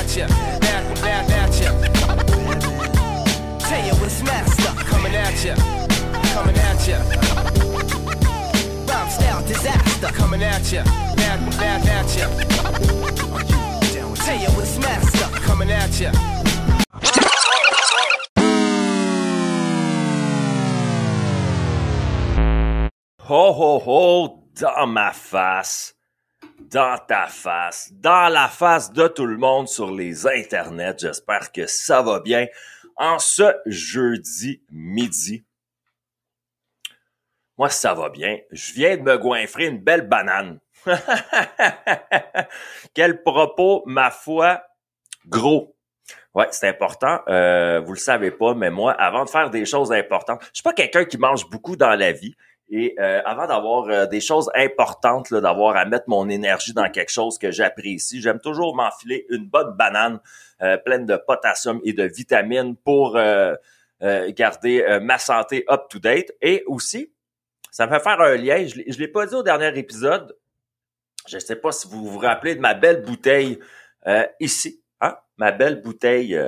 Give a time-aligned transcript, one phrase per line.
[0.00, 0.26] at ya,
[0.60, 1.72] back and back at ya.
[4.00, 4.76] what's messed up.
[4.86, 5.54] coming at ya,
[6.32, 6.98] coming at ya.
[8.86, 10.84] Bomb style disaster, coming at ya,
[11.16, 12.28] back and back at ya.
[14.56, 15.32] what's messed up.
[15.42, 16.12] coming at ya.
[23.20, 25.92] Ho ho ho, dumbass.
[26.60, 30.96] Dans ta face, dans la face de tout le monde sur les internets.
[30.98, 32.46] J'espère que ça va bien.
[32.96, 35.44] En ce jeudi midi,
[37.56, 38.38] moi ça va bien.
[38.50, 40.60] Je viens de me goinfrer une belle banane.
[42.94, 44.62] Quel propos, ma foi,
[45.26, 45.74] gros.
[46.34, 47.20] Ouais, c'est important.
[47.28, 50.62] Euh, vous le savez pas, mais moi, avant de faire des choses importantes, je suis
[50.62, 52.36] pas quelqu'un qui mange beaucoup dans la vie.
[52.72, 57.10] Et euh, avant d'avoir euh, des choses importantes, d'avoir à mettre mon énergie dans quelque
[57.10, 60.20] chose que j'apprécie, j'aime toujours m'enfiler une bonne banane
[60.62, 63.18] euh, pleine de potassium et de vitamines pour
[64.02, 66.32] garder ma santé up-to-date.
[66.40, 67.12] Et aussi,
[67.70, 70.38] ça me fait faire un lien, je ne l'ai pas dit au dernier épisode,
[71.28, 73.58] je ne sais pas si vous vous rappelez de ma belle bouteille
[74.38, 75.16] ici, hein?
[75.36, 76.40] ma belle bouteille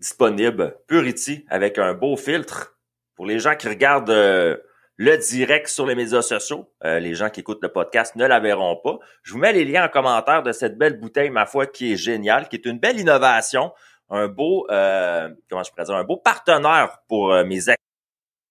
[0.00, 2.75] disponible, Purity, avec un beau filtre
[3.16, 4.56] pour les gens qui regardent euh,
[4.96, 8.38] le direct sur les médias sociaux, euh, les gens qui écoutent le podcast ne la
[8.38, 8.98] verront pas.
[9.22, 11.96] Je vous mets les liens en commentaire de cette belle bouteille, ma foi, qui est
[11.96, 13.72] géniale, qui est une belle innovation,
[14.10, 17.64] un beau, euh, comment je pourrais dire, un beau partenaire pour mes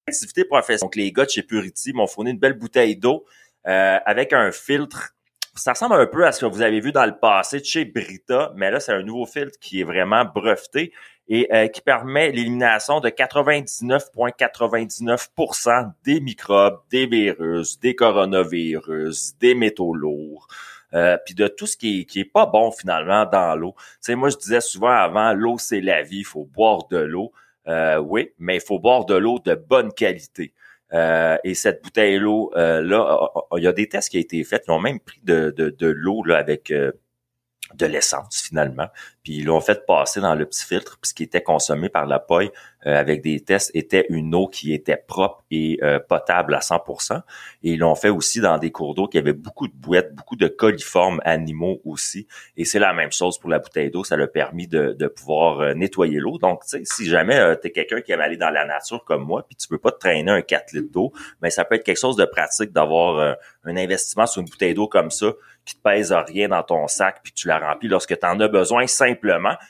[0.08, 0.82] activités professionnelles.
[0.82, 3.26] Donc, les gars de chez Purity m'ont fourni une belle bouteille d'eau
[3.64, 5.15] avec un filtre
[5.56, 8.52] ça ressemble un peu à ce que vous avez vu dans le passé chez Brita,
[8.56, 10.92] mais là, c'est un nouveau filtre qui est vraiment breveté
[11.28, 19.96] et euh, qui permet l'élimination de 99,99% des microbes, des virus, des coronavirus, des métaux
[19.96, 20.48] lourds,
[20.94, 23.74] euh, puis de tout ce qui est, qui est pas bon finalement dans l'eau.
[23.78, 26.98] Tu sais, moi je disais souvent avant, l'eau c'est la vie, il faut boire de
[26.98, 27.32] l'eau.
[27.68, 30.54] Euh, oui, mais il faut boire de l'eau de bonne qualité.
[30.94, 34.64] Euh, et cette bouteille d'eau là, il y a des tests qui ont été faits.
[34.68, 38.88] Ils ont même pris de, l'eau avec de l'essence finalement.
[39.26, 42.06] Puis ils l'ont fait passer dans le petit filtre, puis ce qui était consommé par
[42.06, 42.52] la paille
[42.86, 47.24] euh, avec des tests était une eau qui était propre et euh, potable à 100%.
[47.64, 50.36] Et ils l'ont fait aussi dans des cours d'eau qui avaient beaucoup de bouettes, beaucoup
[50.36, 52.28] de coliformes animaux aussi.
[52.56, 55.74] Et c'est la même chose pour la bouteille d'eau, ça l'a permis de, pouvoir euh,
[55.74, 56.38] nettoyer l'eau.
[56.38, 59.24] Donc, tu sais, si jamais tu es quelqu'un qui aime aller dans la nature comme
[59.24, 61.12] moi, puis tu peux pas te traîner un 4 litres d'eau,
[61.42, 64.88] mais ça peut être quelque chose de pratique d'avoir un investissement sur une bouteille d'eau
[64.88, 65.32] comme ça
[65.66, 68.48] qui te pèse rien dans ton sac puis tu la remplis lorsque tu en as
[68.48, 68.86] besoin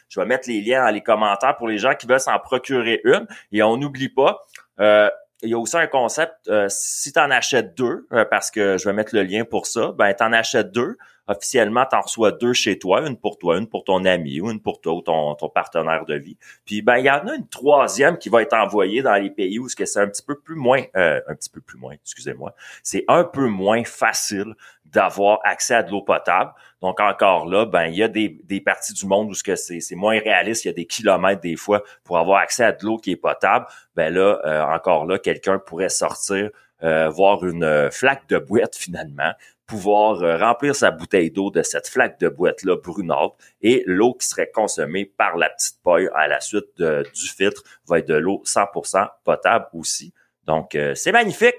[0.10, 3.02] Je vais mettre les liens dans les commentaires pour les gens qui veulent s'en procurer
[3.04, 3.28] une.
[3.52, 4.40] Et on n'oublie pas,
[4.80, 5.10] euh,
[5.42, 8.78] il y a aussi un concept, euh, si tu en achètes deux, euh, parce que
[8.78, 12.02] je vais mettre le lien pour ça, ben tu en achètes deux, officiellement, tu en
[12.02, 14.94] reçois deux chez toi, une pour toi, une pour ton ami ou une pour toi
[14.94, 16.38] ou ton, ton partenaire de vie.
[16.66, 19.60] Puis ben il y en a une troisième qui va être envoyée dans les pays
[19.60, 22.54] où c'est un petit peu plus moins, euh, un petit peu plus moins, excusez-moi,
[22.84, 24.54] c'est un peu moins facile
[24.86, 26.52] d'avoir accès à de l'eau potable.
[26.82, 29.96] Donc encore là, ben il y a des, des parties du monde où c'est c'est
[29.96, 32.98] moins réaliste, il y a des kilomètres des fois pour avoir accès à de l'eau
[32.98, 33.66] qui est potable.
[33.96, 36.50] Ben là, euh, encore là, quelqu'un pourrait sortir
[36.84, 39.32] euh, voir une flaque de boîte finalement,
[39.66, 44.28] pouvoir euh, remplir sa bouteille d'eau de cette flaque de boîte-là brunâtre et l'eau qui
[44.28, 48.44] serait consommée par la petite paille à la suite du filtre va être de l'eau
[48.46, 50.14] 100% potable aussi.
[50.46, 51.56] Donc, euh, c'est magnifique.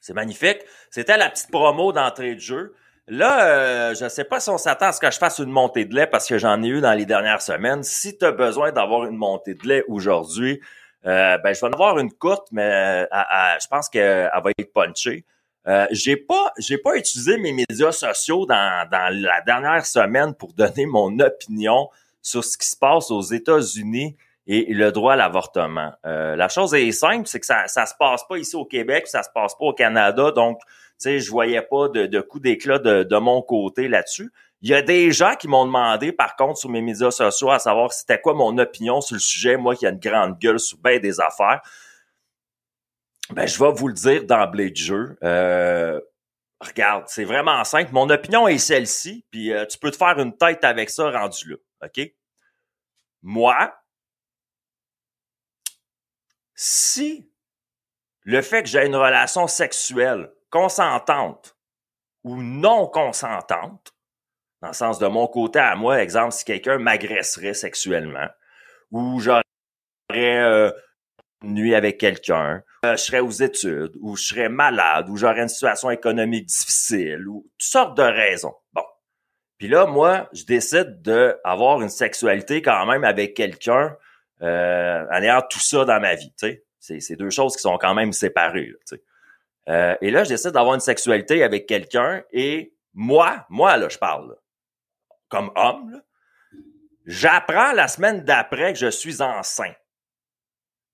[0.00, 0.60] C'est magnifique.
[0.90, 2.74] C'était la petite promo d'entrée de jeu.
[3.08, 5.50] Là, euh, je ne sais pas si on s'attend à ce que je fasse une
[5.50, 7.82] montée de lait parce que j'en ai eu dans les dernières semaines.
[7.82, 10.60] Si tu as besoin d'avoir une montée de lait aujourd'hui,
[11.04, 13.08] ben, je vais en avoir une courte, mais
[13.60, 15.24] je pense qu'elle va être punchée.
[15.68, 20.54] Euh, j'ai pas j'ai pas utilisé mes médias sociaux dans, dans la dernière semaine pour
[20.54, 21.88] donner mon opinion
[22.22, 25.92] sur ce qui se passe aux États-Unis et le droit à l'avortement.
[26.06, 29.06] Euh, la chose est simple, c'est que ça ça se passe pas ici au Québec,
[29.06, 30.66] ça se passe pas au Canada, donc tu
[30.98, 34.32] sais je voyais pas de, de coup d'éclat de, de mon côté là-dessus.
[34.62, 37.60] Il y a des gens qui m'ont demandé, par contre, sur mes médias sociaux, à
[37.60, 40.78] savoir c'était quoi mon opinion sur le sujet, moi qui a une grande gueule sur
[40.78, 41.60] bien des affaires.
[43.30, 45.18] Ben, je vais vous le dire d'emblée de jeu.
[45.22, 46.00] Euh,
[46.60, 47.92] regarde, c'est vraiment simple.
[47.92, 51.50] Mon opinion est celle-ci, puis euh, tu peux te faire une tête avec ça rendu
[51.50, 51.56] là.
[51.84, 52.00] OK?
[53.22, 53.74] Moi,
[56.54, 57.30] si
[58.22, 61.56] le fait que j'ai une relation sexuelle consentante
[62.24, 63.94] ou non consentante,
[64.60, 68.28] dans le sens de mon côté à moi, exemple, si quelqu'un m'agresserait sexuellement,
[68.90, 69.42] ou j'aurais
[70.14, 70.72] euh,
[71.42, 75.48] nuit avec quelqu'un, euh, je serais aux études, ou je serais malade, ou j'aurais une
[75.48, 78.54] situation économique difficile, ou toutes sortes de raisons.
[78.72, 78.84] Bon.
[79.58, 83.96] Puis là, moi, je décide d'avoir une sexualité quand même avec quelqu'un
[84.42, 86.32] euh, en ayant tout ça dans ma vie.
[86.78, 88.72] C'est deux choses qui sont quand même séparées.
[89.68, 93.98] Euh, et là, je décide d'avoir une sexualité avec quelqu'un et moi, moi là, je
[93.98, 94.36] parle
[95.28, 96.00] comme homme,
[97.04, 99.74] j'apprends la semaine d'après que je suis enceint.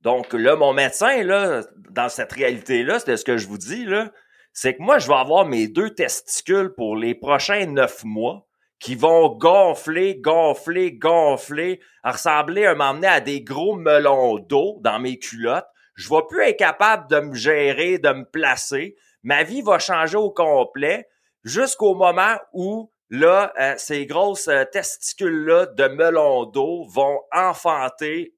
[0.04, 4.12] Donc là, mon médecin, là, dans cette réalité-là, c'est ce que je vous dis, là,
[4.52, 8.46] c'est que moi, je vais avoir mes deux testicules pour les prochains neuf mois
[8.78, 15.18] qui vont gonfler, gonfler, gonfler, ressembler à m'emmener à des gros melons d'eau dans mes
[15.18, 15.66] culottes.
[15.94, 18.96] Je vais plus être capable de me gérer, de me placer.
[19.22, 21.08] Ma vie va changer au complet
[21.44, 28.34] jusqu'au moment où là, euh, ces grosses euh, testicules-là de melons d'eau vont enfanter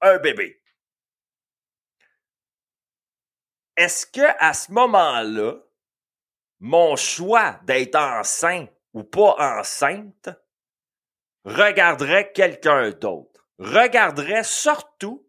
[0.00, 0.59] un bébé.
[3.80, 5.54] Est-ce que à ce moment-là,
[6.58, 10.28] mon choix d'être enceinte ou pas enceinte
[11.46, 13.48] regarderait quelqu'un d'autre.
[13.58, 15.26] Regarderait surtout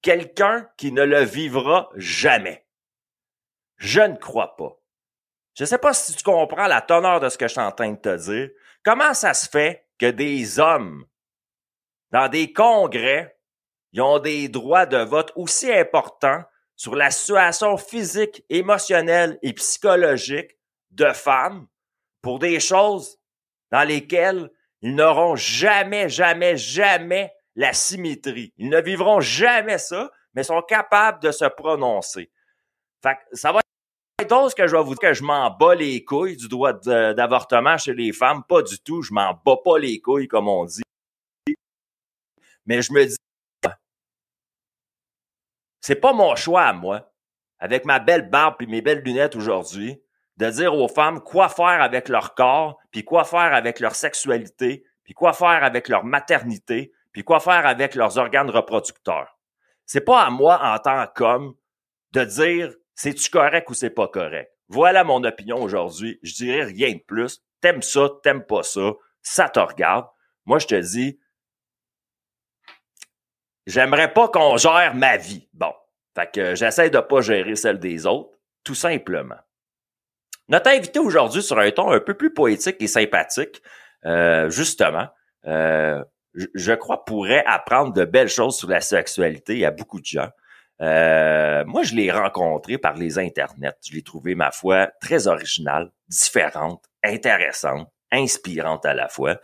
[0.00, 2.66] quelqu'un qui ne le vivra jamais?
[3.76, 4.76] Je ne crois pas.
[5.54, 7.70] Je ne sais pas si tu comprends la teneur de ce que je suis en
[7.70, 8.50] train de te dire.
[8.84, 11.06] Comment ça se fait que des hommes,
[12.10, 13.38] dans des congrès,
[13.92, 16.42] ils ont des droits de vote aussi importants
[16.82, 20.58] sur la situation physique, émotionnelle et psychologique
[20.90, 21.68] de femmes
[22.22, 23.20] pour des choses
[23.70, 24.50] dans lesquelles
[24.80, 28.52] ils n'auront jamais, jamais, jamais la symétrie.
[28.56, 32.32] Ils ne vivront jamais ça, mais sont capables de se prononcer.
[33.00, 33.60] Fait que ça va
[34.18, 36.72] être ce que je vais vous dire que je m'en bats les couilles du droit
[36.72, 38.42] d'avortement chez les femmes.
[38.48, 39.02] Pas du tout.
[39.02, 40.82] Je m'en bats pas les couilles, comme on dit.
[42.66, 43.16] Mais je me dis,
[45.82, 47.12] c'est pas mon choix à moi,
[47.58, 50.00] avec ma belle barbe et mes belles lunettes aujourd'hui,
[50.38, 54.84] de dire aux femmes quoi faire avec leur corps, puis quoi faire avec leur sexualité,
[55.04, 59.38] puis quoi faire avec leur maternité, puis quoi faire avec leurs organes reproducteurs.
[59.84, 61.54] C'est pas à moi en tant qu'homme
[62.12, 64.52] de dire c'est-tu correct ou c'est pas correct.
[64.68, 66.18] Voilà mon opinion aujourd'hui.
[66.22, 67.42] Je dirais rien de plus.
[67.60, 70.06] T'aimes ça, t'aimes pas ça, ça te regarde.
[70.46, 71.18] Moi, je te dis,
[73.66, 75.48] j'aimerais pas qu'on gère ma vie.
[75.52, 75.72] Bon.
[76.14, 79.38] Fait que j'essaie de pas gérer celle des autres, tout simplement.
[80.48, 83.62] Notre invité aujourd'hui sur un ton un peu plus poétique et sympathique,
[84.04, 85.08] euh, justement,
[85.46, 86.02] euh,
[86.34, 90.28] je crois pourrait apprendre de belles choses sur la sexualité à beaucoup de gens.
[90.80, 93.76] Euh, moi, je l'ai rencontré par les internets.
[93.86, 99.36] Je l'ai trouvé, ma foi, très originale, différente, intéressante, inspirante à la fois.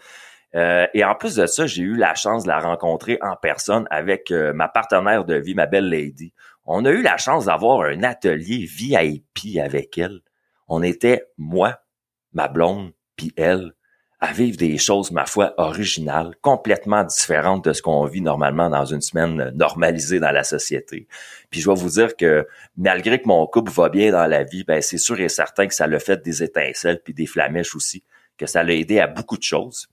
[0.55, 4.31] Et en plus de ça, j'ai eu la chance de la rencontrer en personne avec
[4.31, 6.33] ma partenaire de vie, ma belle lady.
[6.65, 10.21] On a eu la chance d'avoir un atelier VIP avec elle
[10.69, 11.81] on était, moi,
[12.33, 13.73] ma blonde, puis elle,
[14.21, 18.85] à vivre des choses, ma foi, originales, complètement différentes de ce qu'on vit normalement dans
[18.85, 21.07] une semaine normalisée dans la société.
[21.51, 22.47] Puis je vais vous dire que
[22.77, 25.75] malgré que mon couple va bien dans la vie, ben c'est sûr et certain que
[25.75, 28.03] ça l'a fait des étincelles puis des flamèches aussi,
[28.37, 29.89] que ça l'a aidé à beaucoup de choses.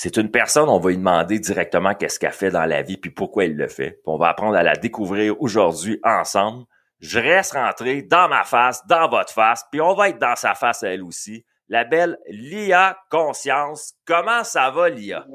[0.00, 3.10] C'est une personne, on va lui demander directement qu'est-ce qu'elle fait dans la vie puis
[3.10, 3.90] pourquoi elle le fait.
[3.90, 6.66] Puis on va apprendre à la découvrir aujourd'hui ensemble
[7.00, 10.54] je reste rentré dans ma face, dans votre face, puis on va être dans sa
[10.54, 11.44] face elle aussi.
[11.68, 13.92] La belle Lia Conscience.
[14.06, 15.26] Comment ça va, Lia?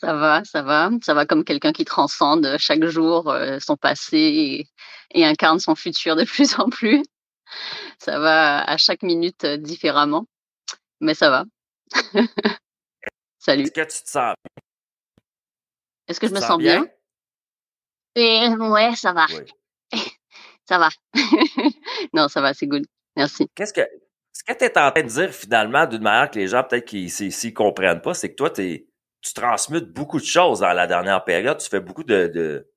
[0.00, 0.90] ça va, ça va.
[1.02, 4.66] Ça va comme quelqu'un qui transcende chaque jour euh, son passé
[5.14, 7.02] et, incarne son futur de plus en plus.
[7.98, 10.26] Ça va à chaque minute différemment,
[11.00, 11.44] mais ça va.
[13.38, 13.64] Salut.
[13.64, 14.52] Est-ce que tu te sens bien?
[16.08, 16.86] Est-ce que je me sens bien?
[18.14, 19.26] Et ouais, ça va.
[20.68, 20.88] ça va.
[22.12, 22.84] non, ça va, c'est good.
[23.16, 23.48] Merci.
[23.54, 23.82] Qu'est-ce que
[24.32, 26.86] ce que tu es en train de dire finalement, d'une manière que les gens peut-être
[26.86, 28.86] qui s'y comprennent pas, c'est que toi, es,
[29.20, 31.58] tu transmutes beaucoup de choses dans la dernière période.
[31.58, 32.70] Tu fais beaucoup de, de,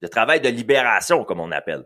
[0.00, 1.84] de travail de libération, comme on appelle.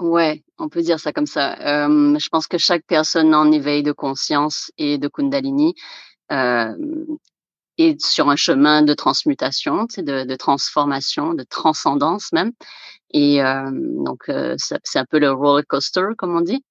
[0.00, 1.54] Ouais, on peut dire ça comme ça.
[1.60, 5.74] Euh, je pense que chaque personne en éveil de conscience et de Kundalini
[6.30, 6.72] euh,
[7.78, 12.52] et sur un chemin de transmutation, de, de transformation, de transcendance même.
[13.10, 16.62] Et euh, donc, c'est un peu le roller coaster, comme on dit.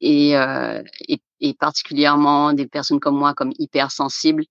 [0.00, 4.44] Et, et, et, particulièrement des personnes comme moi, comme hypersensibles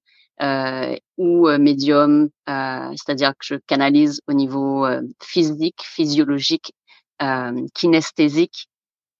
[1.18, 4.88] ou médium, c'est-à-dire que je canalise au niveau
[5.22, 6.74] physique, physiologique,
[7.74, 8.68] kinesthésique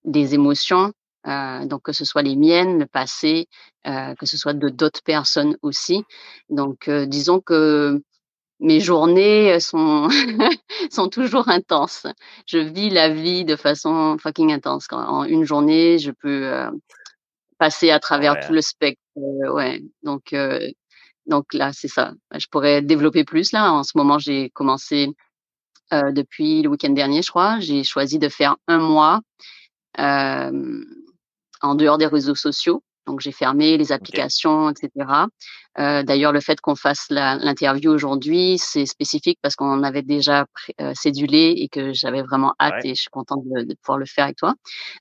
[0.06, 0.94] des émotions,
[1.28, 3.48] euh, donc que ce soit les miennes, le passé,
[3.88, 6.04] euh, que ce soit de d'autres personnes aussi.
[6.50, 8.02] Donc euh, disons que
[8.60, 10.10] mes journées sont
[10.92, 12.08] sont toujours intenses.
[12.48, 14.88] Je vis la vie de façon fucking intense.
[14.92, 16.70] En une journée, je peux
[17.58, 18.40] passer à travers Ouais.
[18.40, 19.02] tout le spectre.
[19.18, 19.82] euh, ouais.
[20.04, 20.60] Donc, euh,
[21.28, 22.14] donc là, c'est ça.
[22.36, 23.72] Je pourrais développer plus là.
[23.74, 25.10] En ce moment, j'ai commencé
[25.94, 27.60] euh, depuis le week-end dernier, je crois.
[27.60, 29.22] J'ai choisi de faire un mois
[30.00, 30.84] euh,
[31.62, 32.84] en dehors des réseaux sociaux.
[33.08, 34.90] Donc, j'ai fermé les applications, etc.
[35.80, 40.46] Euh, D'ailleurs, le fait qu'on fasse l'interview aujourd'hui, c'est spécifique parce qu'on avait déjà
[40.80, 42.92] euh, cédulé et que j'avais vraiment hâte Ouais.
[42.92, 44.54] et je suis contente de, de pouvoir le faire avec toi.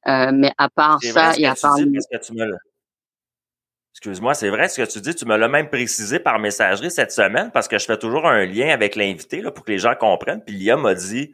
[0.09, 2.57] Euh, mais à part ça et à part dis le- parce que tu me l'as-
[3.93, 5.15] Excuse-moi, c'est vrai ce que tu dis.
[5.15, 8.47] Tu me l'as même précisé par messagerie cette semaine parce que je fais toujours un
[8.47, 10.43] lien avec l'invité là, pour que les gens comprennent.
[10.45, 11.33] Puis Lia m'a dit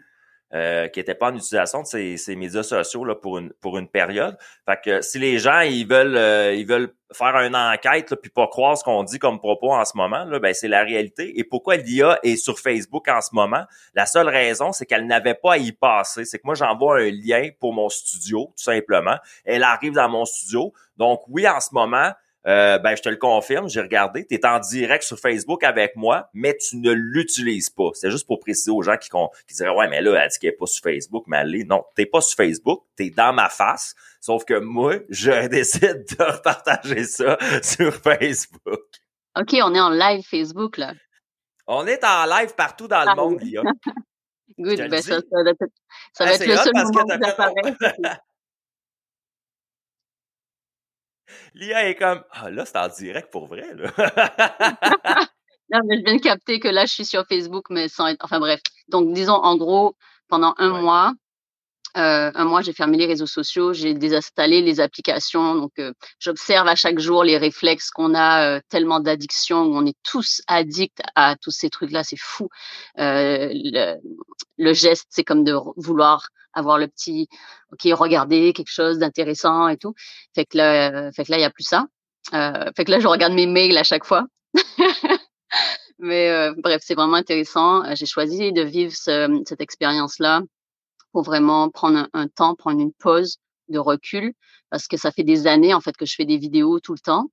[0.55, 3.79] euh, qu'il n'était pas en utilisation de ses, ses médias sociaux là, pour une pour
[3.79, 4.39] une période.
[4.65, 8.31] Fait que si les gens ils veulent euh, ils veulent faire une enquête là, puis
[8.31, 11.39] pas croire ce qu'on dit comme propos en ce moment, là, ben c'est la réalité.
[11.39, 13.65] Et pourquoi Lia est sur Facebook en ce moment?
[13.95, 16.25] La seule raison, c'est qu'elle n'avait pas à y passer.
[16.25, 19.17] C'est que moi j'envoie un lien pour mon studio, tout simplement.
[19.45, 20.73] Elle arrive dans mon studio.
[20.97, 22.13] Donc oui, en ce moment.
[22.47, 24.25] Euh, ben, je te le confirme, j'ai regardé.
[24.25, 27.91] Tu es en direct sur Facebook avec moi, mais tu ne l'utilises pas.
[27.95, 29.11] C'est juste pour préciser aux gens qui,
[29.53, 31.65] diraient Ouais, mais là, elle dit qu'elle n'est pas sur Facebook, mais elle l'est.
[31.65, 33.97] Non, t'es pas sur Facebook, tu es dans ma face.
[34.21, 38.81] Sauf que moi, je décide de repartager ça sur Facebook.
[39.37, 40.95] Ok, on est en live Facebook là.
[41.67, 43.41] On est en live partout dans le Ah monde.
[43.43, 43.63] Lia.
[44.59, 45.65] Good, ben ça, ça va être,
[46.13, 48.19] ça va Ah, être c'est le seul parce que moment t'as où fait- j'apparais.
[51.55, 53.91] Lia est comme Ah là, c'est en direct pour vrai, là.
[55.73, 58.25] Non, mais je viens de capter que là, je suis sur Facebook, mais sans être.
[58.25, 58.61] Enfin bref.
[58.89, 59.97] Donc, disons, en gros,
[60.29, 60.81] pendant un Ouais.
[60.81, 61.13] mois,
[61.97, 65.55] euh, un mois, j'ai fermé les réseaux sociaux, j'ai désinstallé les applications.
[65.57, 69.87] Donc, euh, j'observe à chaque jour les réflexes qu'on a, euh, tellement d'addictions, où on
[69.87, 72.49] est tous addicts à tous ces trucs-là, c'est fou.
[72.97, 73.97] Le,
[74.59, 77.29] le geste, c'est comme de vouloir avoir le petit,
[77.73, 79.95] ok, regarder quelque chose d'intéressant et tout.
[80.35, 81.87] Fait que là, fait que là, il y a plus ça.
[82.35, 84.27] Euh, fait que là, je regarde mes mails à chaque fois.
[85.99, 87.85] Mais euh, bref, c'est vraiment intéressant.
[87.85, 90.43] Euh, J'ai choisi de vivre ce- cette expérience-là
[91.13, 94.33] pour vraiment prendre un temps, prendre une pause de recul,
[94.71, 96.99] parce que ça fait des années en fait que je fais des vidéos tout le
[96.99, 97.27] temps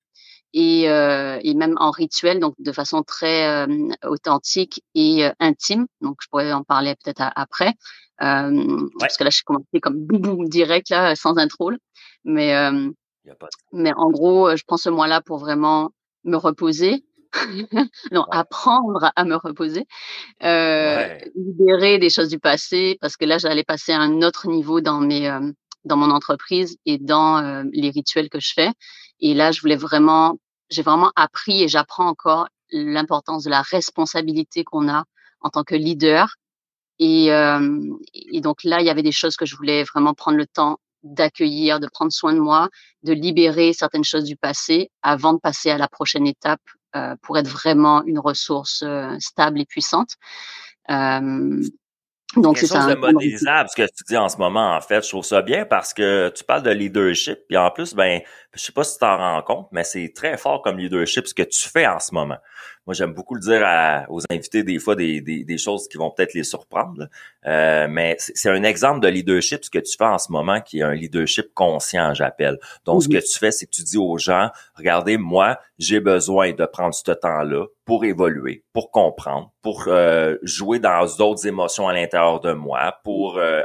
[0.53, 5.85] et, euh, et même en rituel, donc de façon très euh, authentique et euh, intime.
[6.01, 7.73] Donc je pourrais en parler peut-être après,
[8.21, 11.69] euh, parce que là je suis commencé comme boum boum direct là, sans intro.
[11.71, 11.77] là.
[12.23, 12.89] Mais euh,
[13.25, 15.89] y a pas de- mais en gros, euh, je prends ce mois-là pour vraiment
[16.23, 17.03] me reposer.
[18.11, 18.27] non, Ouais.
[18.37, 19.87] apprendre à me reposer,
[20.43, 21.31] euh, Ouais.
[21.35, 24.99] libérer des choses du passé, parce que là, j'allais passer à un autre niveau dans
[24.99, 25.51] mes, euh,
[25.83, 28.69] dans mon entreprise et dans euh, les rituels que je fais.
[29.19, 30.35] Et là, je voulais vraiment,
[30.73, 35.05] j'ai vraiment appris et j'apprends encore l'importance de la responsabilité qu'on a
[35.41, 36.35] en tant que leader.
[36.99, 37.79] Et, euh,
[38.13, 40.79] et donc là, il y avait des choses que je voulais vraiment prendre le temps
[41.03, 42.69] d'accueillir, de prendre soin de moi,
[43.03, 46.61] de libérer certaines choses du passé avant de passer à la prochaine étape
[46.95, 50.11] euh, pour être vraiment une ressource euh, stable et puissante.
[50.89, 51.61] Euh,
[52.37, 52.87] donc c'est ça.
[52.87, 55.03] de modélisable, ce que tu dis en ce moment, en fait.
[55.03, 58.21] Je trouve ça bien parce que tu parles de leadership, puis en plus, ben,
[58.53, 61.33] je sais pas si tu t'en rends compte, mais c'est très fort comme leadership ce
[61.33, 62.37] que tu fais en ce moment.
[62.85, 65.97] Moi, j'aime beaucoup le dire à- aux invités des fois des, des, des choses qui
[65.97, 67.07] vont peut-être les surprendre.
[67.45, 70.79] Euh, mais c'est un exemple de leadership ce que tu fais en ce moment, qui
[70.79, 72.59] est un leadership conscient, j'appelle.
[72.85, 76.51] Donc, ce que tu fais, c'est que tu dis aux gens, regardez, moi, j'ai besoin
[76.51, 81.93] de prendre ce temps-là pour évoluer, pour comprendre, pour euh, jouer dans d'autres émotions à
[81.93, 83.61] l'intérieur de moi, pour euh,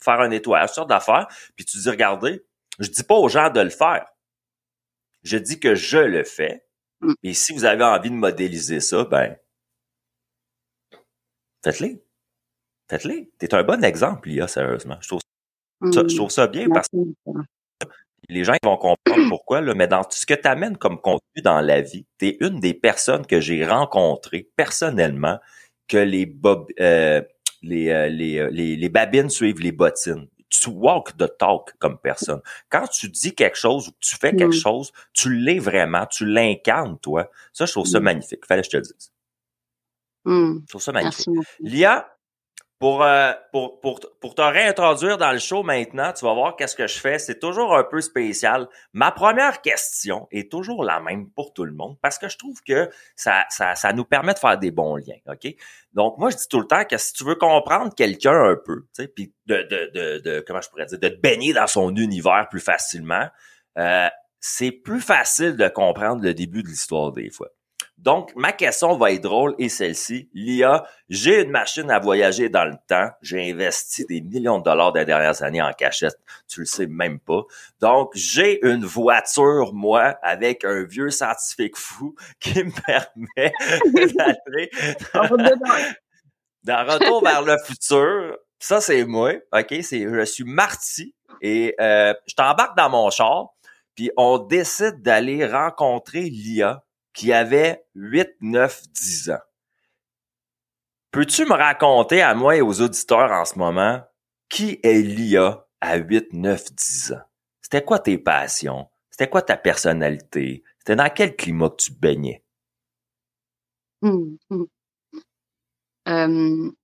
[0.00, 1.26] faire un nettoyage, sortes d'affaires.
[1.56, 2.44] Puis tu dis, regardez,
[2.78, 4.06] je dis pas aux gens de le faire.
[5.22, 6.64] Je dis que je le fais.
[7.00, 7.12] Mm.
[7.22, 9.36] Et si vous avez envie de modéliser ça, ben,
[11.64, 12.02] faites-le.
[12.88, 13.30] Faites-le.
[13.38, 14.98] T'es un bon exemple, Lia, sérieusement.
[15.00, 15.20] Je trouve
[15.92, 16.96] ça, je trouve ça bien parce que
[18.28, 21.42] les gens ils vont comprendre pourquoi, là, mais dans ce que tu amènes comme contenu
[21.42, 25.38] dans la vie, tu es une des personnes que j'ai rencontrées personnellement
[25.86, 27.22] que les, bob, euh,
[27.62, 30.28] les, euh, les, euh, les, les babines suivent les bottines.
[30.50, 32.40] Tu walk the talk comme personne.
[32.70, 34.60] Quand tu dis quelque chose ou que tu fais quelque Mm.
[34.60, 37.30] chose, tu l'es vraiment, tu l'incarnes, toi.
[37.52, 38.04] Ça, je trouve ça Mm.
[38.04, 38.46] magnifique.
[38.46, 39.12] Fallait que je te le dise.
[40.24, 40.58] Mm.
[40.62, 41.26] Je trouve ça magnifique.
[41.60, 42.08] Lia,
[42.78, 46.76] pour, euh, pour, pour, pour te réintroduire dans le show maintenant, tu vas voir qu'est-ce
[46.76, 47.18] que je fais.
[47.18, 48.68] C'est toujours un peu spécial.
[48.92, 52.62] Ma première question est toujours la même pour tout le monde parce que je trouve
[52.62, 55.18] que ça, ça, ça nous permet de faire des bons liens.
[55.26, 55.52] OK?
[55.92, 58.82] Donc, moi, je dis tout le temps que si tu veux comprendre quelqu'un un peu,
[58.94, 61.66] tu sais, puis de, de, de, de, comment je pourrais dire, de te baigner dans
[61.66, 63.26] son univers plus facilement,
[63.76, 64.08] euh,
[64.40, 67.48] c'est plus facile de comprendre le début de l'histoire des fois.
[67.98, 70.28] Donc, ma question va être drôle et celle-ci.
[70.32, 73.10] Lia, j'ai une machine à voyager dans le temps.
[73.22, 76.16] J'ai investi des millions de dollars des dernières années en cachette.
[76.48, 77.42] Tu le sais même pas.
[77.80, 83.52] Donc, j'ai une voiture, moi, avec un vieux scientifique fou qui me permet
[84.14, 84.70] d'aller
[86.62, 88.38] dans Retour vers le futur.
[88.60, 89.32] Ça, c'est moi.
[89.52, 89.74] OK?
[89.82, 93.48] C'est, je suis Marty et euh, je t'embarque dans mon char
[93.98, 96.84] puis on décide d'aller rencontrer Lia
[97.18, 99.42] qui avait 8, 9, 10 ans.
[101.10, 104.04] Peux-tu me raconter à moi et aux auditeurs en ce moment
[104.48, 107.22] qui est Lia à 8, 9, 10 ans?
[107.60, 108.88] C'était quoi tes passions?
[109.10, 110.62] C'était quoi ta personnalité?
[110.78, 112.44] C'était dans quel climat que tu baignais?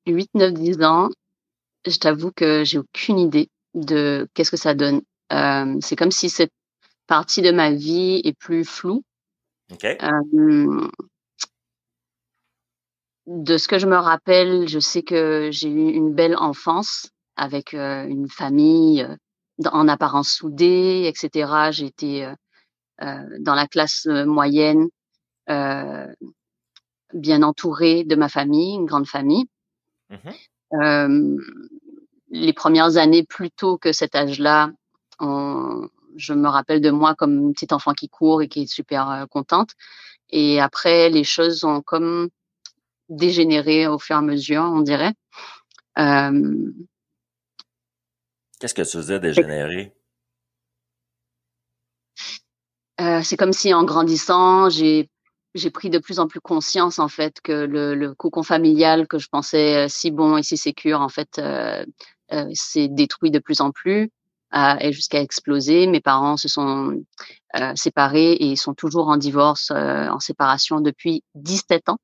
[0.05, 1.11] 8, 9, 10 ans,
[1.87, 5.01] je t'avoue que j'ai aucune idée de qu'est-ce que ça donne.
[5.33, 6.53] Euh, c'est comme si cette
[7.07, 9.05] partie de ma vie est plus floue.
[9.73, 10.89] Euh,
[13.27, 17.75] de ce que je me rappelle, je sais que j'ai eu une belle enfance avec
[17.75, 19.07] euh, une famille
[19.65, 21.71] en apparence soudée, etc.
[21.71, 22.33] J'ai été
[23.01, 24.89] dans la classe moyenne,
[25.49, 29.47] bien entourée de ma famille, une grande famille.
[30.11, 31.39] Mmh
[32.35, 34.71] les premières années, plus tôt que cet âge-là,
[35.21, 38.67] on, je me rappelle de moi comme une petite enfant qui court et qui est
[38.67, 39.71] super euh, contente.
[40.31, 42.29] Et après, les choses ont comme
[43.09, 45.15] dégénéré au fur et à mesure, on dirait.
[45.99, 46.73] Euh,
[48.59, 49.95] Qu'est-ce que tu faisais dégénérer?
[53.01, 55.11] Euh, c'est comme si en grandissant, j'ai
[55.55, 59.19] j'ai pris de plus en plus conscience en fait que le, le cocon familial que
[59.19, 61.85] je pensais si bon et si sécure en fait euh,
[62.55, 64.11] s'est détruit de plus en plus
[64.55, 65.87] et jusqu'à exploser.
[65.87, 67.03] Mes parents se sont
[67.57, 71.99] euh, séparés et ils sont toujours en divorce, euh, en séparation depuis 17 ans.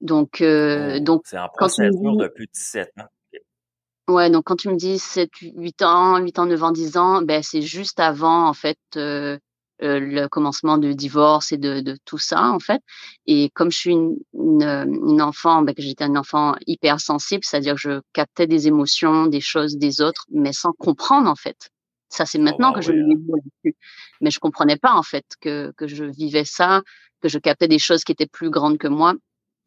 [0.00, 4.12] Donc, euh, oh, donc c'est en procédure depuis 17 ans.
[4.12, 7.22] Ouais, donc quand tu me dis 7, 8 ans, 8 ans, 9 ans, 10 ans,
[7.22, 9.36] ben c'est juste avant en fait euh,
[9.82, 12.80] euh, le commencement du divorce et de, de, tout ça en fait.
[13.26, 17.74] Et comme je suis une, une, enfant, ben, que j'étais un enfant hyper sensible, c'est-à-dire
[17.74, 21.70] que je captais des émotions, des choses des autres, mais sans comprendre en fait.
[22.08, 23.72] Ça c'est maintenant oh, que je me là
[24.20, 26.82] mais je comprenais pas en fait que que je vivais ça,
[27.20, 29.14] que je captais des choses qui étaient plus grandes que moi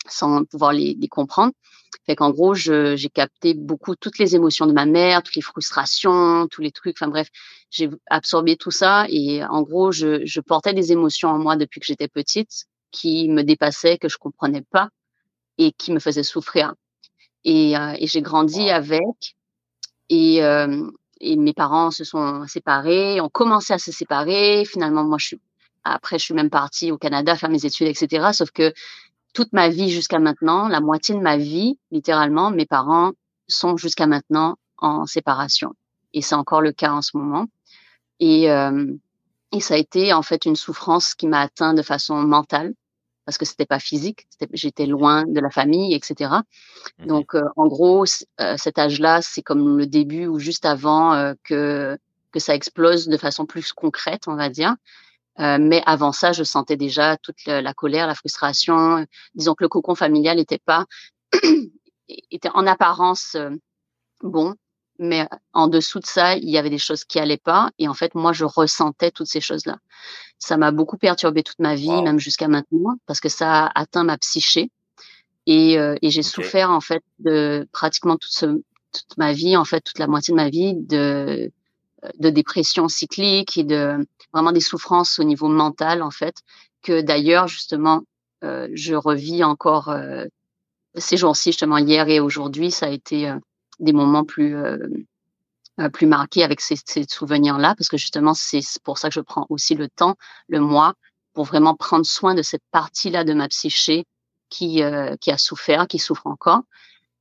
[0.09, 1.53] sans pouvoir les, les comprendre.
[2.05, 6.47] Fait qu'en gros, j'ai capté beaucoup toutes les émotions de ma mère, toutes les frustrations,
[6.47, 6.97] tous les trucs.
[6.99, 7.27] Enfin bref,
[7.69, 11.79] j'ai absorbé tout ça et en gros, je, je, portais des émotions en moi depuis
[11.79, 14.89] que j'étais petite qui me dépassaient, que je comprenais pas
[15.57, 16.73] et qui me faisaient souffrir.
[17.43, 19.35] Et, euh, et j'ai grandi avec
[20.09, 20.89] et, euh,
[21.21, 24.65] et mes parents se sont séparés, ont commencé à se séparer.
[24.65, 25.41] Finalement, moi, je suis
[25.83, 28.29] après, je suis même partie au Canada faire mes études, etc.
[28.33, 28.73] Sauf que
[29.33, 33.11] toute ma vie jusqu'à maintenant, la moitié de ma vie, littéralement, mes parents
[33.47, 35.73] sont jusqu'à maintenant en séparation.
[36.13, 37.45] Et c'est encore le cas en ce moment.
[38.19, 38.93] Et, euh,
[39.51, 42.73] et ça a été en fait une souffrance qui m'a atteint de façon mentale
[43.29, 46.31] parce que c'était pas physique, j'étais loin de la famille, etc.
[46.97, 48.03] Mmh Donc, euh, en gros,
[48.41, 51.95] euh, cet âge-là, c'est comme le début ou juste avant euh, que
[52.31, 54.75] que ça explose de façon plus concrète, on va dire.
[55.39, 59.06] Euh, mais avant ça, je sentais déjà toute la, colère, la frustration.
[59.36, 60.86] Disons que le cocon familial n'était pas,
[62.32, 63.52] était en apparence euh,
[64.21, 64.56] bon,
[64.99, 67.71] mais en dessous de ça, il y avait des choses qui allaient pas.
[67.80, 69.78] Et en fait, moi, je ressentais toutes ces choses-là.
[70.39, 74.04] Ça m'a beaucoup perturbé toute ma vie, même jusqu'à maintenant, parce que ça a atteint
[74.04, 74.71] ma psyché.
[75.45, 79.65] Et, euh, et j'ai souffert en fait de pratiquement toute, ce, toute ma vie, en
[79.65, 81.52] fait, toute la moitié de ma vie, de
[82.17, 86.35] de dépression cyclique et de vraiment des souffrances au niveau mental en fait
[86.81, 88.03] que d'ailleurs justement
[88.43, 90.25] euh, je revis encore euh,
[90.95, 93.38] ces jours-ci justement hier et aujourd'hui ça a été euh,
[93.79, 94.55] des moments plus
[95.93, 99.21] plus marqués avec ces, ces souvenirs là parce que justement c'est pour ça que je
[99.21, 100.15] prends aussi le temps
[100.49, 100.93] le mois
[101.33, 104.05] pour vraiment prendre soin de cette partie là de ma psyché
[104.49, 104.81] qui
[105.21, 106.63] qui a souffert qui souffre encore.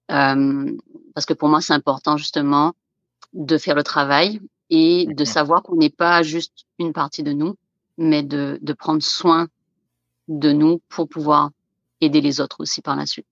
[0.08, 2.74] Parce que pour moi c'est important justement
[3.32, 7.56] de faire le travail et de savoir qu'on n'est pas juste une partie de nous,
[7.96, 9.48] mais de, de prendre soin
[10.28, 11.50] de nous pour pouvoir
[12.00, 13.26] aider les autres aussi par la suite.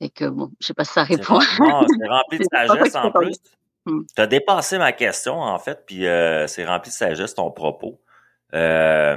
[0.00, 1.40] Et que bon, je sais pas si ça répond.
[1.58, 3.36] C'est rempli de sagesse en plus.
[3.86, 4.02] Hmm.
[4.14, 7.98] Tu as dépassé ma question en fait, puis euh, c'est rempli de sagesse ton propos.
[8.52, 9.16] Euh,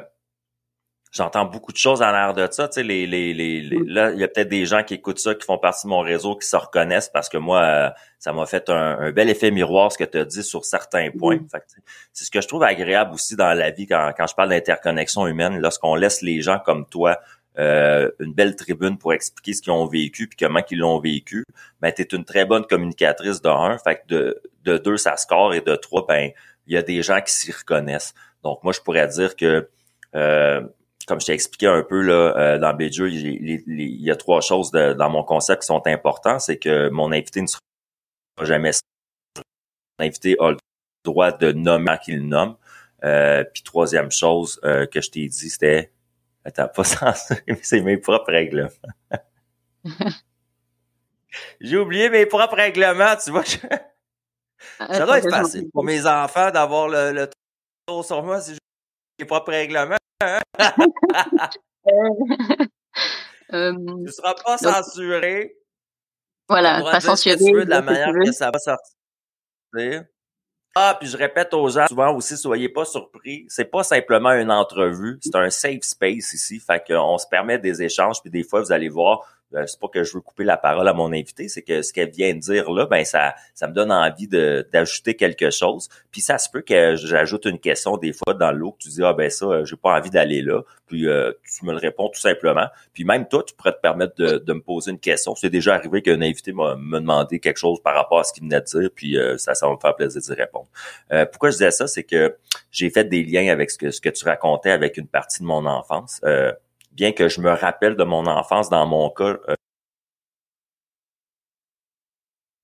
[1.14, 2.68] j'entends beaucoup de choses en l'air de ça.
[2.68, 5.36] Tu sais, les, les, les, là, il y a peut-être des gens qui écoutent ça,
[5.36, 8.46] qui font partie de mon réseau, qui se reconnaissent parce que moi, euh, ça m'a
[8.46, 11.40] fait un, bel effet miroir ce que tu as dit sur certains points.
[12.12, 15.28] c'est ce que je trouve agréable aussi dans la vie quand, quand je parle d'interconnexion
[15.28, 17.20] humaine, lorsqu'on laisse les gens comme toi
[17.60, 21.46] euh, une belle tribune pour expliquer ce qu'ils ont vécu puis comment ils l'ont vécu,
[21.82, 25.18] ben tu es une très bonne communicatrice de un, fait que de, de deux ça
[25.18, 26.32] score et de trois ben
[26.66, 28.16] il y a des gens qui s'y reconnaissent.
[28.42, 29.70] Donc moi je pourrais dire que
[30.16, 30.62] euh,
[31.08, 34.42] comme je t'ai expliqué un peu là, euh, dans BJ, il, il, y a trois
[34.42, 36.42] choses dans mon concept qui sont importantes.
[36.42, 37.60] C'est que mon invité ne sera
[38.42, 38.72] jamais
[40.00, 40.58] mon invité a le
[41.04, 42.56] droit de nommer qu'il nomme.
[43.04, 45.92] Euh, puis troisième chose euh, que je t'ai dit, c'était
[46.46, 48.70] Attends, pas censé, c'est mes propres règlements.
[51.62, 53.44] J'ai oublié mes propres règlements, tu vois.
[54.80, 57.30] Ça doit être facile pour mes enfants d'avoir le, le
[57.86, 58.60] tour sur moi si j'ai
[59.20, 59.98] mes propres règlements.
[63.52, 63.74] Euh,
[64.06, 65.54] tu seras pas censuré.
[66.48, 67.36] Voilà, pas censuré.
[67.36, 70.06] de la manière que ça va sortir.
[70.76, 73.46] Ah, puis je répète aux gens souvent aussi, soyez pas surpris.
[73.48, 76.60] C'est pas simplement une entrevue, c'est un safe space ici.
[76.60, 79.88] Fait qu'on se permet des échanges, puis des fois, vous allez voir, euh, c'est pas
[79.88, 82.40] que je veux couper la parole à mon invité, c'est que ce qu'elle vient de
[82.40, 85.90] dire là, ben ça, ça me donne envie de d'ajouter quelque chose.
[86.12, 89.04] Puis ça se peut que j'ajoute une question des fois dans l'eau que tu dis
[89.04, 90.62] ah ben ça, euh, j'ai pas envie d'aller là.
[90.88, 92.68] Puis euh, tu me le réponds tout simplement.
[92.94, 95.36] Puis même toi, tu pourrais te permettre de, de me poser une question.
[95.36, 98.44] C'est déjà arrivé qu'un invité m'a me demandé quelque chose par rapport à ce qu'il
[98.44, 100.68] venait de dire, puis ça, ça va me faire plaisir d'y répondre.
[101.32, 102.36] pourquoi je disais ça, c'est que
[102.72, 105.48] j'ai fait des liens avec ce que ce que tu racontais avec une partie de
[105.48, 106.22] mon enfance
[106.94, 109.56] bien que je me rappelle de mon enfance, dans mon cas, euh,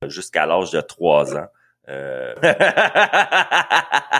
[0.08, 1.48] jusqu'à l'âge de trois ans.
[1.90, 2.36] Euh...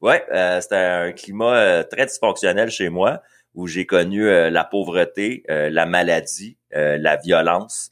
[0.00, 3.22] ouais, euh, c'était un climat euh, très dysfonctionnel chez moi
[3.54, 7.90] où j'ai connu la pauvreté, la maladie, la violence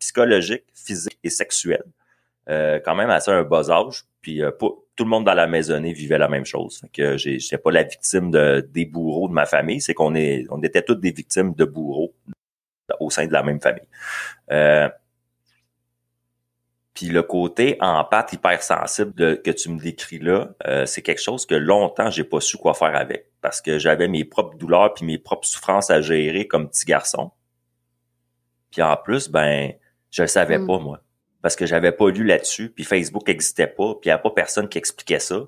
[0.00, 1.84] psychologique, physique et sexuelle.
[2.48, 4.06] quand même assez un bas âge.
[4.22, 4.42] Puis
[4.96, 6.80] tout le monde dans la maisonnée vivait la même chose.
[6.80, 10.46] Fait que j'étais pas la victime de, des bourreaux de ma famille, c'est qu'on est,
[10.50, 12.14] on était toutes des victimes de bourreaux
[12.98, 13.86] au sein de la même famille.
[14.50, 14.88] Euh,
[16.94, 21.20] puis le côté en pâte hypersensible de, que tu me décris là, euh, c'est quelque
[21.20, 24.94] chose que longtemps j'ai pas su quoi faire avec parce que j'avais mes propres douleurs
[24.94, 27.32] puis mes propres souffrances à gérer comme petit garçon.
[28.70, 29.72] Puis en plus, ben,
[30.10, 30.66] je le savais mm.
[30.66, 31.00] pas moi
[31.46, 34.32] parce que j'avais pas lu là-dessus, puis Facebook n'existait pas, puis il n'y a pas
[34.32, 35.42] personne qui expliquait ça.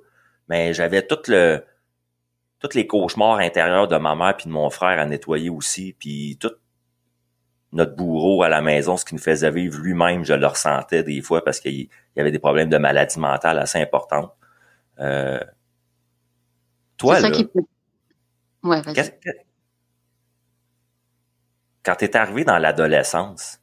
[0.48, 1.64] Mais j'avais tout le
[2.60, 6.38] tous les cauchemars intérieurs de ma mère puis de mon frère à nettoyer aussi, puis
[6.40, 6.52] tout
[7.72, 11.20] notre bourreau à la maison, ce qui nous faisait vivre lui-même, je le ressentais des
[11.20, 14.32] fois parce qu'il y avait des problèmes de maladie mentale assez importantes.
[15.00, 15.40] Euh...
[16.96, 17.50] Toi, là, qui...
[18.62, 18.82] ouais,
[21.82, 23.60] quand tu es arrivé dans l'adolescence,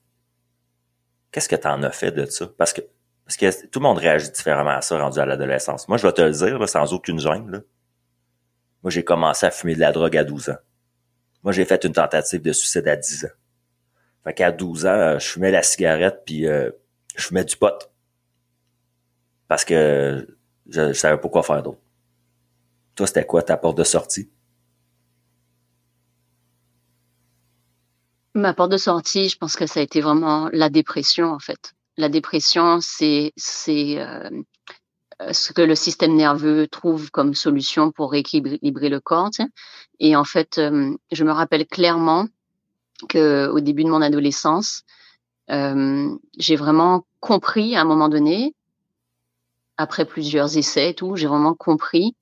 [1.36, 2.48] Qu'est-ce que tu en as fait de ça?
[2.58, 2.80] Parce que,
[3.26, 5.86] parce que tout le monde réagit différemment à ça rendu à l'adolescence.
[5.90, 7.52] Moi, je vais te le dire, sans aucune gêne.
[7.52, 7.60] Là.
[8.84, 10.58] Moi, j'ai commencé à fumer de la drogue à 12 ans.
[11.44, 13.36] Moi, j'ai fait une tentative de suicide à 10 ans.
[14.24, 16.72] Fait qu'à 12 ans, euh, je fumais la cigarette puis euh,
[17.18, 17.92] je fumais du pot.
[19.50, 20.38] Parce que
[20.70, 21.82] je, je savais pas quoi faire d'autre.
[22.96, 24.32] Toi, c'était quoi ta porte de sortie?
[28.36, 31.74] Ma porte de sortie, je pense que ça a été vraiment la dépression en fait.
[31.96, 34.30] La dépression, c'est c'est euh,
[35.32, 39.32] ce que le système nerveux trouve comme solution pour rééquilibrer le corps.
[40.00, 42.28] Et en fait, euh, je me rappelle clairement
[43.08, 44.84] que au début de mon adolescence,
[45.50, 48.54] euh, j'ai vraiment compris à un moment donné,
[49.78, 52.18] après plusieurs essais et tout, j'ai vraiment compris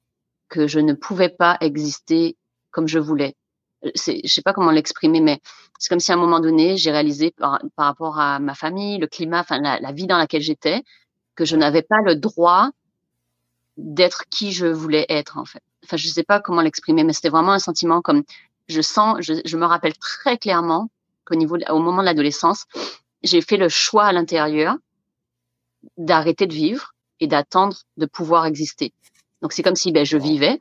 [0.49, 2.38] que je ne pouvais pas exister
[2.69, 3.36] comme je voulais
[3.84, 5.39] je sais pas comment l'exprimer, mais
[5.80, 9.08] c'est comme si à un moment donné, j'ai réalisé par, rapport à ma famille, le
[9.08, 10.84] climat, enfin la, vie dans laquelle j'étais,
[11.36, 12.69] que je n'avais pas le droit
[13.78, 15.62] d'être qui je voulais être en fait.
[15.84, 18.24] Enfin, je sais pas comment l'exprimer, mais c'était vraiment un sentiment comme
[18.69, 20.89] je sens, je, je me rappelle très clairement
[21.26, 22.65] qu'au niveau, au moment de l'adolescence,
[23.24, 24.76] j'ai fait le choix à l'intérieur
[25.98, 28.93] d'arrêter de vivre et d'attendre de pouvoir exister.
[29.41, 30.60] Donc c'est comme si ben, je vivais,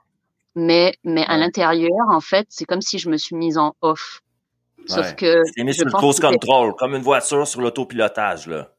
[0.55, 4.21] mais mais à l'intérieur en fait c'est comme si je me suis mise en off.
[4.87, 8.73] Sauf que c'est mis sur le cruise control comme une voiture sur l'autopilotage là.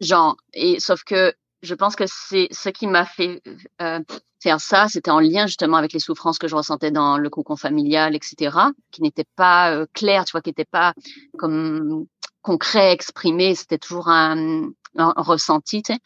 [0.00, 3.40] Genre et sauf que je pense que c'est ce qui m'a fait
[3.80, 4.00] euh,
[4.42, 7.56] faire ça c'était en lien justement avec les souffrances que je ressentais dans le cocon
[7.56, 8.56] familial etc
[8.90, 10.94] qui n'étaient pas euh, claires tu vois qui n'étaient pas
[11.38, 12.06] comme
[12.40, 16.00] concret exprimé c'était toujours un, un, ressenti tu sais.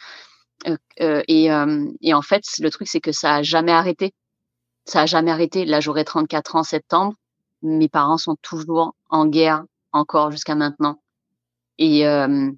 [0.69, 4.13] Euh, euh et, euh, et en fait le truc c'est que ça a jamais arrêté
[4.87, 5.65] ça a jamais arrêté.
[5.65, 7.15] Là, j'aurai 34 ans en septembre.
[7.63, 11.03] Mes parents sont toujours en guerre encore jusqu'à maintenant.
[11.79, 12.51] Et, euh,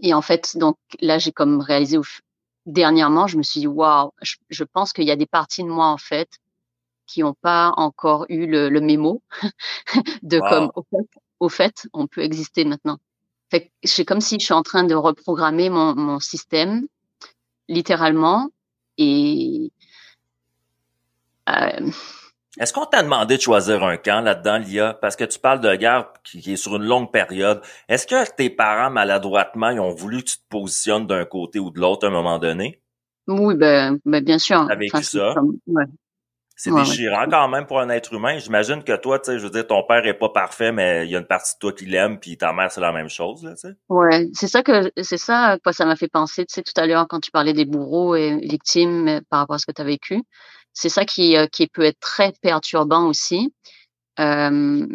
[0.00, 1.98] et en fait, donc là, j'ai comme réalisé
[2.66, 5.86] dernièrement, je me suis dit, waouh, je, pense qu'il y a des parties de moi,
[5.86, 6.30] en fait,
[7.06, 9.22] qui n'ont pas encore eu le, le mémo
[10.22, 11.08] de comme, au fait,
[11.40, 12.98] au fait, on peut exister maintenant.
[13.84, 16.86] c'est comme si je suis en train de reprogrammer mon, mon système,
[17.68, 18.48] littéralement,
[18.98, 19.72] et
[21.48, 21.90] euh,
[22.60, 24.94] est-ce qu'on t'a demandé de choisir un camp là-dedans, Lia?
[24.94, 27.62] Parce que tu parles de guerre qui est sur une longue période.
[27.88, 31.70] Est-ce que tes parents, maladroitement, ils ont voulu que tu te positionnes d'un côté ou
[31.70, 32.82] de l'autre à un moment donné?
[33.26, 34.66] Oui, ben, ben bien sûr.
[34.68, 35.34] T'as vécu ça?
[36.54, 38.38] C'est déchirant quand même pour un être humain.
[38.38, 41.10] J'imagine que toi, tu sais, je veux dire, ton père est pas parfait, mais il
[41.10, 43.42] y a une partie de toi qui l'aime, puis ta mère, c'est la même chose,
[43.42, 43.74] là, tu sais.
[43.88, 46.86] Ouais, c'est ça que c'est ça quoi ça m'a fait penser, tu sais, tout à
[46.86, 49.82] l'heure quand tu parlais des bourreaux et victimes euh, par rapport à ce que tu
[49.82, 50.22] as vécu.
[50.72, 53.52] C'est ça qui, euh, qui peut être très perturbant aussi.
[54.20, 54.86] Euh,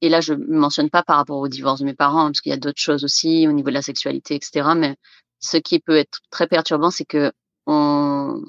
[0.00, 2.50] et là, je mentionne pas par rapport au divorce de mes parents, hein, parce qu'il
[2.50, 4.70] y a d'autres choses aussi au niveau de la sexualité, etc.
[4.76, 4.96] Mais
[5.40, 7.32] ce qui peut être très perturbant, c'est que
[7.66, 8.42] on,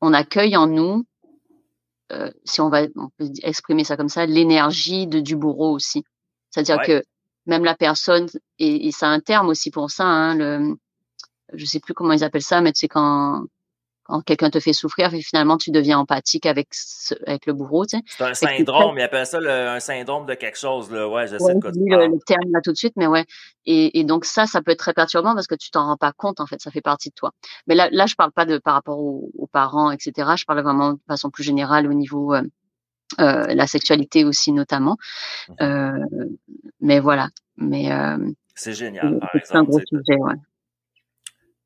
[0.00, 1.04] on accueille en nous,
[2.12, 6.04] euh, si on va on peut exprimer ça comme ça, l'énergie de du bourreau aussi.
[6.50, 7.04] C'est-à-dire que
[7.46, 10.76] même la personne, et, et ça a un terme aussi pour ça, hein, le,
[11.54, 13.44] je sais plus comment ils appellent ça, mais c'est quand
[14.12, 16.68] quand quelqu'un te fait souffrir, et finalement tu deviens empathique avec
[17.26, 17.86] avec le bourreau.
[17.86, 18.04] Tu sais.
[18.08, 20.90] C'est un syndrome, il appelle ça un syndrome de quelque chose.
[20.90, 21.08] Là.
[21.08, 23.24] Ouais, je sais quoi le, le, terme là tout de suite, mais ouais.
[23.64, 26.12] Et, et, donc ça, ça peut être très perturbant parce que tu t'en rends pas
[26.12, 27.32] compte en fait, ça fait partie de toi.
[27.66, 30.32] Mais là, là, je parle pas de par rapport aux, parents, etc.
[30.36, 32.42] Je parle vraiment de façon plus générale au niveau euh,
[33.20, 34.98] euh la sexualité aussi notamment.
[35.48, 36.28] Mmh euh,
[36.80, 37.28] mais voilà.
[37.56, 38.18] Mais euh,
[38.54, 39.18] c'est génial.
[39.20, 40.34] Par exemple, c'est un gros sujet, ouais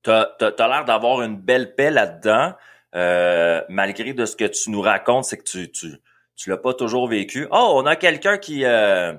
[0.07, 2.53] tu as, l'air d'avoir une belle paix là-dedans,
[2.95, 6.01] euh, malgré de ce que tu nous racontes, c'est que tu, tu,
[6.37, 7.49] tu l'as pas toujours vécu.
[7.51, 9.15] Oh, on a quelqu'un qui, euh,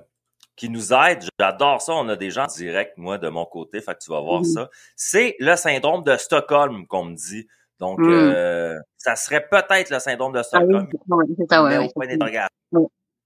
[0.55, 1.25] qui nous aide.
[1.39, 1.93] J'adore ça.
[1.93, 3.81] On a des gens directs, moi, de mon côté.
[3.81, 4.69] Fait que tu vas voir ça.
[4.95, 7.47] C'est le syndrome de Stockholm, qu'on me dit.
[7.79, 8.09] Donc, mm.
[8.09, 10.87] euh, ça serait peut-être le syndrome de ah Stockholm.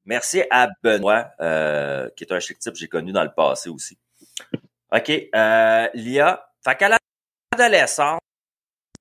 [0.05, 1.31] Merci à Benoît,
[2.15, 3.97] qui est un chic type que j'ai connu dans le passé aussi.
[4.91, 5.07] OK.
[5.93, 6.97] Lia, fait qu'à la
[7.61, 8.19] adolescence,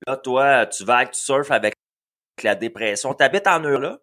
[0.07, 1.75] là, toi, tu vas tu surfes avec
[2.43, 3.13] la dépression.
[3.13, 3.99] Tu habites en Europe, là?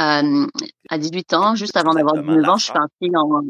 [0.00, 0.46] Euh,
[0.88, 3.42] à 18 ans, juste avant d'avoir 19 ans, je suis partie en.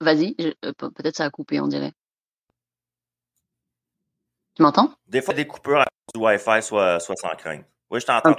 [0.00, 1.92] Vas-y, euh, peut-être ça a coupé, on dirait.
[4.54, 4.94] Tu m'entends?
[5.06, 7.64] Des fois, des coupures à cause du Wi-Fi, soit, soit sans crainte.
[7.90, 8.36] Oui, je t'entends.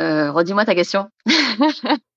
[0.00, 1.10] Euh, redis-moi ta question.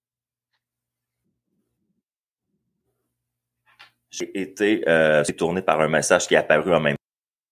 [4.17, 6.95] j'ai été euh, tourné par un message qui est apparu en même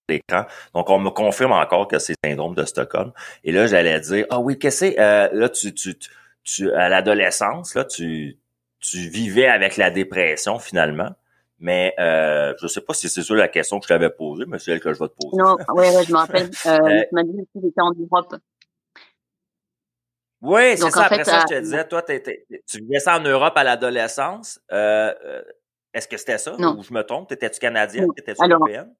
[0.10, 0.46] écran.
[0.74, 3.12] Donc, on me confirme encore que c'est le syndrome de Stockholm.
[3.44, 5.00] Et là, j'allais dire, ah oui, qu'est-ce que c'est?
[5.00, 5.96] Euh, là, tu, tu,
[6.44, 8.38] tu, à l'adolescence, là, tu,
[8.80, 11.12] tu vivais avec la dépression, finalement.
[11.60, 14.60] Mais euh, je sais pas si c'est ça la question que je t'avais posée, mais
[14.60, 15.38] c'est elle que je vais te poser.
[15.38, 16.50] Non, oui, ouais, je me rappelle.
[16.66, 18.36] Euh, euh, tu m'as dit que j'étais en Europe.
[20.42, 21.06] Oui, c'est ça.
[21.06, 24.60] Après ça, je te disais, toi, tu vivais ça en Europe à l'adolescence.
[24.74, 25.14] Euh,
[25.94, 26.56] est-ce que c'était ça?
[26.58, 26.78] Non.
[26.78, 27.30] Ou je me trompe?
[27.30, 28.08] T'étais-tu canadienne?
[28.16, 28.94] T'étais-tu européenne?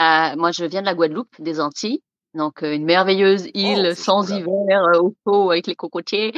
[0.00, 2.02] Euh, moi, je viens de la Guadeloupe, des Antilles.
[2.34, 6.32] Donc, euh, une merveilleuse oh, île sans hiver, euh, au chaud, avec les cocotiers.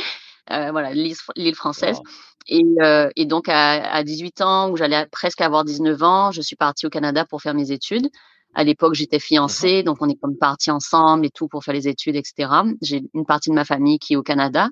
[0.49, 2.01] voilà, l'île française.
[2.49, 2.63] Et,
[3.15, 6.87] et, donc, à, à, 18 ans, où j'allais presque avoir 19 ans, je suis partie
[6.87, 8.09] au Canada pour faire mes études.
[8.55, 11.89] À l'époque, j'étais fiancée, donc on est comme partis ensemble et tout pour faire les
[11.89, 12.51] études, etc.
[12.83, 14.69] J'ai une partie de ma famille qui est au Canada.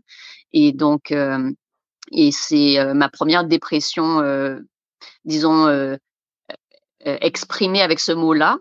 [0.53, 1.14] Et donc,
[2.12, 4.21] et c'est ma première dépression,
[5.25, 5.97] disons,
[7.01, 8.59] exprimée avec ce mot-là.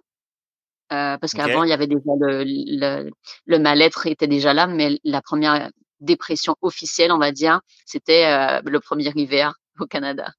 [0.90, 3.12] parce qu'avant, il y avait déjà le, le,
[3.46, 8.80] le mal-être était déjà là, mais la première dépression officielle, on va dire, c'était le
[8.80, 10.32] premier hiver au Canada.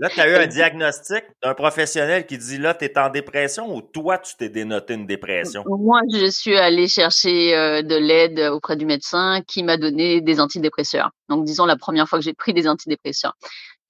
[0.00, 3.74] là, tu as eu un diagnostic d'un professionnel qui dit là, tu es en dépression
[3.74, 5.64] ou toi, tu t'es dénoté une dépression?
[5.66, 10.40] Moi, je suis allée chercher euh, de l'aide auprès du médecin qui m'a donné des
[10.40, 11.10] antidépresseurs.
[11.28, 13.34] Donc, disons la première fois que j'ai pris des antidépresseurs.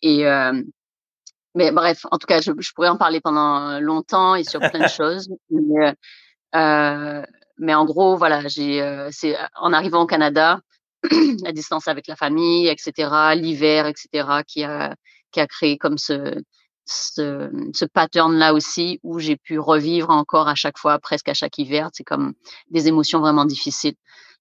[0.03, 0.61] Et euh,
[1.55, 4.81] mais bref, en tout cas, je, je, pourrais en parler pendant longtemps et sur plein
[4.81, 5.29] de choses.
[5.51, 5.95] Mais,
[6.55, 7.23] euh,
[7.59, 10.61] mais en gros, voilà, j'ai, euh, c'est en arrivant au Canada,
[11.43, 14.95] la distance avec la famille, etc., l'hiver, etc., qui a,
[15.31, 16.43] qui a créé comme ce,
[16.87, 21.59] ce, ce pattern-là aussi, où j'ai pu revivre encore à chaque fois, presque à chaque
[21.59, 21.91] hiver.
[21.93, 22.33] C'est comme
[22.71, 23.95] des émotions vraiment difficiles.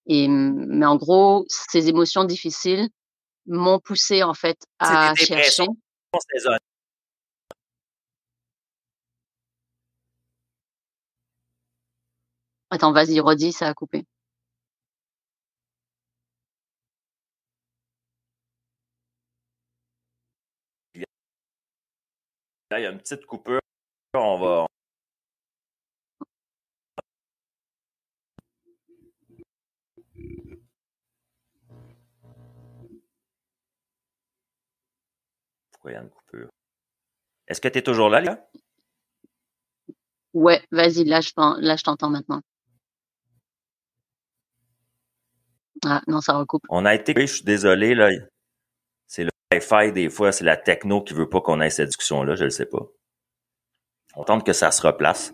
[0.07, 2.89] Et, mais en gros, ces émotions difficiles
[3.45, 5.65] m'ont poussé en fait à chercher.
[12.73, 14.05] Attends, vas-y, redis, ça a coupé.
[22.71, 23.59] Là, il y a une petite coupure.
[24.13, 24.67] On va.
[35.73, 36.49] Pourquoi il y a une coupure?
[37.47, 38.49] Est-ce que tu es toujours là, là?
[40.33, 42.41] Ouais, vas-y, là, je t'entends maintenant.
[45.85, 46.63] Ah, non, ça recoupe.
[46.69, 48.09] On a été, je suis désolé, là.
[49.07, 52.35] C'est le Wi-Fi, des fois, c'est la techno qui veut pas qu'on ait cette discussion-là,
[52.35, 52.85] je le sais pas.
[54.15, 55.33] On tente que ça se replace.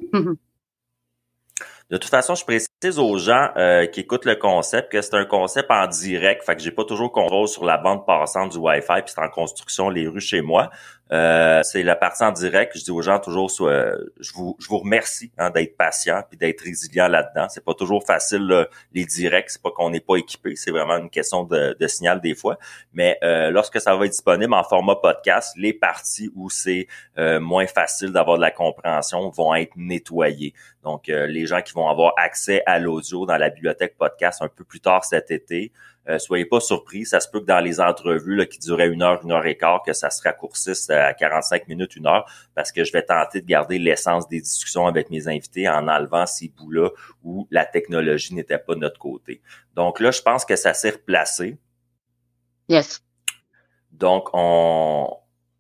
[1.89, 5.23] De toute façon, je précise aux gens euh, qui écoutent le concept que c'est un
[5.23, 9.03] concept en direct, fait que j'ai pas toujours contrôle sur la bande passante du Wi-Fi,
[9.05, 10.69] puis c'est en construction les rues chez moi.
[11.11, 12.77] Euh, c'est la partie en direct.
[12.77, 16.61] Je dis aux gens toujours, je vous, je vous remercie hein, d'être patient puis d'être
[16.61, 17.47] résilient là-dedans.
[17.49, 19.49] C'est pas toujours facile les directs.
[19.49, 20.55] C'est pas qu'on n'est pas équipé.
[20.55, 22.57] C'est vraiment une question de, de, signal des fois.
[22.93, 27.39] Mais euh, lorsque ça va être disponible en format podcast, les parties où c'est euh,
[27.39, 30.53] moins facile d'avoir de la compréhension vont être nettoyées.
[30.83, 34.63] Donc, les gens qui vont avoir accès à l'audio dans la bibliothèque podcast un peu
[34.63, 35.73] plus tard cet été,
[36.09, 39.01] euh, soyez pas surpris, ça se peut que dans les entrevues là, qui duraient une
[39.01, 42.71] heure, une heure et quart, que ça se raccourcisse à 45 minutes, une heure, parce
[42.71, 46.49] que je vais tenter de garder l'essence des discussions avec mes invités en enlevant ces
[46.49, 46.89] bouts-là
[47.23, 49.41] où la technologie n'était pas de notre côté.
[49.75, 51.57] Donc là, je pense que ça s'est replacé.
[52.69, 53.01] Yes.
[53.91, 55.09] Donc, on,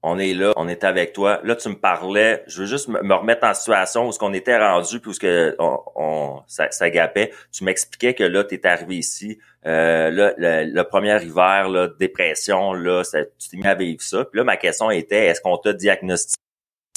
[0.03, 1.41] on est là, on est avec toi.
[1.43, 4.57] Là, tu me parlais, je veux juste me remettre en situation où ce qu'on était
[4.57, 7.33] rendu, puis où ce que on, ça, ça gapait.
[7.51, 12.73] Tu m'expliquais que là, tu es arrivé ici, euh, là, le, premier hiver, là, dépression,
[12.73, 14.23] là, ça, tu t'es mis à vivre ça.
[14.25, 16.37] Puis là, ma question était, est-ce qu'on t'a diagnostiqué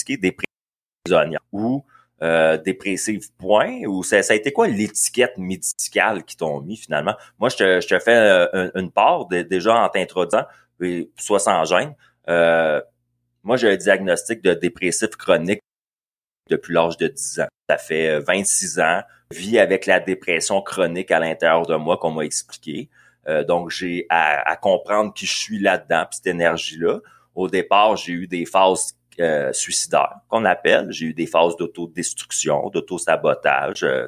[0.08, 0.46] dépression
[1.52, 1.84] ou
[2.22, 3.80] euh, dépressive point?
[3.86, 7.14] Ou ça, ça a été quoi l'étiquette médicale qui t'ont mis finalement?
[7.38, 10.44] Moi, je te, je te fais euh, une, part déjà en t'introduisant,
[11.16, 11.94] soit sans gêne.
[12.30, 12.80] Euh,
[13.42, 15.60] moi, j'ai un diagnostic de dépressif chronique
[16.48, 17.48] depuis l'âge de 10 ans.
[17.68, 22.10] Ça fait 26 euh, ans, vie avec la dépression chronique à l'intérieur de moi qu'on
[22.10, 22.88] m'a expliqué.
[23.28, 27.00] Euh, donc, j'ai à, comprendre qui je suis là-dedans, puis cette énergie-là.
[27.34, 28.94] Au départ, j'ai eu des phases
[29.52, 30.90] suicidaires, qu'on appelle.
[30.90, 34.06] J'ai eu des phases d'autodestruction, d'auto-sabotage, euh,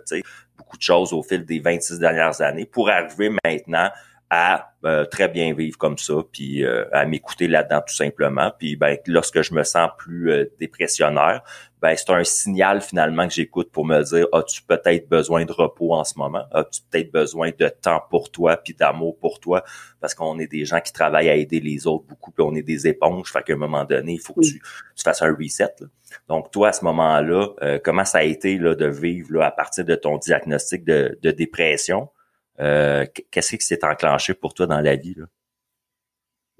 [0.56, 3.90] beaucoup de choses au fil des 26 dernières années pour arriver maintenant
[4.35, 8.51] à euh, très bien vivre comme ça, puis euh, à m'écouter là-dedans tout simplement.
[8.59, 11.42] Puis ben, lorsque je me sens plus euh, dépressionnaire,
[11.83, 15.92] ben c'est un signal finalement que j'écoute pour me dire as-tu peut-être besoin de repos
[15.92, 19.64] en ce moment, as-tu peut-être besoin de temps pour toi puis d'amour pour toi,
[20.01, 22.62] parce qu'on est des gens qui travaillent à aider les autres beaucoup, puis on est
[22.62, 24.62] des éponges, fait qu'à un moment donné il faut que tu,
[25.05, 25.75] fasses un reset.
[26.27, 27.49] Donc toi à ce moment-là,
[27.85, 31.31] comment ça a été là, de vivre là, à partir de ton diagnostic de, de
[31.33, 32.09] dépression?
[32.62, 35.14] Euh, qu'est-ce qui s'est enclenché pour toi dans la vie?
[35.14, 35.25] Là?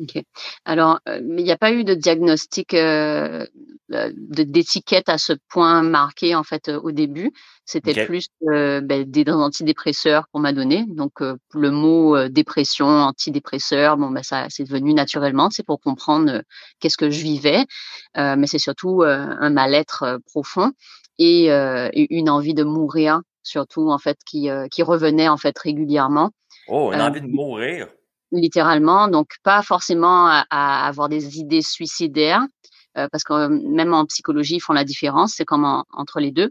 [0.01, 0.21] OK.
[0.65, 3.47] Alors, euh, il n'y a pas eu de diagnostic euh,
[3.89, 7.31] d'étiquette à ce point marqué en fait au début.
[7.67, 10.87] C'était plus ben, des antidépresseurs qu'on m'a donné.
[10.89, 15.51] Donc le mot dépression, antidépresseur, bon ben ça c'est devenu naturellement.
[15.51, 16.43] C'est pour comprendre
[16.81, 17.67] qu'est-ce que je vivais,
[18.17, 20.73] mais c'est surtout un mal-être profond
[21.19, 26.31] et une envie de mourir surtout en fait qui, euh, qui revenait en fait régulièrement.
[26.69, 27.89] Oh, une envie de mourir.
[28.31, 32.43] Littéralement, donc pas forcément à, avoir des idées suicidaires,
[32.97, 36.51] euh, parce que même en psychologie, ils font la différence, c'est comme entre les deux.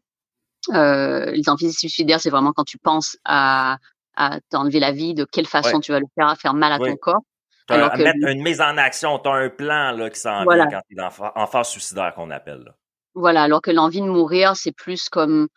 [0.69, 3.77] Euh, les envies suicidaires, c'est vraiment quand tu penses à,
[4.15, 6.77] à t'enlever la vie, de quelle façon tu vas le faire, à faire mal à
[6.77, 7.21] ton corps.
[7.69, 10.81] Alors mettre une mise en action, tu as un plan là, qui s'en vient quand
[10.89, 12.73] tu es en, phase suicidaire qu'on appelle.
[13.13, 15.47] Voilà, alors que l'envie de mourir, c'est plus comme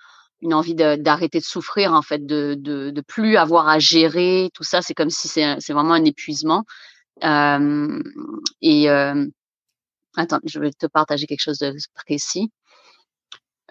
[0.45, 4.65] une envie d'arrêter de, souffrir en fait, de, de, de, plus avoir à gérer tout
[4.65, 4.83] ça.
[4.83, 6.65] C'est comme si c'est vraiment un épuisement.
[7.23, 8.89] Et
[10.17, 12.51] attends, je vais te partager quelque chose de précis.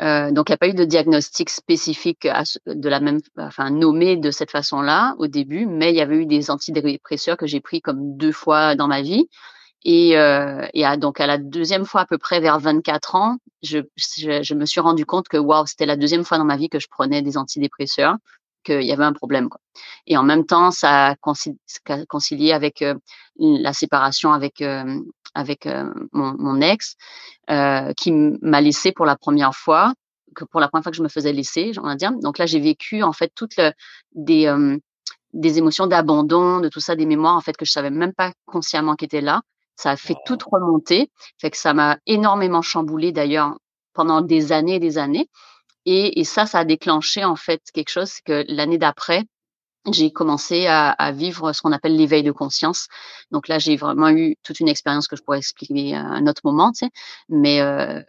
[0.02, 2.28] Euh, donc, il n'y a pas eu de diagnostic spécifique
[2.66, 6.26] de la même, enfin nommé de cette façon-là au début, mais il y avait eu
[6.26, 9.30] des antidépresseurs que j'ai pris comme deux fois dans ma vie.
[9.86, 13.38] Et, euh, et à, donc à la deuxième fois à peu près vers 24 ans,
[13.62, 16.58] je, je, je me suis rendu compte que waouh, c'était la deuxième fois dans ma
[16.58, 18.16] vie que je prenais des antidépresseurs,
[18.64, 19.50] qu'il y avait un problème.
[19.50, 19.60] Quoi.
[20.08, 21.16] Et en même temps, ça a
[22.08, 22.96] concilié avec euh,
[23.38, 25.00] la séparation avec euh,
[25.36, 26.96] avec euh, mon, mon, ex,
[27.98, 29.94] qui m'a laissé pour la première fois,
[30.36, 32.12] que pour la première fois que je me faisais laisser, j'en dire.
[32.12, 33.72] Donc là, j'ai vécu en fait toutes le,
[34.16, 34.52] des
[35.34, 38.32] des émotions d'abandon, de tout ça, des mémoires en fait que je savais même pas
[38.46, 39.42] consciemment qui étaient là.
[39.76, 43.58] Ça a fait toute remonter, fait que ça m'a énormément chamboulé d'ailleurs
[43.94, 45.30] pendant des années et des années.
[45.86, 49.24] Et, et ça, ça a déclenché en fait quelque chose, c'est que l'année d'après,
[49.92, 52.88] j'ai commencé à, à, vivre ce qu'on appelle l'éveil de conscience.
[53.32, 56.42] Donc là, j'ai vraiment eu toute une expérience que je pourrais expliquer à un autre
[56.46, 56.92] moment, tu sais,
[57.28, 58.02] mais euh,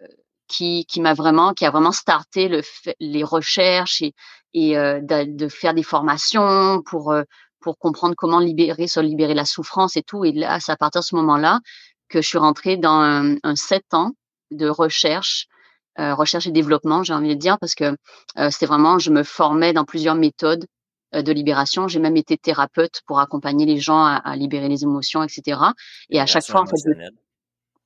[0.47, 2.63] qui, qui m'a vraiment, qui a vraiment starté le,
[3.01, 4.15] les recherches et,
[4.53, 7.25] et euh, de, de, faire des formations pour euh,
[7.65, 10.25] pour comprendre comment libérer, se libérer la souffrance et tout.
[10.25, 11.61] Et là, c'est à partir de ce moment-là
[12.11, 14.13] que je suis rentrée dans un, un sept ans
[14.51, 15.49] de recherche
[16.01, 17.97] euh, recherche et développement, j'ai envie de dire, parce que
[18.37, 20.67] euh, c'était vraiment, je me formais dans plusieurs méthodes
[21.15, 21.87] euh, de libération.
[21.87, 25.61] J'ai même été thérapeute pour accompagner les gens à, à libérer les émotions, etc.
[26.11, 26.91] Et à chaque fois, en fait, je,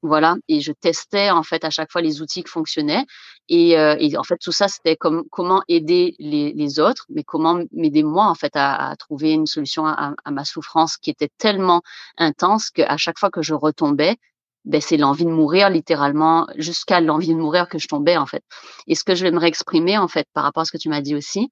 [0.03, 3.05] voilà, et je testais en fait à chaque fois les outils qui fonctionnaient.
[3.49, 7.25] Et, euh, et en fait, tout ça, c'était comme comment aider les, les, autres, mais
[7.25, 11.11] comment m'aider moi en fait à, à trouver une solution à, à, ma souffrance qui
[11.11, 11.83] était tellement
[12.17, 14.17] intense qu'à chaque fois que je retombais,
[14.65, 18.43] ben, c'est l'envie de mourir littéralement jusqu'à l'envie de mourir que je tombais en fait.
[18.87, 21.01] Et ce que je vais exprimer en fait par rapport à ce que tu m'as
[21.01, 21.51] dit aussi,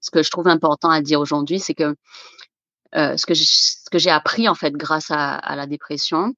[0.00, 1.94] ce que je trouve important à dire aujourd'hui, c'est que
[2.94, 6.32] euh, ce que ce que j'ai appris en fait grâce à, à la dépression,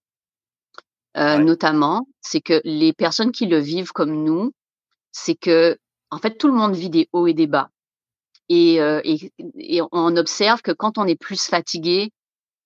[1.19, 1.45] euh, ouais.
[1.45, 4.53] notamment, c'est que les personnes qui le vivent comme nous,
[5.13, 5.79] c'est que
[6.11, 7.71] en fait tout le monde vit des hauts et des bas.
[8.49, 12.13] Et, euh, et, et on observe que quand on est plus fatigué,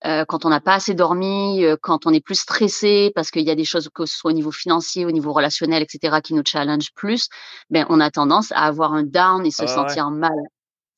[0.04, 3.42] euh, quand on n'a pas assez dormi, euh, quand on est plus stressé parce qu'il
[3.42, 6.34] y a des choses que ce soit au niveau financier, au niveau relationnel, etc., qui
[6.34, 7.28] nous challenge plus,
[7.70, 10.18] ben on a tendance à avoir un down et se ah, sentir ouais.
[10.18, 10.38] mal.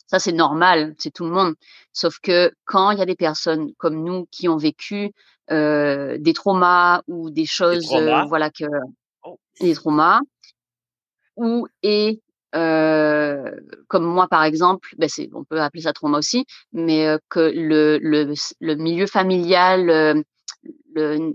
[0.06, 1.54] Ça c'est normal, c'est tout le monde.
[1.92, 5.12] Sauf que quand il y a des personnes comme nous qui ont vécu
[5.50, 8.26] euh, des traumas ou des choses, des traumas.
[8.26, 8.64] voilà que
[9.24, 9.38] oh.
[9.60, 10.20] des traumas,
[11.36, 12.20] ou et
[12.54, 13.50] euh,
[13.88, 17.40] comme moi par exemple, ben c'est, on peut appeler ça trauma aussi, mais euh, que
[17.40, 20.22] le, le, le, milieu familial, euh,
[20.94, 21.34] le,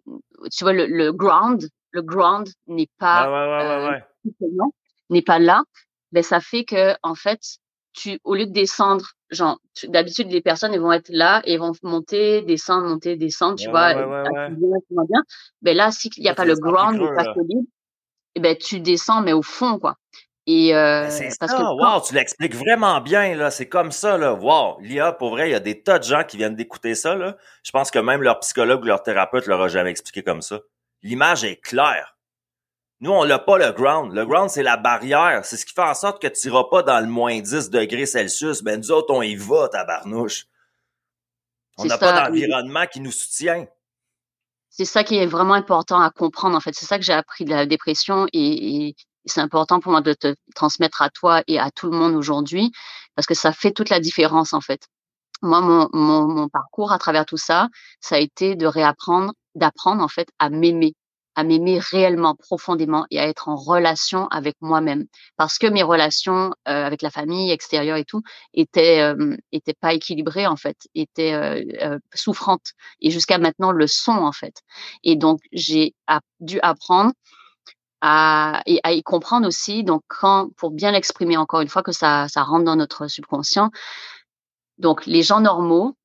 [0.52, 4.04] tu vois, le, le ground, le ground n'est pas, ah ouais, ouais,
[4.42, 4.66] euh,
[5.10, 5.64] n'est pas là,
[6.14, 7.42] ben ça fait que en fait,
[7.94, 11.72] tu, au lieu de descendre, genre, d'habitude les personnes elles vont être là et vont
[11.84, 15.22] monter, descendre, monter, descendre, tu vois, bien, bien.
[15.62, 17.66] Ben là, s'il n'y a pas le ground, n'est pas solide,
[18.36, 19.96] et ben tu descends mais au fond quoi.
[20.48, 23.52] Et euh, ben, parce ça, que wow, tu l'expliques vraiment bien là.
[23.52, 24.34] C'est comme ça là.
[24.34, 27.16] Wow, l'IA pour vrai, il y a des tas de gens qui viennent d'écouter ça
[27.16, 27.38] là.
[27.64, 30.60] Je pense que même leur psychologue ou leur thérapeute leur a jamais expliqué comme ça.
[31.04, 32.16] L'image est claire.
[33.02, 34.14] Nous, on n'a pas le ground.
[34.14, 35.46] Le ground, c'est la barrière.
[35.46, 38.06] C'est ce qui fait en sorte que tu n'iras pas dans le moins 10 degrés
[38.06, 38.62] Celsius.
[38.62, 40.48] Ben, nous autres, on y va, tabarnouche.
[41.78, 43.66] On n'a pas d'environnement qui nous soutient.
[44.70, 46.76] C'est ça qui est vraiment important à comprendre, en fait.
[46.76, 48.96] C'est ça que j'ai appris de la dépression et, et
[49.26, 52.72] c'est important pour moi de te transmettre à toi et à tout le monde aujourd'hui
[53.16, 54.88] parce que ça fait toute la différence en fait.
[55.42, 57.70] Moi, mon, mon, mon parcours à travers tout ça,
[58.02, 60.94] ça a été de réapprendre, d'apprendre en fait à m'aimer,
[61.36, 65.06] à m'aimer réellement, profondément et à être en relation avec moi-même.
[65.38, 68.22] Parce que mes relations euh, avec la famille extérieure et tout
[68.54, 73.88] étaient euh, étaient pas équilibrées en fait, étaient euh, euh souffrantes et jusqu'à maintenant le
[73.88, 74.62] sont en fait.
[75.04, 75.94] Et donc j'ai
[76.40, 77.14] dû apprendre
[78.02, 79.84] à, et à y comprendre aussi.
[79.84, 83.72] Donc, quand, pour bien l'exprimer encore une fois, que ça, ça rentre dans notre subconscient.
[84.78, 85.98] Donc, les gens normaux,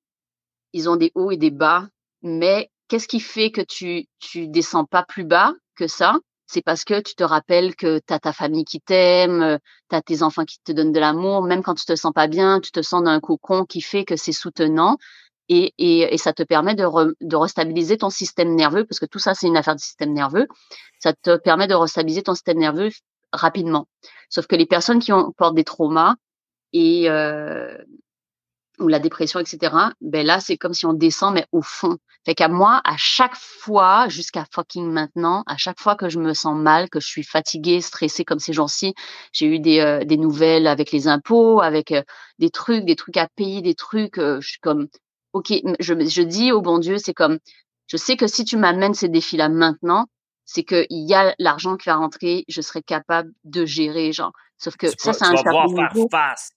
[0.72, 1.86] ils ont des hauts et des bas,
[2.22, 6.16] mais qu'est-ce qui fait que tu, tu descends pas plus bas que ça?
[6.46, 9.58] C'est parce que tu te rappelles que tu as ta famille qui t'aime,
[9.88, 12.26] tu as tes enfants qui te donnent de l'amour, même quand tu te sens pas
[12.28, 14.98] bien, tu te sens dans un cocon qui fait que c'est soutenant
[15.48, 16.84] et, et, ça te permet de,
[17.20, 20.46] de restabiliser ton système nerveux, parce que tout ça, c'est une affaire du système nerveux.
[21.00, 22.90] Ça te permet de restabiliser ton système nerveux
[23.32, 23.86] rapidement.
[24.30, 26.14] Sauf que les personnes qui ont, portent des traumas
[26.72, 27.76] et euh,
[28.78, 31.96] ou la dépression, etc., ben là, c'est comme si on descend, mais au fond.
[32.24, 36.32] Fait qu'à moi, à chaque fois, jusqu'à fucking maintenant, à chaque fois que je me
[36.32, 38.94] sens mal, que je suis fatiguée, stressée comme ces jours-ci,
[39.32, 42.02] j'ai eu des, euh, des nouvelles avec les impôts, avec euh,
[42.38, 44.88] des trucs, des trucs à payer, des trucs, euh, je suis comme,
[45.34, 47.38] ok, je, je dis au bon Dieu, c'est comme,
[47.86, 50.06] je sais que si tu m'amènes ces défis-là maintenant,
[50.46, 54.32] c'est qu'il y a l'argent qui va rentrer, je serai capable de gérer, genre.
[54.58, 56.08] Sauf que tu ça, c'est un certain niveau.
[56.10, 56.52] Face.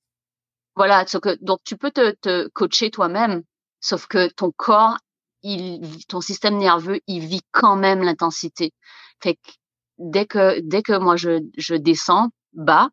[0.78, 3.42] Voilà, que, donc tu peux te, te coacher toi-même,
[3.82, 5.00] sauf que ton corps,
[5.42, 8.74] il, ton système nerveux, il vit quand même l'intensité.
[9.22, 9.52] Fait que
[9.98, 12.90] dès que, dès que moi je, je descends bas,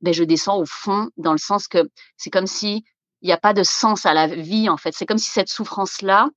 [0.00, 2.84] ben je descends au fond dans le sens que c'est comme si
[3.22, 4.92] il n'y a pas de sens à la vie en fait.
[4.92, 6.28] C'est comme si cette souffrance-là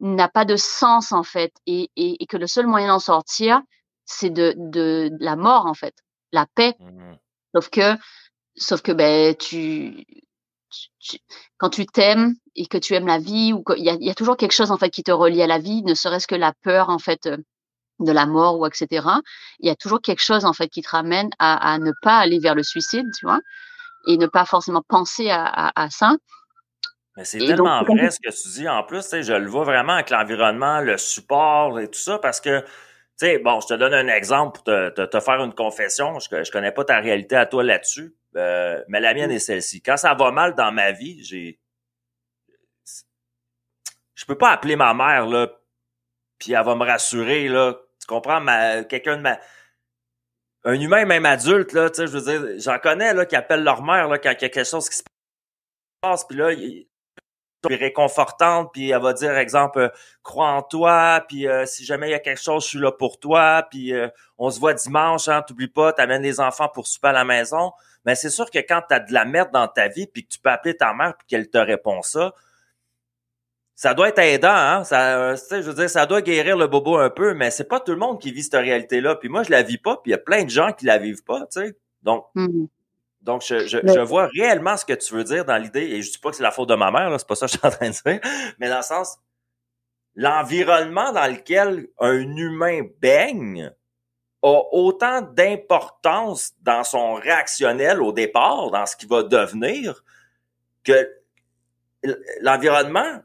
[0.00, 3.60] n'a pas de sens en fait et, et, et que le seul moyen d'en sortir,
[4.06, 5.94] c'est de, de, de, la mort en fait,
[6.32, 6.74] la paix.
[6.80, 7.14] Mmh.
[7.54, 7.96] Sauf que,
[8.56, 10.04] sauf que ben tu,
[11.00, 11.18] tu
[11.56, 14.14] quand tu t'aimes et que tu aimes la vie ou qu'il y a, y a
[14.14, 16.52] toujours quelque chose en fait qui te relie à la vie, ne serait-ce que la
[16.62, 17.28] peur en fait
[18.00, 19.06] de la mort ou etc.
[19.60, 22.18] Il y a toujours quelque chose en fait qui te ramène à, à ne pas
[22.18, 23.40] aller vers le suicide, tu vois,
[24.06, 26.16] et ne pas forcément penser à, à, à ça.
[27.16, 28.68] Mais c'est tellement vrai ce que tu dis.
[28.68, 32.60] En plus, je le vois vraiment avec l'environnement, le support et tout ça, parce que,
[32.60, 32.66] tu
[33.16, 36.20] sais, bon, je te donne un exemple pour te, te, faire une confession.
[36.20, 39.82] Je, je connais pas ta réalité à toi là-dessus, euh, mais la mienne est celle-ci.
[39.82, 41.58] Quand ça va mal dans ma vie, j'ai...
[44.14, 45.48] Je peux pas appeler ma mère, là,
[46.38, 47.74] puis elle va me rassurer, là.
[48.00, 48.40] Tu comprends?
[48.40, 49.38] Ma, quelqu'un de ma
[50.64, 53.62] un humain même adulte là, tu sais, je veux dire, j'en connais là qui appellent
[53.62, 55.02] leur mère là quand il y a quelque chose qui se
[56.00, 56.50] passe, puis là,
[57.64, 59.88] réconfortante, puis elle va dire, exemple, euh,
[60.22, 62.92] crois en toi, puis euh, si jamais il y a quelque chose, je suis là
[62.92, 63.92] pour toi, puis
[64.36, 67.72] on se voit dimanche, hein, t'oublies pas, t'amènes les enfants pour souper à la maison.
[68.08, 70.38] Mais c'est sûr que quand t'as de la merde dans ta vie, puis que tu
[70.38, 72.32] peux appeler ta mère, puis qu'elle te répond ça,
[73.74, 74.82] ça doit être aidant, hein?
[74.82, 77.92] Ça, je veux dire, ça doit guérir le bobo un peu, mais c'est pas tout
[77.92, 79.16] le monde qui vit cette réalité-là.
[79.16, 80.96] Puis moi, je la vis pas, puis il y a plein de gens qui la
[80.96, 81.76] vivent pas, tu sais.
[82.02, 82.64] Donc, mmh.
[83.20, 86.10] Donc, je, je, je, vois réellement ce que tu veux dire dans l'idée, et je
[86.10, 87.66] dis pas que c'est la faute de ma mère, c'est pas ça que je suis
[87.66, 88.20] en train de dire,
[88.58, 89.18] mais dans le sens,
[90.14, 93.70] l'environnement dans lequel un humain baigne
[94.42, 100.04] a autant d'importance dans son réactionnel au départ, dans ce qu'il va devenir,
[100.84, 101.10] que
[102.40, 103.22] l'environnement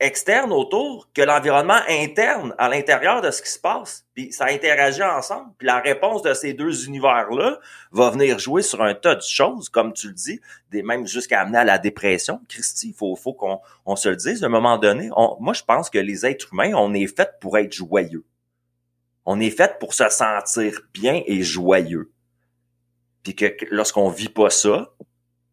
[0.00, 4.04] externe autour que l'environnement interne à l'intérieur de ce qui se passe.
[4.14, 5.52] Puis ça interagit ensemble.
[5.56, 7.58] Puis la réponse de ces deux univers-là
[7.92, 11.40] va venir jouer sur un tas de choses, comme tu le dis, des, même jusqu'à
[11.40, 12.40] amener à la dépression.
[12.48, 15.10] Christy, il faut, qu'on on se le dise à un moment donné.
[15.40, 18.24] moi, je pense que les êtres humains, on est fait pour être joyeux.
[19.24, 22.12] On est fait pour se sentir bien et joyeux.
[23.22, 24.94] Puis que lorsqu'on vit pas ça,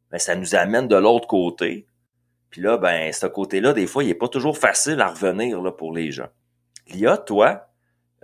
[0.10, 1.88] ben, ça nous amène de l'autre côté
[2.52, 5.72] puis là, ben, ce côté-là, des fois, il est pas toujours facile à revenir là,
[5.72, 6.28] pour les gens.
[6.88, 7.70] L'IA, toi,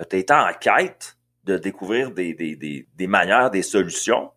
[0.09, 4.31] tu été en quête de découvrir des, des, des, des manières, des solutions.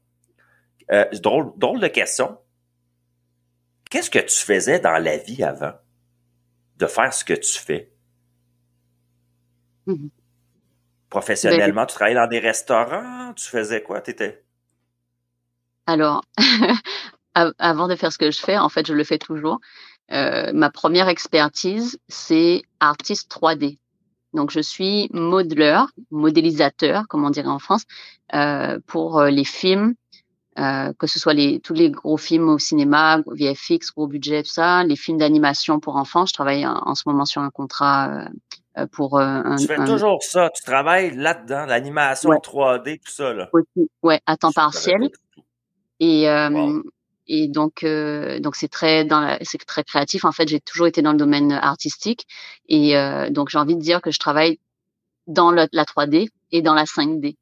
[0.92, 2.38] Euh, drôle, drôle de question.
[3.90, 5.74] Qu'est-ce que tu faisais dans la vie avant
[6.76, 7.92] de faire ce que tu fais?
[9.88, 10.10] Mm-hmm.
[11.10, 13.32] Professionnellement, tu travaillais dans des restaurants?
[13.34, 14.00] Tu faisais quoi?
[14.00, 14.42] T'étais?
[15.86, 16.22] Alors,
[17.34, 19.60] avant de faire ce que je fais, en fait, je le fais toujours.
[20.12, 23.78] Euh, ma première expertise, c'est artiste 3D.
[24.32, 27.82] Donc, je suis modeleur, modélisateur, comme on dirait en France,
[28.34, 29.94] euh, pour euh, les films,
[30.58, 34.50] euh, que ce soit les, tous les gros films au cinéma, VFX, gros budget, tout
[34.50, 36.26] ça, les films d'animation pour enfants.
[36.26, 38.28] Je travaille en, ce moment sur un contrat euh,
[38.92, 39.56] pour un.
[39.56, 40.50] Tu fais toujours ça.
[40.54, 43.50] Tu travailles là-dedans, l'animation 3D, tout ça là.
[44.02, 45.10] Ouais, à temps partiel.
[45.98, 46.28] Et
[47.30, 51.00] et donc euh, donc c'est très dans c'est très créatif en fait j'ai toujours été
[51.00, 52.26] dans le domaine artistique
[52.68, 54.58] et euh, donc j'ai envie de dire que je travaille
[55.28, 57.36] dans la 3D et dans la 5D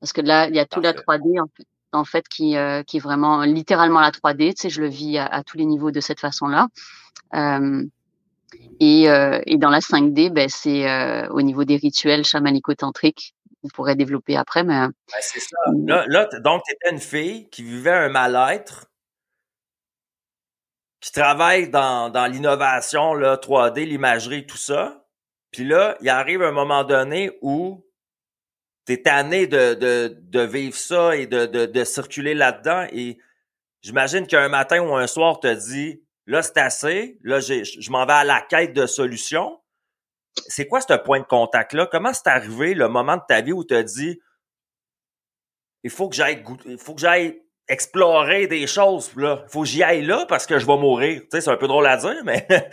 [0.00, 2.84] parce que là il y a tout la 3D en fait, en fait qui euh,
[2.84, 5.90] qui est vraiment littéralement la 3D tu sais je le vis à, tous les niveaux
[5.90, 6.68] de cette façon là
[8.80, 9.04] et,
[9.46, 14.64] et dans la 5D ben c'est au niveau des rituels chamanico-tantriques on pourrait développer après
[14.64, 14.88] mais
[15.20, 18.88] c'est ça là, là donc tu étais une fille qui vivait un mal-être
[21.04, 25.04] qui travaille dans, dans l'innovation, là, 3D, l'imagerie, tout ça.
[25.50, 27.84] Puis là, il arrive un moment donné où
[28.86, 32.86] tu es tanné de, de, de vivre ça et de, de, de circuler là-dedans.
[32.90, 33.18] Et
[33.82, 38.12] j'imagine qu'un matin ou un soir, te dit là, c'est assez, là, je m'en vais
[38.12, 39.60] à la quête de solutions.
[40.48, 41.86] C'est quoi ce point de contact-là?
[41.90, 44.20] Comment c'est arrivé le moment de ta vie où tu as dit
[45.84, 49.14] il faut que j'aille il faut que j'aille explorer des choses.
[49.16, 51.20] Là, faut que j'y aille là parce que je vais mourir.
[51.22, 52.46] Tu sais, c'est un peu drôle à dire, mais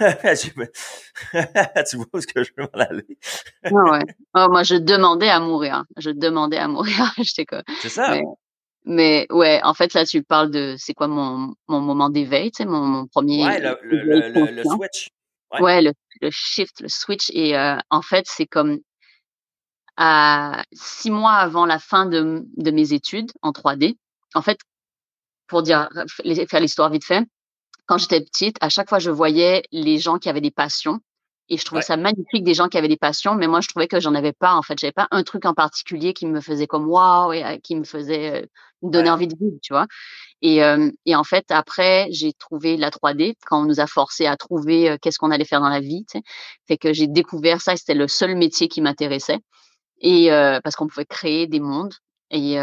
[0.36, 3.18] tu vois où est-ce que je veux m'en aller?
[3.64, 4.04] ah ouais.
[4.34, 5.84] Oh, moi, je demandais à mourir.
[5.96, 7.12] Je demandais à mourir.
[7.18, 7.62] J'étais quoi.
[7.80, 8.10] C'est ça.
[8.10, 8.22] Mais,
[8.88, 12.64] ouais, en fait, là, tu parles de c'est quoi mon, mon moment d'éveil, tu sais,
[12.64, 13.44] mon, mon premier.
[13.44, 15.10] Ouais, le, le, le, switch.
[15.60, 15.92] Ouais, le,
[16.30, 17.30] shift, le switch.
[17.32, 18.78] Et euh, en fait, c'est comme
[19.96, 23.96] à six mois avant la fin de, de mes études en 3D,
[24.34, 24.58] en fait,
[25.48, 25.88] pour dire,
[26.48, 27.24] faire l'histoire vite fait,
[27.86, 31.00] quand j'étais petite, à chaque fois, je voyais les gens qui avaient des passions.
[31.48, 33.88] Et je trouvais ça magnifique des gens qui avaient des passions, mais moi je trouvais
[33.88, 34.54] que j'en avais pas.
[34.54, 37.58] En fait, j'avais pas un truc en particulier qui me faisait comme waouh et euh,
[37.62, 38.46] qui me faisait euh,
[38.82, 39.86] me donner envie de vivre, tu vois.
[40.42, 44.26] Et, euh, et en fait, après, j'ai trouvé la 3D quand on nous a forcé
[44.26, 46.04] à trouver qu'est-ce qu'on allait faire dans la vie.
[46.10, 46.24] Tu sais.
[46.66, 47.72] Fait que j'ai découvert ça.
[47.72, 49.38] et C'était le seul métier qui m'intéressait.
[50.00, 50.28] Et
[50.62, 51.94] parce qu'on pouvait créer des mondes.
[52.30, 52.56] Et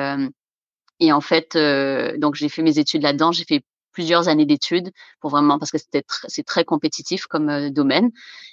[0.99, 3.31] et en fait, euh, donc j'ai fait mes études là-dedans.
[3.31, 3.63] J'ai fait
[3.95, 4.91] plusieurs années d'études
[5.21, 8.11] pour vraiment parce que c'était c'est très compétitif comme euh, domaine.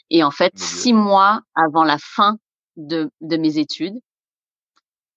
[0.09, 2.39] Et en fait, six mois avant la fin
[2.77, 3.99] de, de mes études.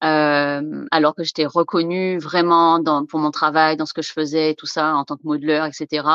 [0.04, 4.54] Euh, alors que j'étais reconnue vraiment dans, pour mon travail, dans ce que je faisais,
[4.56, 6.08] tout ça, en tant que modeleur, etc.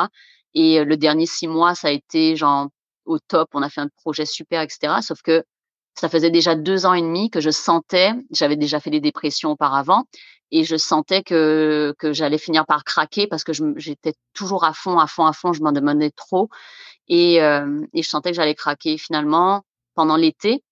[0.53, 2.67] Et euh, le dernier six mois, ça a été genre
[3.05, 3.49] au top.
[3.53, 5.01] On a fait un projet super, etc.
[5.01, 5.43] Sauf que
[5.95, 9.51] ça faisait déjà deux ans et demi que je sentais, j'avais déjà fait des dépressions
[9.51, 10.05] auparavant,
[10.51, 14.99] et je sentais que, que j'allais finir par craquer parce que j'étais toujours à fond,
[14.99, 16.49] à fond, à fond, je m'en demandais trop.
[17.07, 18.97] Et, euh, et je sentais que j'allais craquer.
[18.97, 19.63] Finalement,
[19.95, 20.63] pendant l'été,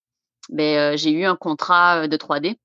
[0.50, 2.58] ben, euh, j'ai eu un contrat de 3D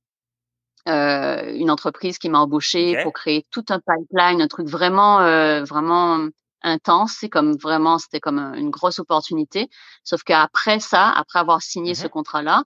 [0.87, 5.65] euh, une entreprise qui m'a embauché pour créer tout un pipeline, un truc vraiment, euh,
[5.65, 6.29] vraiment
[6.65, 7.17] intense.
[7.21, 9.69] C'est comme vraiment, c'était comme une grosse opportunité.
[10.03, 12.65] Sauf qu'après ça, après avoir signé ce mmh contrat-là,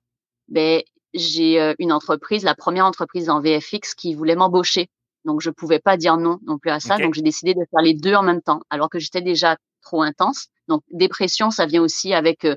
[0.48, 0.82] ben,
[1.12, 4.88] j'ai une entreprise, la première entreprise en VFX qui voulait m'embaucher.
[5.24, 6.96] Donc, je pouvais pas dire non non plus à ça.
[6.96, 10.02] Donc, j'ai décidé de faire les deux en même temps, alors que j'étais déjà trop
[10.02, 10.48] intense.
[10.68, 12.56] Donc, dépression, ça vient aussi avec euh,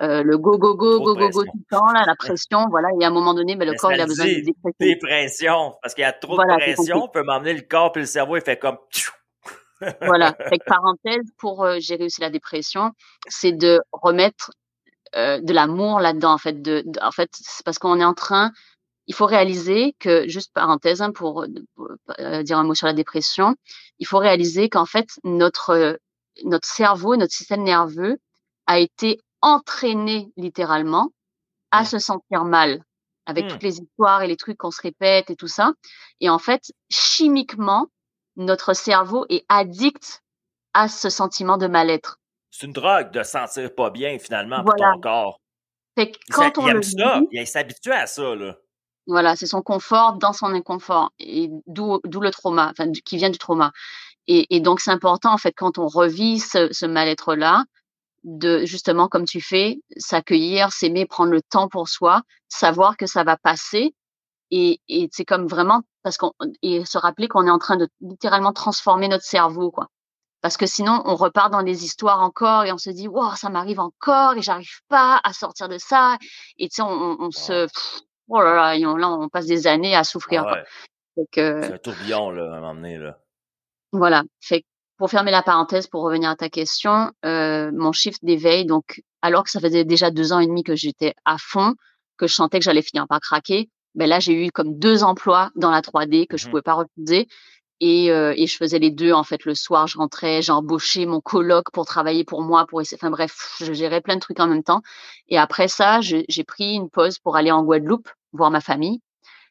[0.00, 2.66] le go, go, go, go, go, go tout le temps, là, la pression.
[2.70, 2.88] Voilà.
[3.00, 4.72] Et à un moment donné, mais ben, le corps, il a besoin de dépression.
[4.80, 5.74] Dépression.
[5.80, 8.36] Parce qu'il y a trop de pression, on peut m'emmener le corps, puis le cerveau,
[8.36, 8.78] il fait comme.
[10.00, 10.28] Voilà.
[10.40, 12.92] Avec parenthèse, pour euh, gérer aussi la dépression,
[13.28, 14.52] c'est de remettre
[15.14, 16.62] de l'amour là-dedans, en fait.
[16.62, 18.50] De, en fait, c'est parce qu'on est en train,
[19.06, 23.54] il faut réaliser que, juste parenthèse, hein, pour, dire un mot sur la dépression,
[23.98, 25.98] il faut réaliser qu'en fait, notre
[26.44, 28.18] notre cerveau, notre système nerveux
[28.66, 31.10] a été entraîné littéralement
[31.70, 32.84] à se sentir mal
[33.26, 33.48] avec mmh.
[33.48, 35.72] toutes les histoires et les trucs qu'on se répète et tout ça.
[36.20, 37.86] Et en fait, chimiquement,
[38.36, 40.22] notre cerveau est addict
[40.74, 42.18] à ce sentiment de mal-être.
[42.50, 45.40] C'est une drogue de sentir pas bien finalement pour ton corps.
[45.96, 48.56] Fait quand il, on aime ça, il s'habitue à ça là.
[49.06, 53.38] Voilà, c'est son confort dans son inconfort et d'où le trauma, enfin qui vient du
[53.38, 53.72] trauma.
[54.28, 57.64] Et, et donc, c'est important, en fait, quand on revit ce, ce mal-être-là,
[58.24, 63.24] de justement, comme tu fais, s'accueillir, s'aimer, prendre le temps pour soi, savoir que ça
[63.24, 63.94] va passer.
[64.54, 67.88] Et, et c'est comme vraiment, parce qu'on, et se rappeler qu'on est en train de
[68.02, 69.88] littéralement transformer notre cerveau, quoi.
[70.42, 73.48] Parce que sinon, on repart dans des histoires encore et on se dit, wow, ça
[73.48, 76.18] m'arrive encore et j'arrive pas à sortir de ça.
[76.58, 77.66] Et tu sais, on, on, se,
[78.28, 80.44] oh là là, et on, là, on passe des années à souffrir.
[80.46, 80.64] Ah
[81.32, 83.18] c'est un tourbillon, là, à donné, là.
[83.92, 84.22] Voilà.
[84.40, 84.64] Fait
[84.98, 89.44] pour fermer la parenthèse, pour revenir à ta question, euh, mon shift d'éveil, donc alors
[89.44, 91.74] que ça faisait déjà deux ans et demi que j'étais à fond,
[92.18, 95.50] que je sentais que j'allais finir par craquer, ben là j'ai eu comme deux emplois
[95.56, 97.28] dans la 3D que je mmh pouvais pas refuser.
[97.84, 101.04] Et, euh, et, je faisais les deux en fait le soir je rentrais j'ai embauché
[101.04, 104.38] mon coloc pour travailler pour moi pour essayer enfin bref je gérais plein de trucs
[104.38, 104.82] en même temps
[105.28, 109.00] et après ça j'ai pris une pause pour aller en Guadeloupe voir ma famille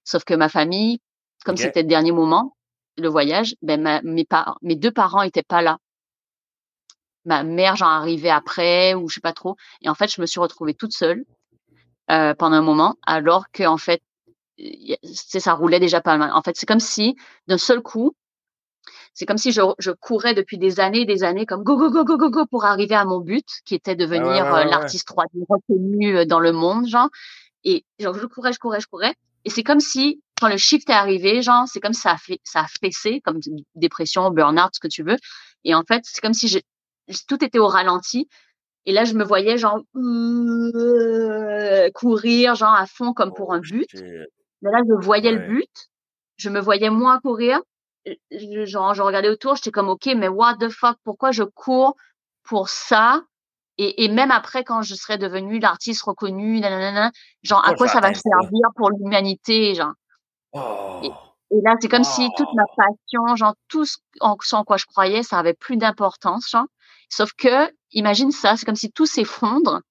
[0.06, 1.02] sauf que ma famille
[1.44, 2.56] comme c'était le dernier moment
[2.98, 5.78] le voyage, ben mes, parents, mes deux parents étaient pas là.
[7.26, 9.56] Ma mère, j'en arrivais après ou je sais pas trop.
[9.82, 11.24] Et en fait, je me suis retrouvée toute seule
[12.10, 14.02] euh, pendant un moment, alors que en fait,
[15.04, 16.32] ça roulait déjà pas mal.
[16.34, 17.16] En fait, c'est comme si
[17.48, 18.16] d'un seul coup,
[19.14, 21.90] c'est comme si je, je, courais depuis des années et des années comme go, go,
[21.90, 25.08] go, go, go, go pour arriver à mon but, qui était de devenir euh, l'artiste
[25.10, 27.10] 3D reconnu euh, dans le monde, genre.
[27.64, 29.14] Et genre, je courais, je courais, je courais.
[29.46, 32.40] Et c'est comme si quand le shift est arrivé, genre, c'est comme ça a fait,
[32.44, 33.40] ça a fessé, comme
[33.76, 35.18] dépression, burn-out, ce que tu veux.
[35.64, 36.62] Et en fait, c'est comme si
[37.28, 38.28] tout était au ralenti.
[38.88, 43.62] Et là, je me voyais, genre, euh, courir, genre, à fond, comme pour un oh,
[43.62, 43.88] but.
[44.62, 45.90] Mais là, je voyais le but.
[46.38, 47.62] Je me voyais moins courir.
[48.32, 51.96] genre, je regardais autour, j'étais comme, OK, mais what the fuck, pourquoi je cours
[52.44, 53.22] pour ça?
[53.78, 58.00] Et, et, même après, quand je serais devenue l'artiste reconnu, nanana, genre, à quoi ça
[58.00, 59.94] va servir pour l'humanité, genre?
[60.54, 61.02] Oh.
[61.50, 65.24] Et, là, c'est comme si toute ma passion, genre tout ce en, quoi je croyais,
[65.24, 66.66] ça avait plus d'importance, genre.
[67.10, 69.82] Sauf que, imagine ça, c'est comme si tout s'effondre.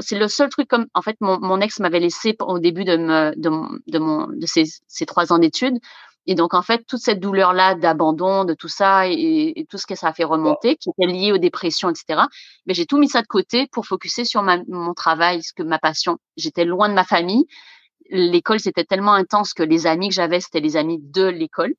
[0.00, 2.96] C'est le seul truc comme, en fait, mon, mon ex m'avait laissé au début de,
[2.96, 5.78] me, de, mon, de, mon, de ces, ces trois ans d'études.
[6.28, 9.94] Et donc, en fait, toute cette douleur-là d'abandon, de tout ça et, tout ce que
[9.94, 12.22] ça a fait remonter, qui était lié aux dépressions, etc.,
[12.66, 15.62] mais j'ai tout mis ça de côté pour focuser sur ma, mon travail, ce que
[15.62, 16.18] ma passion.
[16.36, 17.46] J'étais loin de ma famille
[18.10, 21.74] l'école, c'était tellement intense que les amis que j'avais, c'était les amis de l'école.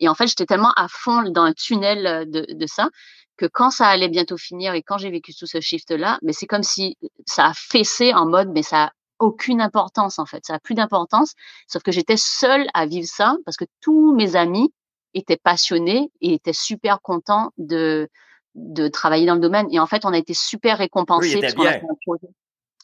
[0.00, 2.88] Et en fait, j'étais tellement à fond dans un tunnel de, de, ça
[3.36, 6.46] que quand ça allait bientôt finir et quand j'ai vécu tout ce shift-là, mais c'est
[6.46, 10.54] comme si ça a fessé en mode, mais ça a aucune importance en fait, ça
[10.54, 11.34] a plus d'importance.
[11.66, 14.72] Sauf que j'étais seule à vivre ça parce que tous mes amis
[15.14, 18.08] étaient passionnés et étaient super contents de
[18.54, 19.66] de travailler dans le domaine.
[19.72, 21.40] Et en fait, on a été super récompensés.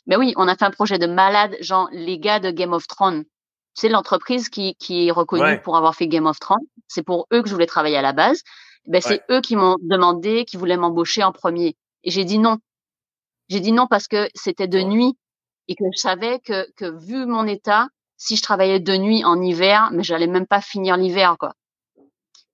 [0.06, 2.86] Mais oui, on a fait un projet de malade, genre les gars de Game of
[2.88, 3.24] Thrones.
[3.74, 6.64] C'est l'entreprise qui, qui est reconnue pour avoir fait Game of Thrones.
[6.88, 8.42] C'est pour eux que je voulais travailler à la base.
[8.86, 11.76] Ben, c'est eux qui m'ont demandé, qui voulaient m'embaucher en premier.
[12.02, 12.58] Et j'ai dit non.
[13.48, 15.16] J'ai dit non parce que c'était de nuit
[15.68, 19.40] et que je savais que, que vu mon état, si je travaillais de nuit en
[19.40, 21.54] hiver, mais j'allais même pas finir l'hiver, quoi.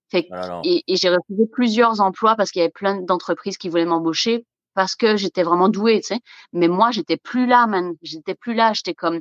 [0.09, 3.69] Fait, Ah, et, et j'ai refusé plusieurs emplois parce qu'il y avait plein d'entreprises qui
[3.69, 6.19] voulaient m'embaucher parce que j'étais vraiment douée, tu sais.
[6.53, 7.93] Mais moi, j'étais plus là, man.
[8.03, 8.73] J'étais plus là.
[8.73, 9.19] J'étais comme,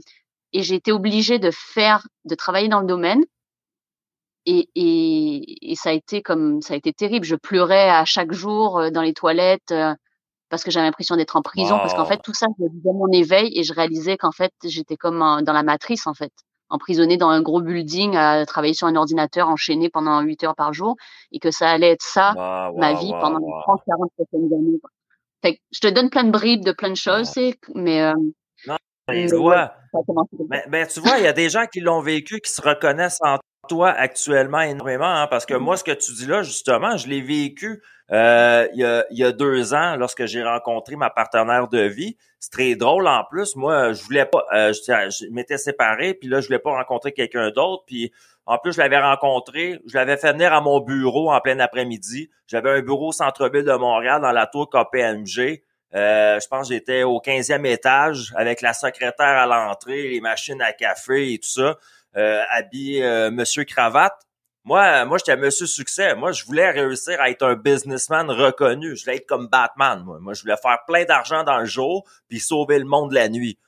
[0.57, 3.23] et j'ai été obligée de faire, de travailler dans le domaine.
[4.47, 7.27] Et, et, et, ça a été comme, ça a été terrible.
[7.27, 9.93] Je pleurais à chaque jour euh, dans les toilettes euh,
[10.49, 11.75] parce que j'avais l'impression d'être en prison.
[11.75, 11.81] Wow.
[11.81, 14.97] Parce qu'en fait, tout ça, je vivais mon éveil et je réalisais qu'en fait, j'étais
[14.97, 16.33] comme dans la matrice, en fait
[16.69, 20.73] emprisonné dans un gros building à travailler sur un ordinateur enchaîné pendant 8 heures par
[20.73, 20.97] jour
[21.31, 24.53] et que ça allait être ça wow, wow, ma vie pendant les 30 40 prochaines
[24.53, 24.91] années quoi.
[25.43, 27.33] Fait que je te donne plein de bribes de plein de choses
[27.77, 28.15] mais euh,
[28.67, 28.77] non,
[29.97, 32.40] mais, tu vois mais, ben, tu vois il y a des gens qui l'ont vécu
[32.40, 33.38] qui se reconnaissent en
[33.68, 35.62] toi actuellement énormément hein, parce que Mm-hmm.
[35.62, 37.82] moi ce que tu dis là justement je l'ai vécu
[38.12, 41.80] euh, il, y a, il y a deux ans lorsque j'ai rencontré ma partenaire de
[41.80, 42.16] vie.
[42.38, 43.57] C'est très drôle en plus.
[43.57, 47.12] Moi je voulais pas euh, je, je m'étais séparé puis là je voulais pas rencontrer
[47.12, 48.12] quelqu'un d'autre puis
[48.44, 52.30] en plus je l'avais rencontré je l'avais fait venir à mon bureau en plein après-midi.
[52.47, 55.64] J'avais un bureau au centre-ville de Montréal dans la tour KPMG
[55.95, 60.61] euh, je pense que j'étais au 15e étage avec la secrétaire à l'entrée les machines
[60.61, 61.76] à café et tout ça
[62.16, 64.18] euh, habillé euh, Monsieur Cravate.
[64.64, 66.16] Moi, moi, j'étais Monsieur Succès.
[66.16, 68.97] Moi, je voulais réussir à être un businessman reconnu.
[68.97, 70.03] Je voulais être comme Batman.
[70.05, 73.28] Moi, moi je voulais faire plein d'argent dans le jour puis sauver le monde la
[73.28, 73.59] nuit.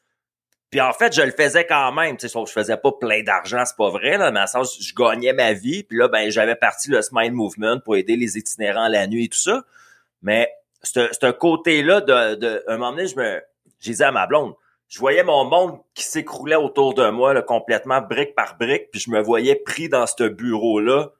[0.70, 2.16] Puis en fait, je le faisais quand même.
[2.16, 4.94] Tu sais, je faisais pas plein d'argent, c'est pas vrai, là, mais en sens, je
[4.94, 5.82] gagnais ma vie.
[5.84, 9.28] Puis là, ben, j'avais parti le Smile Movement pour aider les itinérants la nuit et
[9.28, 9.62] tout ça.
[10.20, 10.50] Mais
[10.88, 13.42] ce côté-là, de, de, un moment donné, je me,
[13.80, 14.54] j'ai dit à ma blonde,
[14.88, 19.00] je voyais mon monde qui s'écroulait autour de moi là, complètement brique par brique, puis
[19.00, 21.10] je me voyais pris dans ce bureau-là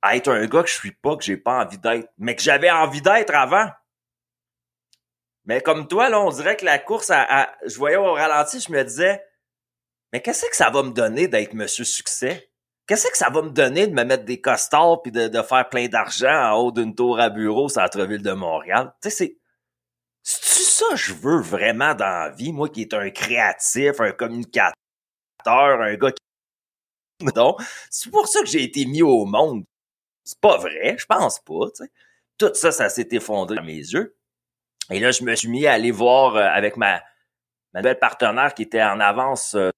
[0.00, 2.42] à être un gars que je suis pas, que j'ai pas envie d'être, mais que
[2.42, 3.68] j'avais envie d'être avant.
[5.46, 8.60] Mais comme toi, là, on dirait que la course, à, à, je voyais au ralenti,
[8.60, 9.24] je me disais,
[10.12, 12.50] mais qu'est-ce que ça va me donner d'être Monsieur Succès?
[12.86, 15.68] Qu'est-ce que ça va me donner de me mettre des costards puis de, de faire
[15.70, 18.92] plein d'argent en haut d'une tour à bureau au centre-ville de Montréal?
[19.02, 19.38] Tu sais, c'est
[20.24, 24.12] c'est-tu ça que je veux vraiment dans la vie, moi qui est un créatif, un
[24.12, 24.74] communicateur,
[25.46, 26.22] un gars qui...
[27.36, 27.56] Non,
[27.90, 29.64] c'est pour ça que j'ai été mis au monde.
[30.24, 31.84] C'est pas vrai, je pense pas, tu.
[32.38, 34.16] Tout ça, ça s'est effondré à mes yeux.
[34.90, 37.02] Et là, je me suis mis à aller voir euh, avec ma,
[37.72, 39.70] ma nouvelle partenaire qui était en avance euh,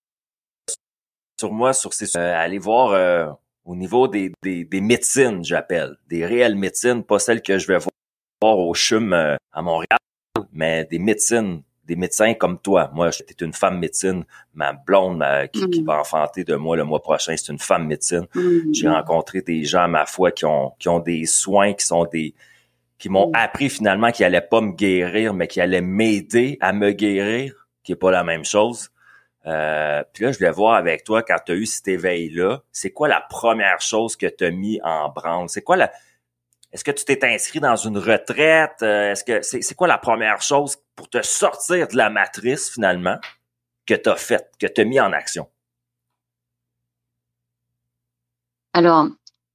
[1.39, 2.17] sur moi, sur ses...
[2.17, 3.27] Euh, aller voir euh,
[3.65, 5.97] au niveau des, des, des médecines, j'appelle.
[6.09, 7.79] Des réelles médecines, pas celles que je vais
[8.41, 9.99] voir au CHUM euh, à Montréal
[10.53, 12.91] mais des médecines, des médecins comme toi.
[12.95, 14.25] Moi, j'étais une femme médecine.
[14.55, 17.87] Ma blonde ma, qui, qui, va enfanter de moi le mois prochain, c'est une femme
[17.87, 18.27] médecine.
[18.35, 18.73] Mmh.
[18.73, 22.35] J'ai rencontré des gens, ma foi, qui ont, qui ont des soins, qui sont des,
[22.99, 23.37] qui m'ont mmh.
[23.37, 27.93] appris finalement qu'ils allaient pas me guérir, mais qui allaient m'aider à me guérir, qui
[27.93, 28.91] est pas la même chose.
[29.47, 32.91] Euh, puis là, je voulais voir avec toi, quand tu as eu cet éveil-là, c'est
[32.91, 35.49] quoi la première chose que tu as mis en branle?
[35.49, 35.93] C'est quoi la,
[36.73, 38.83] est-ce que tu t'es inscrit dans une retraite?
[38.83, 43.19] Est-ce que c'est, c'est quoi la première chose pour te sortir de la matrice finalement
[43.87, 45.49] que tu as faite, que tu as mis en action?
[48.73, 49.07] Alors,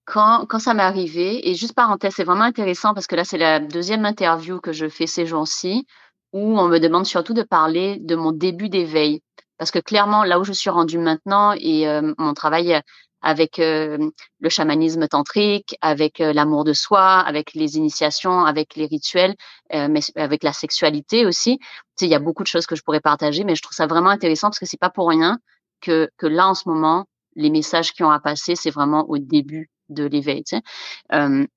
[0.05, 3.37] quand, quand ça m'est arrivé, et juste parenthèse, c'est vraiment intéressant parce que là, c'est
[3.37, 5.85] la deuxième interview que je fais ces jours-ci
[6.33, 9.21] où on me demande surtout de parler de mon début d'éveil.
[9.61, 12.81] Parce que clairement, là où je suis rendue maintenant et euh, mon travail
[13.21, 14.09] avec euh,
[14.39, 19.35] le chamanisme tantrique, avec euh, l'amour de soi, avec les initiations, avec les rituels,
[19.75, 21.59] euh, mais avec la sexualité aussi.
[21.59, 21.65] Tu
[21.97, 23.85] sais, il y a beaucoup de choses que je pourrais partager, mais je trouve ça
[23.85, 25.37] vraiment intéressant parce que c'est pas pour rien
[25.79, 27.05] que que là en ce moment,
[27.35, 30.43] les messages qui ont à passer, c'est vraiment au début de l'éveil.
[30.43, 31.47] Tu sais.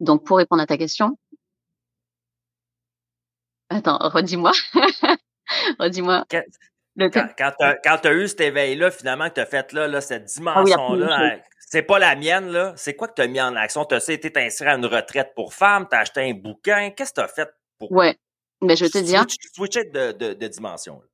[0.00, 1.18] donc pour répondre à ta question,
[3.68, 4.52] attends, redis-moi,
[5.78, 6.24] redis-moi.
[7.00, 10.02] Le quand, quand tu as, eu cet éveil-là, finalement, que tu as fait là, là,
[10.02, 12.74] cette dimension-là, ah oui, c'est pas la mienne, là.
[12.76, 13.86] C'est quoi que tu as mis en action?
[13.86, 16.90] Tu as été inscrit à une retraite pour femmes, tu as acheté un bouquin.
[16.90, 17.48] Qu'est-ce que tu as fait
[17.78, 17.90] pour.
[17.90, 18.18] Ouais.
[18.60, 19.24] Mais je vais te dire.
[19.54, 20.96] Switcher de, de, de dimension.
[20.96, 21.06] Là.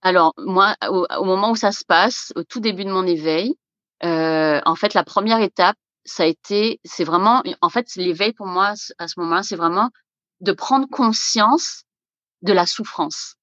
[0.00, 3.54] Alors, moi, au, au, moment où ça se passe, au tout début de mon éveil,
[4.02, 5.76] euh, en fait, la première étape,
[6.06, 9.90] ça a été, c'est vraiment, en fait, l'éveil pour moi, à ce moment-là, c'est vraiment
[10.40, 11.84] de prendre conscience
[12.42, 13.36] de la souffrance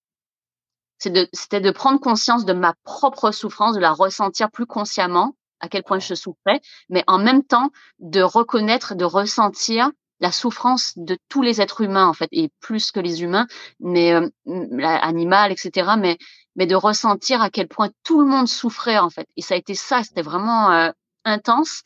[1.02, 5.68] c'était de, de prendre conscience de ma propre souffrance, de la ressentir plus consciemment, à
[5.68, 11.18] quel point je souffrais, mais en même temps de reconnaître, de ressentir la souffrance de
[11.30, 13.48] tous les êtres humains en fait, et plus que les humains,
[13.80, 15.92] mais euh, animal, etc.
[15.98, 16.18] Mais
[16.56, 19.28] mais de ressentir à quel point tout le monde souffrait en fait.
[19.38, 20.92] Et ça a été ça, c'était vraiment euh,
[21.24, 21.82] intense.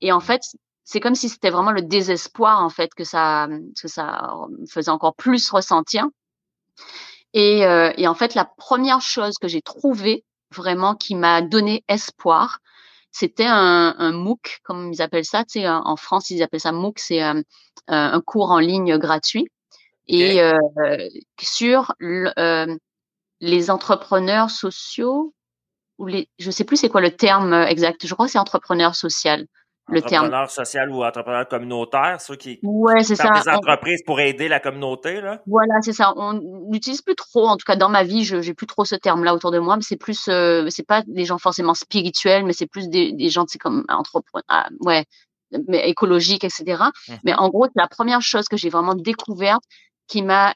[0.00, 0.42] Et en fait,
[0.84, 3.48] c'est comme si c'était vraiment le désespoir en fait que ça
[3.80, 4.30] que ça
[4.70, 6.06] faisait encore plus ressentir.
[7.36, 11.84] Et, euh, et en fait, la première chose que j'ai trouvée vraiment qui m'a donné
[11.86, 12.60] espoir,
[13.10, 15.44] c'était un, un, MOOC, comme ils appellent ça.
[15.44, 17.42] Tu sais, en France, ils appellent ça MOOC, c'est euh,
[17.88, 19.48] un cours en ligne gratuit.
[20.06, 20.58] Et euh,
[21.38, 22.74] sur euh,
[23.40, 25.34] les entrepreneurs sociaux,
[25.98, 28.06] ou les, je sais plus c'est quoi le terme exact.
[28.06, 29.46] Je crois que c'est entrepreneur social
[29.88, 33.30] le entrepreneur social ou entrepreneur communautaire, ceux qui ouais, c'est ça.
[33.30, 35.42] des entreprises pour aider la communauté là?
[35.46, 36.12] Voilà, c'est ça.
[36.16, 38.96] On n'utilise plus trop, en tout cas dans ma vie, je j'ai plus trop ce
[38.96, 39.76] terme-là autour de moi.
[39.76, 43.28] Mais c'est plus, euh, c'est pas des gens forcément spirituels, mais c'est plus des, des
[43.28, 45.04] gens, c'est comme entrepreneurs, ah, ouais,
[45.68, 46.82] mais écologiques, etc.
[47.08, 47.14] Mmh.
[47.24, 49.62] Mais en gros, la première chose que j'ai vraiment découverte,
[50.08, 50.54] qui m'a,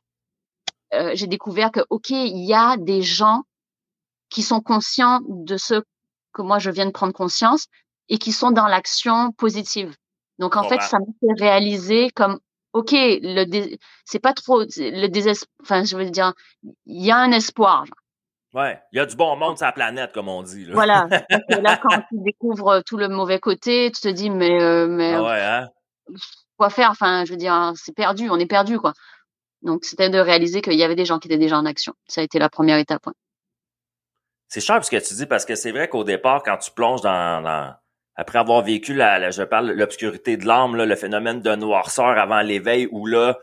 [0.93, 3.43] euh, j'ai découvert que ok, il y a des gens
[4.28, 5.83] qui sont conscients de ce
[6.33, 7.66] que moi je viens de prendre conscience,
[8.11, 9.96] et qui sont dans l'action positive.
[10.38, 12.38] Donc en fait, ça me fait réaliser comme
[12.72, 15.48] ok, le c'est pas trop le désespoir.
[15.62, 16.34] Enfin, je veux dire,
[16.86, 17.84] il y a un espoir.
[18.52, 20.64] Ouais, il y a du bon monde sur la planète, comme on dit.
[20.64, 20.74] Là.
[20.74, 21.08] Voilà.
[21.48, 25.22] là, quand tu découvres tout le mauvais côté, tu te dis mais euh, mais ah
[25.22, 25.68] ouais, hein?
[26.56, 26.90] quoi faire?
[26.90, 28.92] Enfin, je veux dire, c'est perdu, on est perdu quoi.
[29.62, 31.92] Donc c'était de réaliser qu'il y avait des gens qui étaient déjà en action.
[32.08, 33.06] Ça a été la première étape.
[34.48, 37.02] C'est cher ce que tu dis parce que c'est vrai qu'au départ, quand tu plonges
[37.02, 37.74] dans, dans
[38.21, 42.87] après avoir vécu la, je parle l'obscurité de l'âme, le phénomène de noirceur avant l'éveil,
[42.91, 43.39] où là,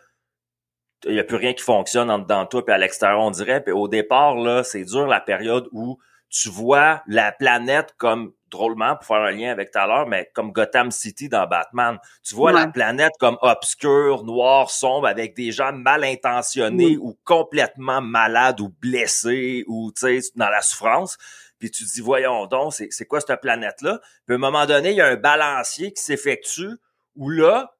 [1.06, 3.32] il n'y a plus rien qui fonctionne en dedans de toi, puis à l'extérieur, on
[3.32, 3.64] dirait.
[3.64, 5.98] Puis au départ, là, c'est dur la période où
[6.30, 10.30] tu vois la planète comme drôlement, pour faire un lien avec tout à l'heure, mais
[10.36, 11.98] comme Gotham City dans Batman.
[12.24, 18.00] Tu vois la planète comme obscure, noire, sombre, avec des gens mal intentionnés ou complètement
[18.00, 21.18] malades ou blessés ou, tu sais, dans la souffrance
[21.60, 23.99] puis tu te dis, voyons donc, c'est quoi cette planète-là?
[24.26, 26.70] Puis à un moment donné, il y a un balancier qui s'effectue
[27.16, 27.74] où là,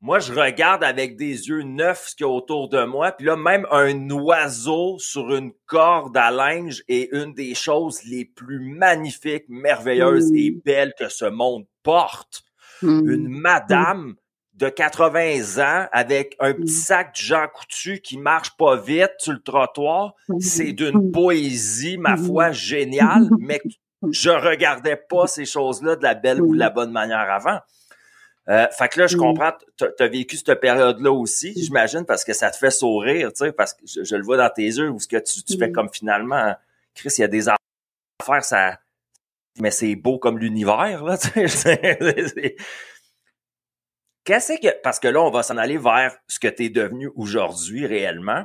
[0.00, 3.12] moi, je regarde avec des yeux neufs ce qu'il y a autour de moi.
[3.12, 8.26] Puis là, même un oiseau sur une corde à linge est une des choses les
[8.26, 10.60] plus magnifiques, merveilleuses et mmh.
[10.62, 12.44] belles que ce monde porte.
[12.82, 13.10] Mmh.
[13.10, 14.16] Une madame
[14.54, 19.32] de 80 ans avec un petit sac de Jean Coutu qui marche pas vite sur
[19.32, 20.14] le trottoir.
[20.38, 23.60] C'est d'une poésie, ma foi, géniale, mais
[24.10, 27.58] je regardais pas ces choses-là de la belle ou de la bonne manière avant.
[28.48, 32.34] Euh, fait que là, je comprends, tu as vécu cette période-là aussi, j'imagine, parce que
[32.34, 35.00] ça te fait sourire, tu sais, parce que je, le vois dans tes yeux, où
[35.00, 36.54] ce que tu, tu fais comme finalement,
[36.94, 38.78] Chris, il y a des affaires, ça,
[39.58, 42.56] mais c'est beau comme l'univers, là, tu sais.
[44.24, 47.10] Qu'est-ce que, parce que là, on va s'en aller vers ce que tu es devenu
[47.14, 48.44] aujourd'hui réellement.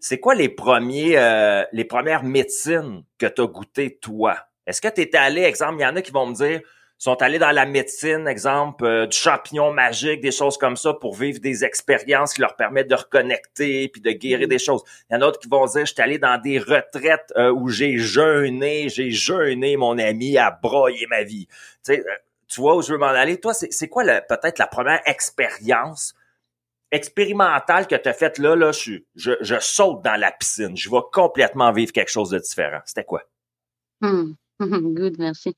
[0.00, 4.38] C'est quoi les premiers, euh, les premières médecines que tu as goûtées, toi?
[4.66, 6.60] Est-ce que tu es allé, exemple, il y en a qui vont me dire,
[6.98, 11.14] sont allés dans la médecine, exemple, euh, du champignon magique, des choses comme ça, pour
[11.14, 14.50] vivre des expériences qui leur permettent de reconnecter puis de guérir mm.
[14.50, 14.82] des choses.
[15.08, 17.52] Il y en a d'autres qui vont dire, je suis allé dans des retraites euh,
[17.52, 21.46] où j'ai jeûné, j'ai jeûné, mon ami, à broyer ma vie.
[21.84, 22.04] Tu sais,
[22.48, 23.38] tu vois où je veux m'en aller.
[23.38, 26.14] Toi, c'est quoi peut-être la première expérience
[26.90, 30.76] expérimentale que tu as faite là, là, je, je, je, saute dans la piscine.
[30.76, 32.80] Je vais complètement vivre quelque chose de différent.
[32.86, 33.22] C'était quoi?
[34.00, 34.32] Hmm.
[34.60, 35.54] Good, merci.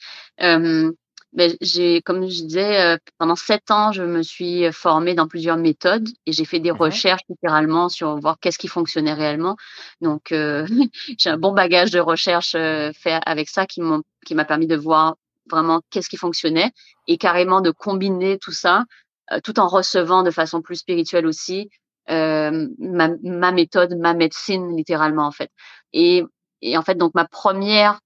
[1.32, 5.57] ben, j'ai, comme je disais, euh, pendant sept ans, je me suis formée dans plusieurs
[5.57, 6.78] méthodes et j'ai fait des mm-hmm.
[6.78, 9.57] recherches littéralement sur voir qu'est-ce qui fonctionnait réellement.
[10.01, 10.66] Donc, euh,
[11.18, 15.16] j'ai un bon bagage de recherche euh, fait avec ça qui m'a permis de voir
[15.51, 16.72] vraiment qu'est-ce qui fonctionnait
[17.07, 18.84] et carrément de combiner tout ça
[19.32, 21.70] euh, tout en recevant de façon plus spirituelle aussi
[22.11, 25.51] euh, ma, ma, méthode, ma médecine littéralement en fait.
[25.92, 26.24] Et,
[26.62, 28.01] et en fait donc ma première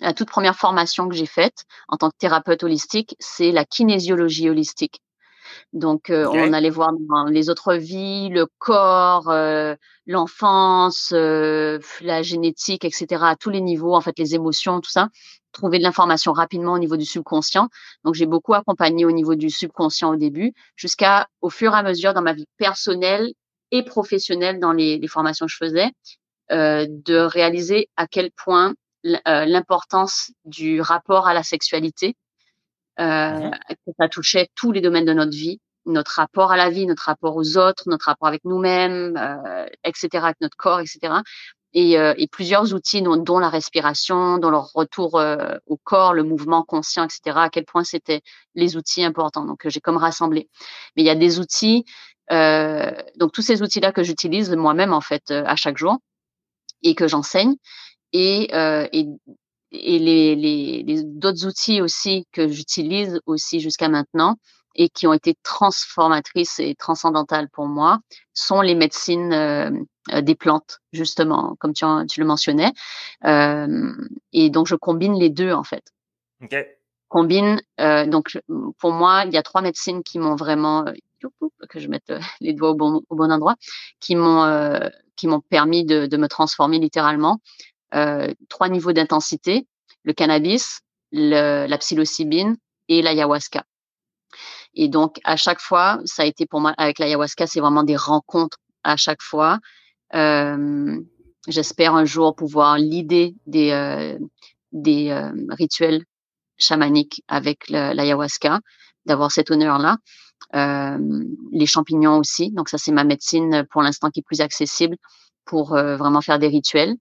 [0.00, 4.48] la toute première formation que j'ai faite en tant que thérapeute holistique, c'est la kinésiologie
[4.48, 5.00] holistique.
[5.72, 6.92] Donc, euh, on allait voir
[7.28, 9.74] les autres vies, le corps, euh,
[10.06, 13.22] l'enfance, euh, la génétique, etc.
[13.22, 15.08] à tous les niveaux, en fait, les émotions, tout ça.
[15.52, 17.68] Trouver de l'information rapidement au niveau du subconscient.
[18.04, 21.82] Donc, j'ai beaucoup accompagné au niveau du subconscient au début, jusqu'à, au fur et à
[21.82, 23.32] mesure, dans ma vie personnelle
[23.70, 25.90] et professionnelle, dans les, les formations que je faisais,
[26.50, 28.74] de réaliser à quel point
[29.04, 32.16] l'importance du rapport à la sexualité
[33.00, 33.50] euh,
[33.86, 37.04] que ça touchait tous les domaines de notre vie, notre rapport à la vie, notre
[37.04, 41.22] rapport aux autres, notre rapport avec nous-mêmes, euh, etc., avec notre corps, etc.
[41.72, 46.14] Et, euh, et plusieurs outils, dont, dont, la respiration, dont leur retour euh, au corps,
[46.14, 47.36] le mouvement conscient, etc.
[47.36, 48.22] À quel point c'était
[48.54, 49.44] les outils importants.
[49.44, 50.48] Donc j'ai comme rassemblé.
[50.96, 51.84] Mais il y a des outils,
[52.32, 55.98] euh, donc tous ces outils-là que j'utilise moi-même en fait à chaque jour
[56.82, 57.54] et que j'enseigne.
[58.12, 59.06] Et, et,
[59.72, 64.36] et les, les, les d'autres outils aussi que j'utilise aussi jusqu'à maintenant
[64.74, 67.98] et qui ont été transformatrices et transcendantales pour moi
[68.32, 69.70] sont les médecines euh,
[70.22, 72.72] des plantes, justement, comme tu, tu le mentionnais.
[73.24, 75.84] et donc, je combine les deux, en fait.
[76.42, 76.56] OK.
[77.08, 78.38] Combine, donc,
[78.78, 80.84] pour moi, il y a trois médecines qui m'ont vraiment,
[81.68, 82.10] que je mette
[82.40, 83.56] les doigts au bon, au bon endroit,
[84.00, 84.80] qui m'ont
[85.16, 87.40] qui m'ont permis de, de, me transformer littéralement.
[88.48, 89.66] Trois niveaux d'intensité,
[90.04, 90.80] le cannabis,
[91.12, 92.56] le, la psilocybine
[92.88, 93.64] et l'ayahuasca.
[94.74, 97.96] Et donc, à chaque fois, ça a été pour moi, avec l'ayahuasca, c'est vraiment des
[97.96, 99.58] rencontres à chaque fois.
[100.14, 101.00] Euh,
[101.48, 104.18] J'espère un jour pouvoir l'idée des, euh,
[104.72, 106.04] des euh, rituels
[106.58, 108.60] chamaniques avec l'ayahuasca,
[109.06, 109.96] d'avoir cet honneur-là.
[110.54, 110.98] Euh,
[111.50, 112.50] les champignons aussi.
[112.50, 114.96] Donc, ça, c'est ma médecine pour l'instant qui est plus accessible
[115.46, 116.94] pour euh, vraiment faire des rituels.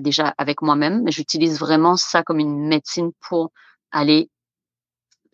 [0.00, 3.50] Déjà avec moi-même, mais j'utilise vraiment ça comme une médecine pour
[3.92, 4.30] aller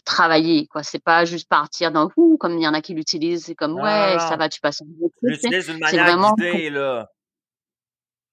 [0.06, 0.82] travailler quoi.
[0.82, 3.74] C'est pas juste partir dans ou comme il y en a qui l'utilisent c'est comme
[3.74, 7.10] ouais ça va tu passes une manière vraiment guidée, là.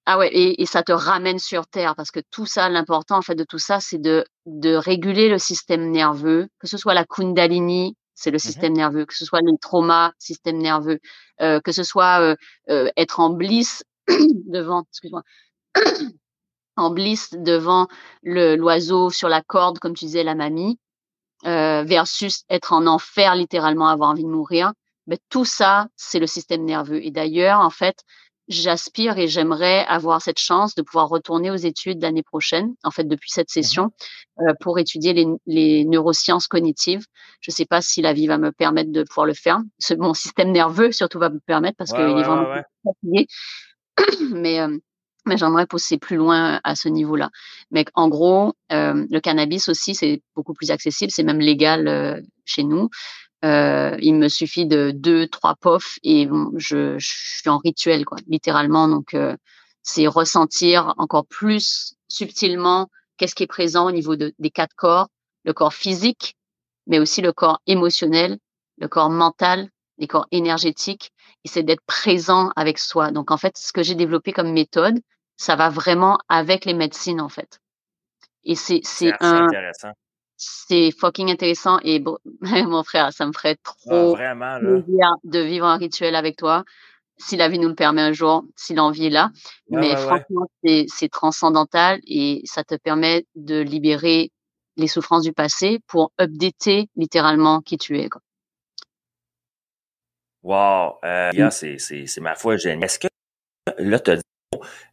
[0.06, 3.22] Ah ouais et, et, ça te ramène sur terre parce que tout ça l'important en
[3.22, 7.04] fait de tout ça c'est de de réguler le système nerveux que ce soit la
[7.04, 11.00] kundalini c'est le mmh système nerveux que ce soit le trauma système nerveux
[11.40, 12.36] euh, que ce soit euh,
[12.70, 13.82] euh, être en bliss
[14.46, 15.22] devant excuse-moi
[16.76, 17.88] en bliss devant
[18.22, 20.78] l'oiseau sur la corde comme tu disais la mamie
[21.46, 24.72] euh, versus être en enfer, littéralement avoir envie de mourir.
[25.06, 27.04] Mais tout ça, c'est le système nerveux.
[27.04, 28.02] Et d'ailleurs, en fait,
[28.48, 33.04] j'aspire et j'aimerais avoir cette chance de pouvoir retourner aux études l'année prochaine, en fait,
[33.04, 33.90] depuis cette mmh session,
[34.40, 37.04] euh, pour étudier les, les, neurosciences cognitives.
[37.40, 39.60] Je ne sais pas si la vie va me permettre de pouvoir le faire.
[39.78, 43.26] Ce, mon système nerveux, surtout, va me permettre parce qu'il est vraiment fatigué.
[44.32, 44.78] Mais euh,
[45.26, 47.30] mais j'aimerais pousser plus loin à ce niveau-là.
[47.70, 52.20] Mais en gros, euh, le cannabis aussi, c'est beaucoup plus accessible, c'est même légal euh,
[52.44, 52.88] chez nous.
[53.44, 57.06] Euh, il me suffit de deux, trois pofs et je, je,
[57.40, 58.88] suis en rituel, quoi, littéralement.
[58.88, 59.36] Donc, euh,
[59.82, 65.08] c'est ressentir encore plus subtilement qu'est-ce qui est présent au niveau de, des quatre corps,
[65.44, 66.36] le corps physique,
[66.86, 68.38] mais aussi le corps émotionnel,
[68.78, 69.68] le corps mental,
[69.98, 71.12] les corps énergétiques,
[71.44, 73.10] et c'est d'être présent avec soi.
[73.10, 75.00] Donc, en fait, ce que j'ai développé comme méthode,
[75.36, 77.60] ça va vraiment avec les médecines en fait.
[78.44, 79.48] Et c'est c'est un
[80.36, 85.66] c'est fucking intéressant et bon, mon frère, ça me ferait ah, trop plaisir de vivre
[85.66, 86.64] un rituel avec toi
[87.16, 89.30] si la vie nous le permet un jour, si l'envie est là.
[89.68, 94.30] Mais franchement, c'est c'est transcendantal et ça te permet de libérer
[94.76, 98.08] les souffrances du passé pour updater littéralement qui tu es.
[98.08, 98.20] Quoi.
[100.42, 101.50] Wow, euh, mm.
[101.50, 102.84] c'est c'est ma foi génial.
[102.84, 103.08] Est-ce que
[103.78, 104.20] là tu as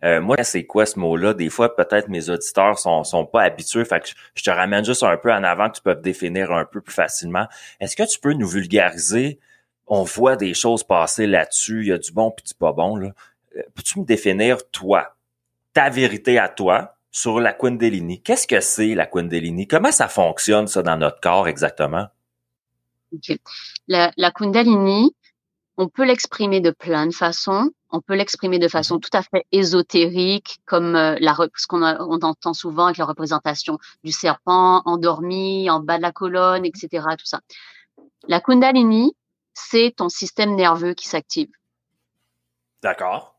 [0.03, 1.33] euh, moi, c'est quoi ce mot-là?
[1.33, 3.85] Des fois, peut-être mes auditeurs sont, sont pas habitués.
[3.85, 6.65] Fait que je te ramène juste un peu en avant que tu peux définir un
[6.65, 7.47] peu plus facilement.
[7.79, 9.39] Est-ce que tu peux nous vulgariser?
[9.87, 11.81] On voit des choses passer là-dessus.
[11.81, 12.95] Il y a du bon puis du pas bon.
[12.95, 13.11] Là.
[13.57, 15.15] Euh, peux-tu me définir, toi,
[15.73, 18.21] ta vérité à toi sur la Kundalini?
[18.21, 19.67] Qu'est-ce que c'est la Kundalini?
[19.67, 22.07] Comment ça fonctionne, ça, dans notre corps exactement?
[23.87, 25.13] La, la Kundalini,
[25.77, 27.71] on peut l'exprimer de plein de façons.
[27.91, 29.01] On peut l'exprimer de façon mhm.
[29.01, 33.77] tout à fait ésotérique, comme euh, la, ce qu'on on entend souvent avec la représentation
[34.03, 37.05] du serpent endormi en bas de la colonne, etc.
[37.17, 37.41] Tout ça.
[38.27, 39.15] La Kundalini,
[39.53, 41.49] c'est ton système nerveux qui s'active.
[42.81, 43.35] D'accord.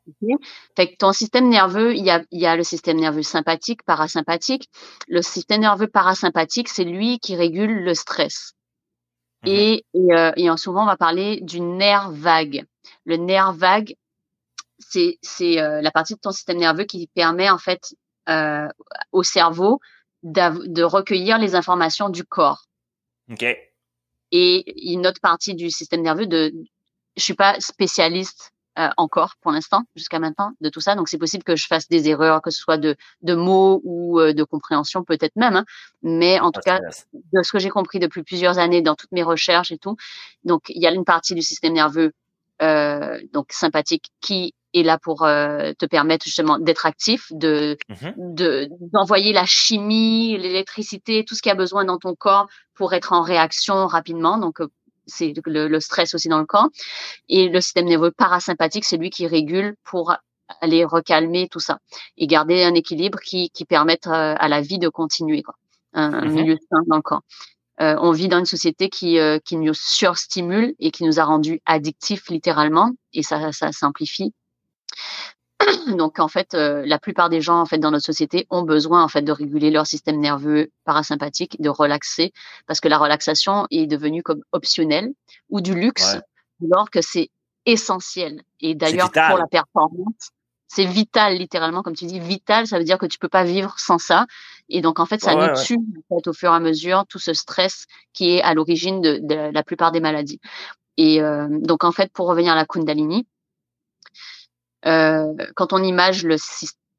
[0.76, 3.82] Fait que ton système nerveux, il y a, il y a le système nerveux sympathique,
[3.84, 4.68] parasympathique.
[5.08, 8.54] Le système nerveux parasympathique, c'est lui qui régule le stress.
[9.44, 9.52] Mhm.
[9.52, 12.64] Et, et, euh, et, souvent, on va parler du nerf vague.
[13.04, 13.96] Le nerf vague,
[14.88, 17.94] c'est euh, la partie de ton système nerveux qui permet en fait
[18.28, 18.68] euh,
[19.12, 19.80] au cerveau
[20.22, 22.64] de recueillir les informations du corps.
[23.30, 23.44] OK.
[24.30, 26.52] Et une autre partie du système nerveux, de,
[27.16, 30.94] je suis pas spécialiste euh, encore pour l'instant, jusqu'à maintenant, de tout ça.
[30.94, 34.18] Donc, c'est possible que je fasse des erreurs, que ce soit de, de mots ou
[34.18, 35.56] euh, de compréhension, peut-être même.
[35.56, 35.64] Hein.
[36.02, 36.80] Mais en tout cas,
[37.12, 39.96] de ce que j'ai compris depuis plusieurs années dans toutes mes recherches et tout,
[40.44, 42.12] donc il y a une partie du système nerveux
[42.62, 47.94] euh, donc sympathique qui est là pour euh, te permettre justement d'être actif, de mmh
[48.16, 52.94] de d'envoyer la chimie, l'électricité, tout ce qu'il y a besoin dans ton corps pour
[52.94, 54.38] être en réaction rapidement.
[54.38, 54.60] Donc
[55.06, 56.68] c'est le, stress aussi dans le corps.
[57.28, 60.14] Et le système nerveux parasympathique, c'est lui qui régule pour
[60.60, 61.78] aller recalmer tout ça
[62.16, 65.54] et garder un équilibre qui, qui permette euh, à la vie de continuer, quoi.
[65.94, 66.32] Un, mhm.
[66.32, 67.22] milieu sain dans le corps.
[67.80, 71.24] Euh, on vit dans une société qui, euh, qui nous surstimule et qui nous a
[71.24, 74.32] rendus addictifs littéralement, et ça, ça simplifie.
[75.96, 79.02] Donc en fait, euh, la plupart des gens en fait dans notre société ont besoin
[79.02, 82.32] en fait de réguler leur système nerveux parasympathique, de relaxer,
[82.66, 85.12] parce que la relaxation est devenue comme optionnelle
[85.50, 86.16] ou du luxe,
[86.62, 87.30] alors que c'est
[87.66, 88.42] essentiel.
[88.60, 90.30] Et d'ailleurs pour la performance,
[90.68, 93.74] c'est vital littéralement, comme tu dis, vital, ça veut dire que tu peux pas vivre
[93.76, 94.26] sans ça.
[94.70, 95.78] Et donc en fait, ça nous tue
[96.08, 99.62] au fur et à mesure tout ce stress qui est à l'origine de, de, la
[99.62, 100.40] plupart des maladies.
[100.96, 103.26] Et euh, donc en fait, pour revenir à la Kundalini,
[104.86, 106.36] euh, quand on image le,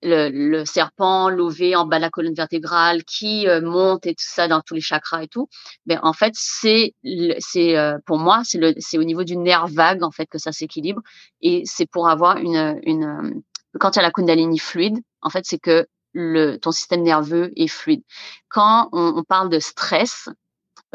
[0.01, 4.25] le, le, serpent lové en bas de la colonne vertébrale qui euh, monte et tout
[4.25, 5.47] ça dans tous les chakras et tout,
[5.85, 6.93] ben en fait c'est
[7.39, 10.37] c'est euh, pour moi c'est le c'est au niveau du nerf vague en fait que
[10.37, 11.01] ça s'équilibre
[11.41, 13.41] et c'est pour avoir une une
[13.79, 17.51] quand il y a la Kundalini fluide, en fait c'est que le ton système nerveux
[17.55, 18.03] est fluide.
[18.49, 20.29] Quand on, on parle de stress,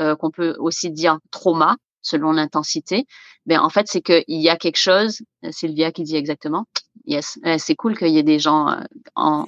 [0.00, 3.06] euh, qu'on peut aussi dire trauma, selon l'intensité,
[3.46, 5.22] ben en fait c'est qu'il y a quelque chose.
[5.50, 6.66] Sylvia qui dit exactement.
[7.06, 8.80] Yes, euh, c'est cool qu'il y ait des gens euh,
[9.14, 9.46] en,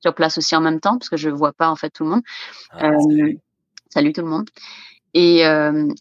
[0.00, 2.10] sur place aussi en même temps parce que je vois pas en fait tout le
[2.10, 2.22] monde.
[2.70, 3.32] Ah, euh,
[3.90, 4.12] salut.
[4.12, 4.48] tout le monde.
[5.14, 5.44] Et,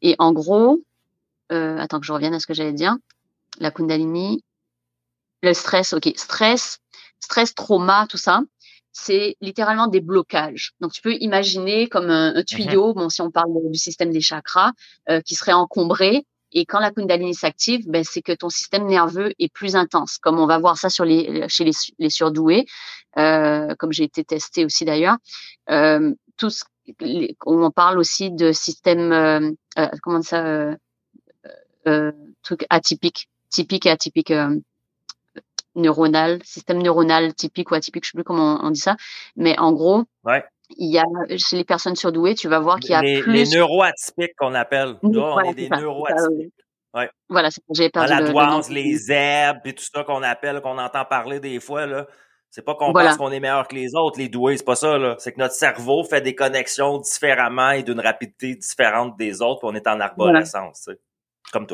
[0.01, 0.81] et en gros,
[1.49, 2.97] attends que je revienne à ce que j'allais dire.
[3.59, 4.43] La Kundalini,
[5.41, 6.79] le stress, ok, stress,
[7.21, 8.41] stress, trauma, tout ça
[8.97, 10.71] c'est littéralement des blocages.
[10.79, 12.45] Donc, tu peux imaginer comme un, mhm.
[12.45, 14.71] tuyau, bon, si on parle du système des chakras,
[15.09, 16.25] euh, qui serait encombré.
[16.53, 20.39] Et quand la Kundalini s'active, ben, c'est que ton système nerveux est plus intense, comme
[20.39, 21.69] on va voir ça sur les, chez
[21.99, 22.65] les, surdoués,
[23.17, 25.17] euh, comme j'ai été testé aussi d'ailleurs.
[25.69, 26.63] Euh, tout ce,
[27.45, 30.73] on parle aussi de système, euh, euh comment ça,
[31.87, 32.11] euh,
[32.43, 34.31] truc atypique, typique et atypique
[35.75, 38.95] neuronal, système neuronal typique ou atypique, je sais plus comment on, dit ça,
[39.35, 40.43] mais en gros, ouais.
[40.77, 41.03] il y a
[41.37, 44.53] chez les personnes surdouées, tu vas voir qu'il y a les, plus les neuroatypiques qu'on
[44.53, 44.95] appelle.
[45.03, 46.53] Nous, on est des neuroatypiques.
[46.93, 47.09] Ouais.
[47.27, 51.03] Voilà, c'est j'ai perdu la douance, les zèbres et tout ça qu'on appelle, qu'on entend
[51.03, 52.07] parler des fois là.
[52.55, 54.97] C'est pas qu'on pense qu'on est meilleur que les autres, les doués, c'est pas ça
[54.97, 55.15] là.
[55.19, 59.69] C'est que notre cerveau fait des connexions différemment et d'une rapidité différente des autres, puis
[59.69, 60.89] on est en arborescence.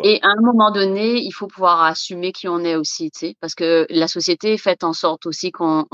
[0.03, 3.35] Et à un moment donné, il faut pouvoir assumer qui on est aussi, tu sais,
[3.39, 5.85] parce que la société est faite en sorte aussi qu'on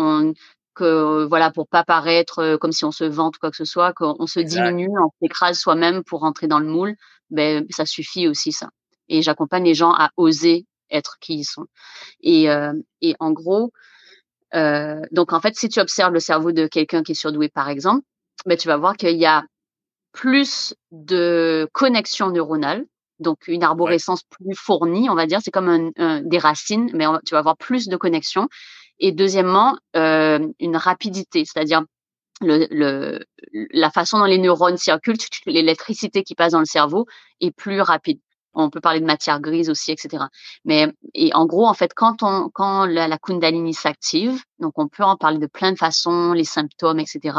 [0.78, 3.66] que voilà pour pas paraître euh, comme si on se vante ou quoi que ce
[3.66, 6.96] soit, qu'on se diminue, on s'écrase soi-même pour rentrer dans le moule,
[7.32, 8.70] ben ça suffit aussi ça.
[9.10, 11.66] Et j'accompagne les gens à oser être qui ils sont.
[12.22, 13.72] Et, euh, et en gros,
[14.54, 17.70] euh, donc en fait, si tu observes le cerveau de quelqu'un qui est surdoué par
[17.70, 18.06] exemple,
[18.46, 19.44] ben tu vas voir qu'il y a
[20.14, 22.86] plus de connexions neuronales
[23.20, 25.40] donc une arborescence plus fournie, on va dire.
[25.42, 28.48] C'est comme un, des racines, mais tu vas avoir plus de connexions.
[29.00, 31.84] Et deuxièmement, euh, une rapidité, c'est-à-dire
[32.42, 33.20] le, le,
[33.72, 37.06] la façon dont les neurones circulent, l'électricité qui passe dans le cerveau
[37.42, 38.20] est plus rapide
[38.58, 40.26] on peut parler de matière grise aussi, etc.
[40.66, 45.04] Mais et en gros, en fait, quand on quand la, Kundalini s'active, donc on peut
[45.04, 47.38] en parler de plein de façons, les symptômes, etc.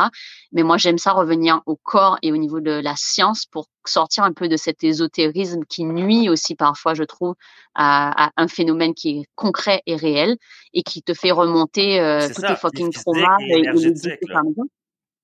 [0.53, 4.25] Mais moi, j'aime ça revenir au corps et au niveau de la science pour sortir
[4.25, 7.35] un peu de cet ésotérisme qui nuit aussi parfois, je trouve,
[7.75, 10.37] à, un phénomène qui est concret et réel
[10.73, 13.63] et qui te fait remonter euh, tous tes fucking traumas et,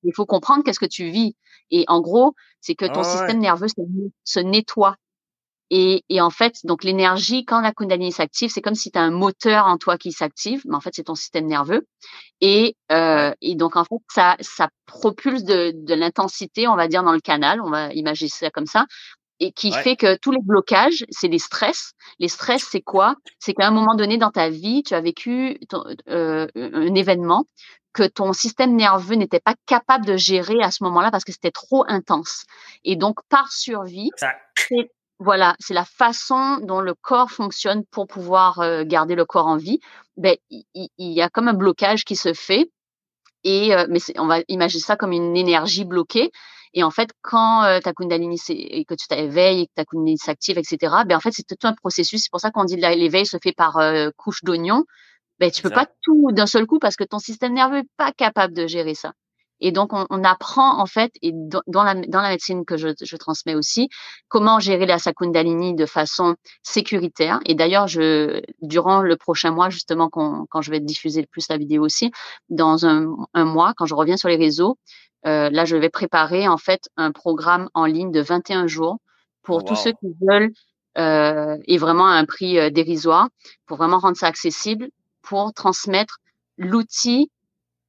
[0.07, 1.35] il faut comprendre qu'est-ce que tu vis.
[1.71, 3.69] Et en gros, c'est que ton ah système nerveux
[4.25, 4.97] se nettoie
[5.77, 9.03] et, et, en fait, donc l'énergie, quand la Kundalini s'active, c'est comme si tu as
[9.03, 11.85] un moteur en toi qui s'active, mais en fait, c'est ton système nerveux.
[12.41, 17.03] Et, euh, et donc, en fait, ça, ça propulse de, de l'intensité, on va dire,
[17.03, 18.87] dans le canal, on va imaginer ça comme ça,
[19.41, 21.95] et qui fait que tous les blocages, c'est les stress.
[22.21, 23.17] Les stress, c'est quoi?
[23.41, 25.59] C'est qu'à un moment donné dans ta vie, tu as vécu
[26.09, 27.47] euh, un événement
[27.93, 31.51] que ton système nerveux n'était pas capable de gérer à ce moment-là parce que c'était
[31.51, 32.45] trop intense.
[32.85, 34.11] Et donc, par survie,
[35.19, 39.57] voilà, c'est la façon dont le corps fonctionne pour pouvoir euh, garder le corps en
[39.57, 39.81] vie.
[40.17, 42.71] Ben, il, y, a comme un blocage qui se fait.
[43.45, 46.31] Et euh, mais on va imaginer ça comme une énergie bloquée.
[46.73, 50.19] Et en fait, quand euh, ta Kundalini et que tu t'éveilles et que ta Kundalini
[50.19, 50.95] s'active, etc.
[51.07, 52.23] Ben en fait, c'est tout un processus.
[52.25, 53.79] C'est pour ça qu'on dit l'éveil se fait par
[54.17, 54.85] couche d'oignon.
[55.39, 58.13] Ben tu peux pas tout d'un seul coup parce que ton système nerveux est pas
[58.13, 59.13] capable de gérer ça.
[59.61, 62.89] Et donc, on, on, apprend en fait, et dans, la, dans la médecine que je,
[63.01, 63.89] je, transmets aussi,
[64.29, 67.41] comment gérer la Sakundalini de façon sécuritaire.
[67.47, 71.57] Et d'ailleurs, je, durant le prochain mois, justement, quand, quand je vais diffuser plus la
[71.57, 72.11] vidéo aussi,
[72.49, 74.77] dans un, un mois, quand je reviens sur les réseaux,
[75.27, 78.99] euh, là, je vais préparer en fait un programme en ligne de 21 jours
[79.43, 80.53] pour tous ceux qui veulent
[80.99, 83.29] euh, et vraiment à un prix euh, dérisoire
[83.67, 84.89] pour vraiment rendre ça accessible
[85.23, 86.19] pour transmettre
[86.57, 87.31] l'outil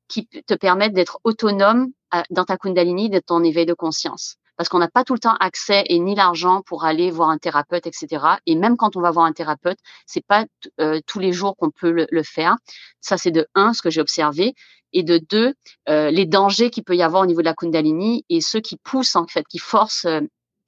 [0.07, 4.35] qui te permettent d'être autonome euh, dans ta Kundalini, de ton éveil de conscience.
[4.57, 7.37] Parce qu'on n'a pas tout le temps accès et ni l'argent pour aller voir un
[7.37, 8.25] thérapeute, etc.
[8.45, 10.45] Et même quand on va voir un thérapeute, c'est pas
[10.79, 12.55] euh, tous les jours qu'on peut le, faire.
[13.01, 14.53] Ça, c'est de un, ce que j'ai observé,
[14.93, 15.55] et de deux,
[15.89, 18.77] euh, les dangers qu'il peut y avoir au niveau de la Kundalini et ceux qui
[18.77, 20.07] poussent en fait, qui forcent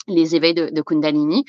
[0.07, 1.45] les éveils de, Kundalini.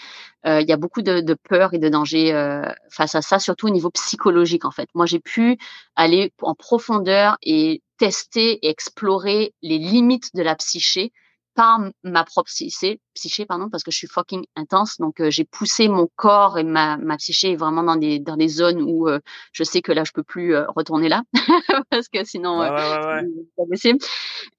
[0.47, 3.39] Euh, il y a beaucoup de, de peur et de danger euh, face à ça,
[3.39, 4.89] surtout au niveau psychologique en fait.
[4.94, 5.59] Moi, j'ai pu
[5.97, 11.12] aller en profondeur et tester et explorer les limites de la psyché
[11.55, 14.98] par ma propre psyché, psyché pardon, parce que je suis fucking intense.
[14.98, 18.47] Donc, euh, j'ai poussé mon corps et ma, ma psyché vraiment dans des, dans des
[18.47, 19.09] zones où
[19.52, 21.22] je sais que là, je peux plus retourner là,
[21.90, 23.97] parce que sinon, ouais, ouais,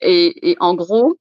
[0.01, 1.17] Et, et en gros,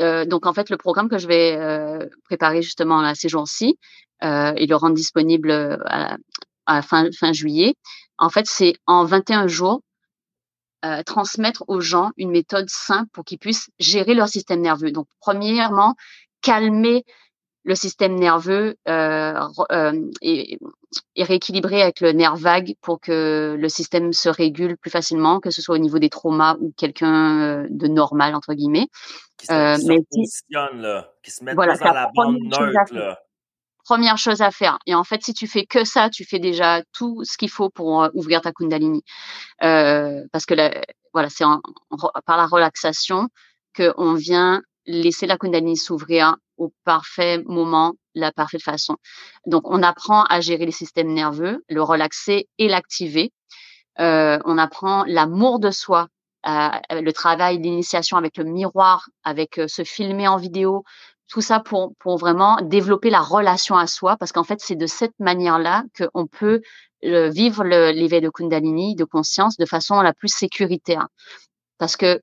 [0.00, 3.78] euh, donc en fait, le programme que je vais euh, préparer justement là, ces jours-ci
[4.24, 5.50] euh, et le rendre disponible
[5.86, 6.16] à,
[6.66, 7.74] à fin, fin juillet,
[8.18, 9.82] en fait, c'est en 21 jours
[10.84, 14.90] euh, transmettre aux gens une méthode simple pour qu'ils puissent gérer leur système nerveux.
[14.90, 15.94] Donc premièrement,
[16.40, 17.04] calmer
[17.64, 19.34] le système nerveux euh,
[19.70, 20.58] euh, est,
[21.16, 25.62] rééquilibré avec le nerf vague pour que le système se régule plus facilement, que ce
[25.62, 28.88] soit au niveau des traumas ou quelqu'un euh, de normal entre guillemets.
[29.38, 29.98] Qui se, mais
[30.50, 33.20] là, qui se met voilà, dans la bande neutre là.
[33.84, 34.78] Première chose à faire.
[34.86, 37.68] Et en fait, si tu fais que ça, tu fais déjà tout ce qu'il faut
[37.68, 39.02] pour ouvrir ta Kundalini.
[39.58, 40.70] parce que la,
[41.12, 41.44] voilà, c'est
[42.24, 43.28] par la relaxation
[43.76, 48.96] qu'on vient laisser la Kundalini s'ouvrir au parfait moment, la parfaite façon.
[49.46, 53.32] Donc, on apprend à gérer les systèmes nerveux, le relaxer et l'activer.
[54.00, 56.08] Euh, on apprend l'amour de soi,
[56.46, 60.84] euh, le travail d'initiation avec le miroir, avec euh, se filmer en vidéo,
[61.28, 64.86] tout ça pour, pour vraiment développer la relation à soi, parce qu'en fait, c'est de
[64.86, 66.60] cette manière-là qu'on peut
[67.02, 71.08] vivre l'éveil de Kundalini, de conscience, de façon la plus sécuritaire.
[71.78, 72.20] Parce que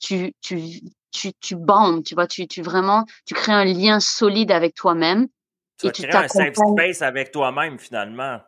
[0.00, 4.52] tu, tu, tu, tu bandes, tu vois, tu, tu vraiment, tu crées un lien solide
[4.52, 5.28] avec toi-même.
[5.78, 8.40] Tu et tu crées un safe space avec toi-même, finalement.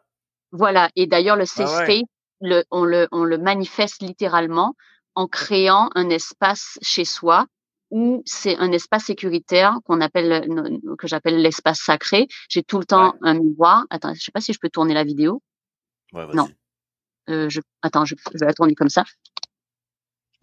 [0.53, 0.91] Voilà.
[0.97, 2.03] Et d'ailleurs, le safe space,
[2.41, 4.75] le, on, le, on le manifeste littéralement
[5.15, 7.47] en créant un espace chez soi
[7.91, 10.49] où c'est un espace sécuritaire qu'on appelle,
[10.97, 12.29] que j'appelle l'espace sacré.
[12.49, 13.85] J'ai tout le temps un miroir.
[13.91, 15.43] Attends, je sais pas si je peux tourner la vidéo.
[16.13, 16.49] Ouais, non.
[17.29, 19.05] Euh, je, attends, je, je, vais la tourner comme ça.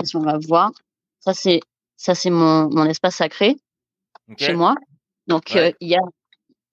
[0.04, 0.72] Si on va voir?
[1.20, 1.62] Ça, c'est
[1.98, 3.58] ça, c'est mon, mon espace sacré
[4.38, 4.76] chez moi.
[5.28, 6.02] Donc, euh, il y, a,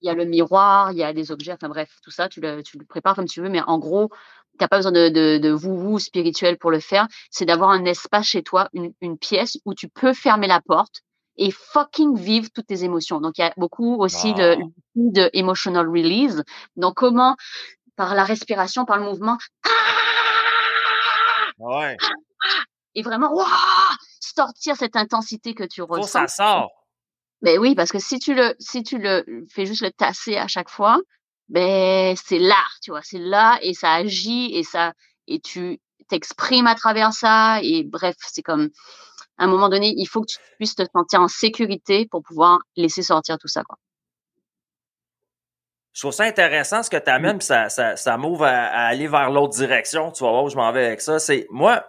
[0.01, 2.63] y a le miroir, il y a des objets, enfin bref, tout ça, tu le,
[2.63, 4.09] tu le prépares comme tu veux, mais en gros,
[4.57, 7.07] tu n'as pas besoin de, de, de vous spirituel pour le faire.
[7.31, 11.01] C'est d'avoir un espace chez toi, une, une pièce où tu peux fermer la porte
[11.37, 13.19] et fucking vivre toutes tes émotions.
[13.19, 14.55] Donc, il y a beaucoup aussi de,
[14.95, 16.43] de emotional release.
[16.77, 17.35] Donc, comment
[17.97, 19.37] Par la respiration, par le mouvement.
[21.57, 21.97] Ouais.
[22.95, 23.45] Et vraiment, waouh
[24.33, 26.07] sortir cette intensité que tu ressens.
[26.07, 26.71] ça sort.
[27.41, 30.47] Mais oui, parce que si tu le, si tu le fais juste le tasser à
[30.47, 30.99] chaque fois,
[31.49, 34.93] ben c'est là, tu vois, c'est là et ça agit et ça
[35.27, 35.79] et tu
[36.09, 38.69] t'exprimes à travers ça et bref, c'est comme
[39.37, 42.59] à un moment donné, il faut que tu puisses te sentir en sécurité pour pouvoir
[42.75, 43.77] laisser sortir tout ça, quoi.
[45.93, 49.29] Je trouve ça intéressant ce que tu amènes, ça, ça, ça m'ouvre à, aller vers
[49.29, 50.11] l'autre direction.
[50.11, 51.19] Tu vas voir où je m'en vais avec ça.
[51.19, 51.85] C'est moi,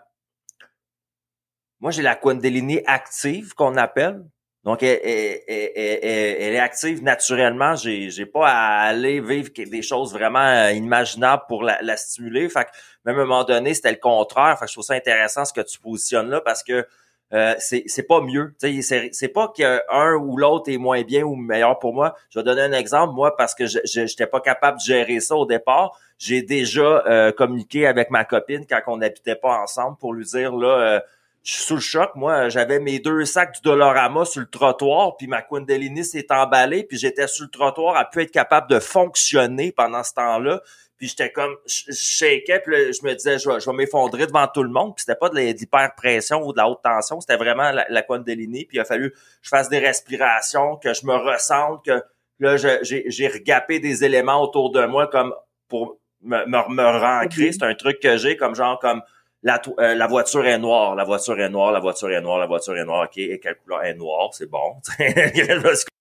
[1.86, 4.24] moi, j'ai la Kundalini active qu'on appelle.
[4.64, 4.98] Donc, elle,
[5.46, 7.76] est active naturellement.
[7.76, 12.48] J'ai, j'ai pas à aller vivre des choses vraiment euh, inimaginables pour la, stimuler.
[12.48, 12.70] Fait que,
[13.04, 14.58] même à un moment donné, c'était le contraire.
[14.58, 16.84] Fait que je trouve ça intéressant ce que tu positionnes là parce que
[17.32, 18.52] euh, c'est, pas mieux.
[18.58, 22.16] C'est, c'est pas qu'un ou l'autre est moins bien ou meilleur pour moi.
[22.30, 23.14] Je vais donner un exemple.
[23.14, 27.30] Moi, parce que je j'étais pas capable de gérer ça au départ, j'ai déjà euh,
[27.30, 31.04] communiqué avec ma copine quand on n'habitait pas ensemble pour lui dire là
[31.46, 32.10] je suis sous le choc.
[32.16, 36.82] Moi, j'avais mes deux sacs du Dolorama sur le trottoir, puis ma Kundalini s'est emballée,
[36.82, 40.60] puis j'étais sur le trottoir à pu être capable de fonctionner pendant ce temps-là.
[40.98, 44.70] Puis j'étais comme, je shakeais, puis je me disais, je vais, m'effondrer devant tout le
[44.70, 44.96] monde.
[44.96, 48.64] Puis c'était pas de l'hyperpression ou de la haute tension, c'était vraiment la, la Kundalini.
[48.64, 52.02] Puis il a fallu que je fasse des respirations, que je me ressente, que
[52.40, 55.32] là, j'ai regapé des éléments autour de moi comme
[55.68, 57.52] pour me, me, me rancrer.
[57.52, 59.02] C'est un truc que j'ai comme genre comme
[59.46, 62.76] euh, la, voiture est noire, la voiture est noire, la voiture est noire, la voiture
[62.76, 64.80] est noire, ok, et quelle couleur est noire, c'est bon.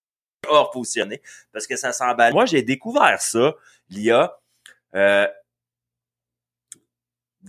[0.47, 2.33] hors positionné parce que ça s'emballe.
[2.33, 3.53] Moi, j'ai découvert ça,
[3.89, 4.37] l'IA,
[4.95, 5.27] euh,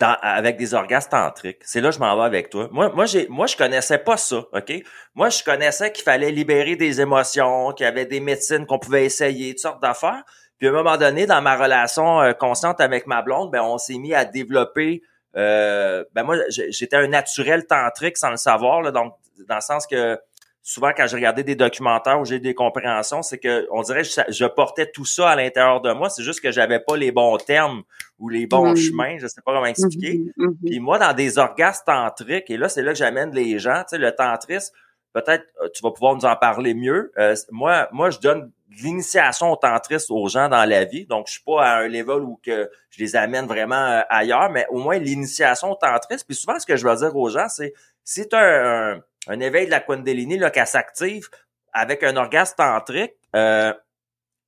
[0.01, 1.63] avec des orgasmes tantriques.
[1.63, 2.69] C'est là que je m'en vais avec toi.
[2.71, 4.73] Moi, moi, j'ai, moi, je connaissais pas ça, OK?
[5.15, 9.07] Moi, je connaissais qu'il fallait libérer des émotions, qu'il y avait des médecines qu'on pouvait
[9.07, 10.23] essayer, toutes sortes d'affaires.
[10.59, 13.79] Puis à un moment donné, dans ma relation euh, consciente avec ma blonde, ben, on
[13.79, 15.03] s'est mis à développer
[15.37, 19.15] euh, ben moi, j'étais un naturel tantrique sans le savoir, là, donc
[19.47, 20.19] dans le sens que
[20.67, 24.09] souvent quand je regardais des documentaires où j'ai des compréhensions, c'est que on dirait que
[24.29, 26.11] je, portais tout ça à l'intérieur de moi.
[26.11, 27.85] C'est juste que j'avais pas les bons termes
[28.19, 29.17] ou les bons chemins.
[29.19, 30.23] Je sais pas comment expliquer.
[30.65, 33.91] Puis moi, dans des orgasmes tantriques, et là, c'est là que j'amène les gens, tu
[33.91, 34.75] sais, le tantrisme,
[35.17, 37.11] peut-être euh, tu vas pouvoir nous en parler mieux.
[37.19, 41.07] Euh, moi, moi, je donne l'initiation au tantrisme aux gens dans la vie.
[41.07, 44.67] Donc, je suis pas à un level où que je les amène vraiment ailleurs, mais
[44.69, 46.27] au moins l'initiation au tantrisme.
[46.27, 47.73] Puis souvent, ce que je vais dire aux gens, c'est
[48.05, 51.29] si tu as un, un, éveil de la Kundalini là, qui s'active
[51.73, 53.81] avec un orgasme tantrique, euh, tu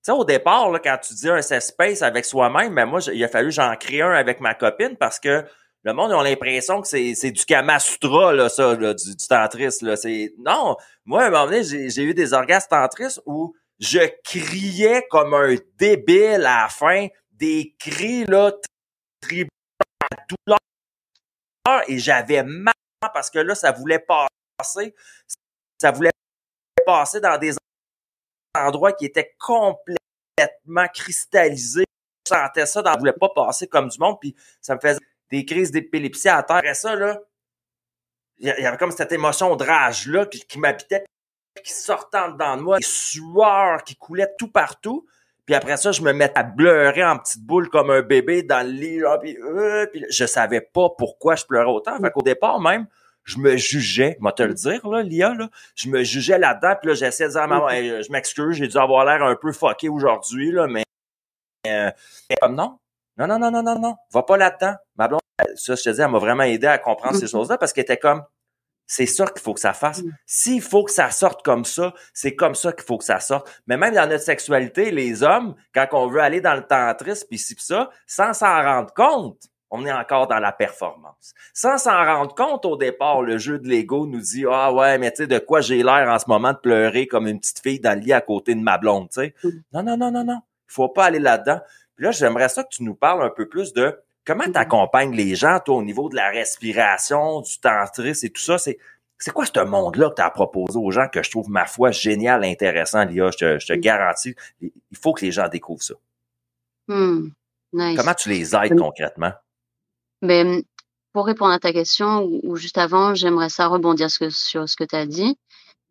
[0.02, 3.24] sais, au départ, là, quand tu dis un safe space avec soi-même, ben moi, il
[3.24, 5.44] a fallu j'en crée un avec ma copine parce que
[5.88, 9.86] le monde a l'impression que c'est, du Kama Sutra, là, ça, du, du.
[9.86, 9.96] Là.
[10.38, 15.32] Non, moi, à un moment donné, j'ai, eu des orgasmes tantristes où je criais comme
[15.32, 18.52] un débile à la fin, des cris là,
[19.22, 19.48] tribaux
[20.28, 20.58] douleur,
[21.86, 24.94] et j'avais mal parce que là, ça voulait passer.
[25.80, 26.10] Ça voulait
[26.84, 27.56] passer dans des
[28.54, 29.96] endroits qui étaient complètement
[30.92, 31.86] cristallisés.
[32.26, 34.98] Je sentais ça, ça voulait pas passer comme du monde, puis ça me faisait
[35.30, 36.56] des crises d'épilepsie à terre.
[36.56, 37.20] Après ça, là,
[38.38, 41.04] il y avait comme cette émotion de rage-là qui, m'habitait,
[41.64, 45.06] qui sortait en dedans de moi, des sueurs qui coulaient tout partout.
[45.44, 48.64] Puis après ça, je me mettais à pleurer en petite boule comme un bébé dans
[48.66, 48.98] le lit.
[48.98, 51.98] Là, euh, puis je savais pas pourquoi je pleurais autant.
[52.00, 52.86] Fait qu'au départ, même,
[53.24, 56.88] je me jugeais, moi te le dire, là, Lia, là, je me jugeais là-dedans, puis
[56.88, 59.90] là, j'essayais de dire à maman, je m'excuse, j'ai dû avoir l'air un peu fucké
[59.90, 60.84] aujourd'hui, là, mais
[61.66, 61.90] euh,
[62.40, 62.78] comme non,
[63.18, 64.74] non, non, non, non, non, non, va pas là-dedans.
[64.96, 65.20] Ma blonde,
[65.56, 67.96] ça, je te dis, elle m'a vraiment aidé à comprendre ces choses-là parce qu'elle était
[67.96, 68.22] comme,
[68.86, 70.02] c'est ça qu'il faut que ça fasse.
[70.02, 70.10] Mm.
[70.24, 73.46] S'il faut que ça sorte comme ça, c'est comme ça qu'il faut que ça sorte.
[73.66, 77.38] Mais même dans notre sexualité, les hommes, quand on veut aller dans le tantrisme, puis
[77.38, 81.34] ci, ça, sans s'en rendre compte, on est encore dans la performance.
[81.52, 85.10] Sans s'en rendre compte au départ, le jeu de l'ego nous dit ah ouais, mais
[85.10, 87.80] tu sais de quoi j'ai l'air en ce moment de pleurer comme une petite fille
[87.80, 89.34] dans le lit à côté de ma blonde, tu sais.
[89.44, 89.48] Mm.
[89.74, 90.40] Non non non non non,
[90.70, 91.60] il faut pas aller là-dedans.
[91.98, 94.52] Puis là, j'aimerais ça que tu nous parles un peu plus de comment mm.
[94.52, 98.56] tu accompagnes les gens toi au niveau de la respiration, du tantrisme et tout ça,
[98.56, 98.78] c'est
[99.20, 101.90] c'est quoi ce monde-là que tu as proposé aux gens que je trouve, ma foi,
[101.90, 103.32] génial, intéressant, Lia?
[103.32, 103.80] Je te, je te mm.
[103.80, 105.94] garantis, il faut que les gens découvrent ça.
[106.86, 109.32] Comment tu les aides concrètement?
[110.22, 110.62] Ben,
[111.12, 114.94] pour répondre à ta question, ou, juste avant, j'aimerais ça rebondir sur ce que tu
[114.94, 115.36] as dit.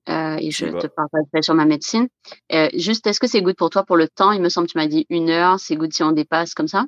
[0.09, 2.07] Euh, et je te parlerai sur ma médecine.
[2.53, 4.31] Euh, juste, est-ce que c'est good pour toi pour le temps?
[4.31, 5.59] Il me semble que tu m'as dit une heure.
[5.59, 6.85] C'est good si on dépasse comme ça?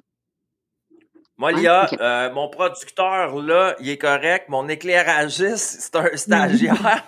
[1.40, 4.50] Moi, Lia, euh, mon producteur, là, il est correct.
[4.50, 7.06] Mon éclairagiste, c'est un stagiaire.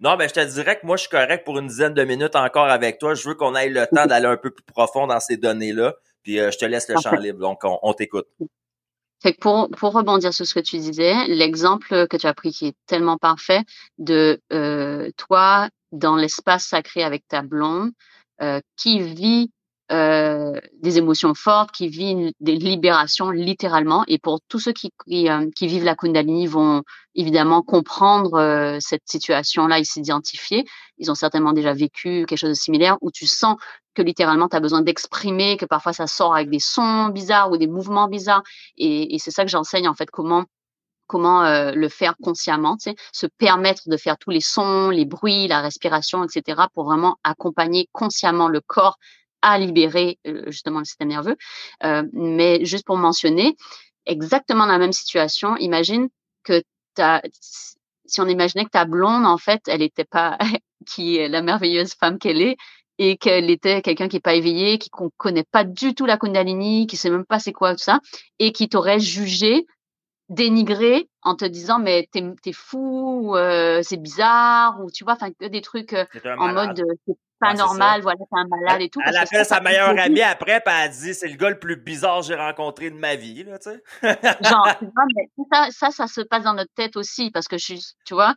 [0.00, 2.36] non, mais je te dirais que moi, je suis correct pour une dizaine de minutes
[2.36, 3.14] encore avec toi.
[3.14, 5.94] Je veux qu'on ait le temps d'aller un peu plus profond dans ces données-là.
[6.22, 8.26] Puis euh, je te laisse le champ libre, donc on, t'écoute.
[9.22, 12.66] Fait pour, pour rebondir sur ce que tu disais, l'exemple que tu as pris qui
[12.68, 13.62] est tellement parfait
[13.98, 17.92] de euh, toi dans l'espace sacré avec ta blonde
[18.40, 19.50] euh, qui vit
[19.92, 24.04] euh, des émotions fortes, qui vit des libérations littéralement.
[24.08, 26.82] Et pour tous ceux qui, qui, euh, vivent la Kundalini vont
[27.14, 30.64] évidemment comprendre euh, cette situation-là et s'identifier.
[30.96, 33.56] Ils ont certainement déjà vécu quelque chose de similaire où tu sens
[33.94, 37.56] que littéralement tu as besoin d'exprimer, que parfois ça sort avec des sons bizarres ou
[37.56, 38.42] des mouvements bizarres.
[38.76, 40.44] Et, et c'est ça que j'enseigne en fait comment
[41.08, 45.46] comment le faire consciemment, tu sais, se permettre de faire tous les sons, les bruits,
[45.46, 48.96] la respiration, etc., pour vraiment accompagner consciemment le corps
[49.42, 51.36] à libérer euh, justement le système nerveux.
[51.84, 53.56] Euh, mais juste pour mentionner,
[54.06, 56.08] exactement dans la même situation, imagine
[56.44, 56.62] que
[57.34, 60.38] si on imaginait que ta blonde, en fait, elle n'était pas
[60.86, 62.56] qui est la merveilleuse femme qu'elle est,
[63.02, 66.16] et qu'elle était quelqu'un qui est pas éveillé, qui ne connaît pas du tout la
[66.16, 67.98] Kundalini, qui sait même pas c'est quoi tout ça,
[68.38, 69.66] et qui t'aurait jugé,
[70.28, 75.30] dénigré en te disant mais t'es es fou, euh, c'est bizarre, ou tu vois, enfin
[75.40, 76.80] des trucs en mode
[77.40, 79.00] pas normal, voilà, c'est un malade et tout.
[79.04, 82.20] Elle appelle sa meilleure amie après, puis elle dit c'est le gars le plus bizarre
[82.20, 83.82] que j'ai rencontré de ma vie, là, tu sais.
[84.44, 84.68] Genre,
[85.16, 87.74] mais ça, ça, ça se passe dans notre tête aussi, parce que je
[88.04, 88.36] tu vois,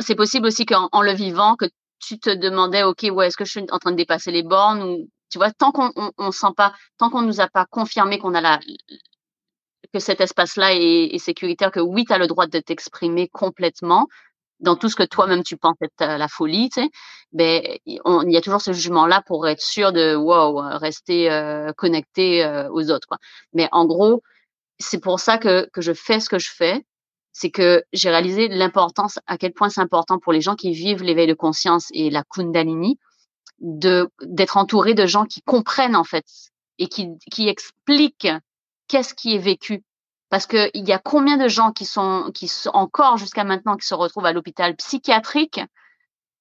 [0.00, 1.66] c'est possible aussi qu'en le vivant, que
[1.98, 5.06] tu te demandais, OK, ouais, est-ce que je suis en train de dépasser les bornes
[5.30, 8.40] tu vois, tant qu'on on, sent pas, tant qu'on nous a pas confirmé qu'on a
[8.40, 8.60] la,
[9.92, 14.06] que cet espace-là est, est, sécuritaire, que oui, tu as le droit de t'exprimer complètement,
[14.60, 16.90] dans tout ce que toi-même tu penses être la folie, tu sais,
[17.32, 18.00] ben il
[18.32, 22.90] y a toujours ce jugement-là pour être sûr de wow, rester euh, connecté euh, aux
[22.90, 23.06] autres.
[23.06, 23.18] Quoi.
[23.52, 24.22] Mais en gros,
[24.78, 26.84] c'est pour ça que, que je fais ce que je fais,
[27.38, 31.02] c'est que j'ai réalisé l'importance, à quel point c'est important pour les gens qui vivent
[31.02, 32.98] l'éveil de conscience et la Kundalini,
[33.60, 36.24] de d'être entouré de gens qui comprennent en fait
[36.78, 38.28] et qui, qui expliquent
[38.88, 39.84] qu'est-ce qui est vécu
[40.30, 43.86] parce qu'il y a combien de gens qui sont, qui sont encore jusqu'à maintenant qui
[43.86, 45.60] se retrouvent à l'hôpital psychiatrique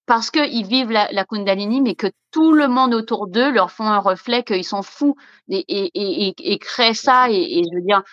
[0.06, 3.88] parce qu'ils vivent la, la, Kundalini, mais que tout le monde autour d'eux leur font
[3.88, 5.16] un reflet qu'ils sont fous
[5.50, 7.30] et, et, et, et créent ça.
[7.30, 8.04] Et, je veux dire,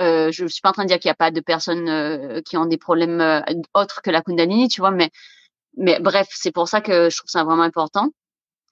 [0.00, 2.40] Euh, je suis pas en train de dire qu'il n'y a pas de personnes euh,
[2.40, 3.40] qui ont des problèmes euh,
[3.74, 5.10] autres que la Kundalini, tu vois, mais,
[5.76, 8.08] mais bref, c'est pour ça que je trouve ça vraiment important.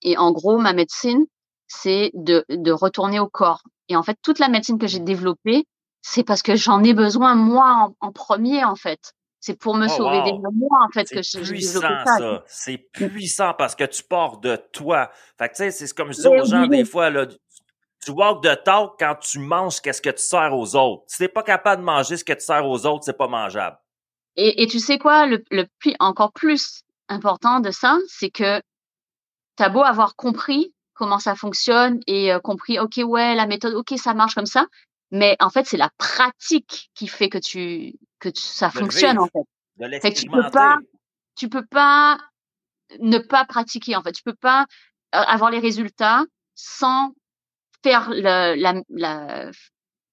[0.03, 1.27] Et en gros, ma médecine,
[1.67, 3.63] c'est de, de retourner au corps.
[3.89, 5.65] Et en fait, toute la médecine que j'ai développée,
[6.01, 9.13] c'est parce que j'en ai besoin moi en, premier, en fait.
[9.41, 10.25] C'est pour me Oh, sauver wow.
[10.25, 12.05] déjà moi, en fait, que j'ai puissant, ça.
[12.05, 12.45] ça.
[12.47, 15.11] C'est puissant parce que tu pars de toi.
[15.39, 16.69] Fait que, tu sais, c'est comme je dis aux gens oui.
[16.79, 17.27] des fois, là,
[18.09, 21.05] tu walk the talk quand tu manges qu'est-ce que tu sers aux autres.
[21.09, 23.77] Si t'es pas capable de manger ce que tu sers aux autres, c'est pas mangeable.
[24.37, 28.63] Et, et tu sais quoi, le, le plus, encore plus important de ça, c'est que
[29.57, 33.95] t'as beau avoir compris comment ça fonctionne et euh, compris, ok, ouais, la méthode, ok,
[33.97, 34.67] ça marche comme ça,
[35.11, 39.19] mais en fait, c'est la pratique qui fait que tu que tu- ça De fonctionne
[39.19, 39.45] vivre, en fait.
[39.77, 40.79] de Fait que tu peux pas,
[41.37, 42.19] tu peux pas
[43.01, 44.13] ne pas pratiquer en fait.
[44.13, 44.63] Tu peux pas
[45.15, 46.25] euh, avoir les résultats
[46.55, 47.13] sans
[47.83, 49.51] faire le, la, la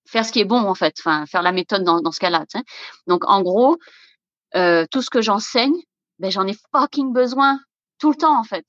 [0.07, 2.45] faire ce qui est bon en fait, enfin faire la méthode dans, dans ce cas-là.
[3.07, 3.77] Donc en gros,
[4.55, 5.75] euh, tout ce que j'enseigne,
[6.19, 7.59] ben j'en ai fucking besoin
[7.99, 8.65] tout le temps en fait.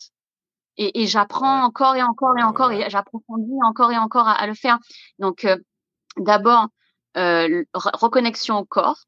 [0.78, 4.46] Et, et j'apprends encore et encore et encore et j'approfondis encore et encore à, à
[4.46, 4.78] le faire.
[5.18, 5.56] Donc euh,
[6.16, 6.68] d'abord
[7.16, 9.04] euh, reconnexion au corps.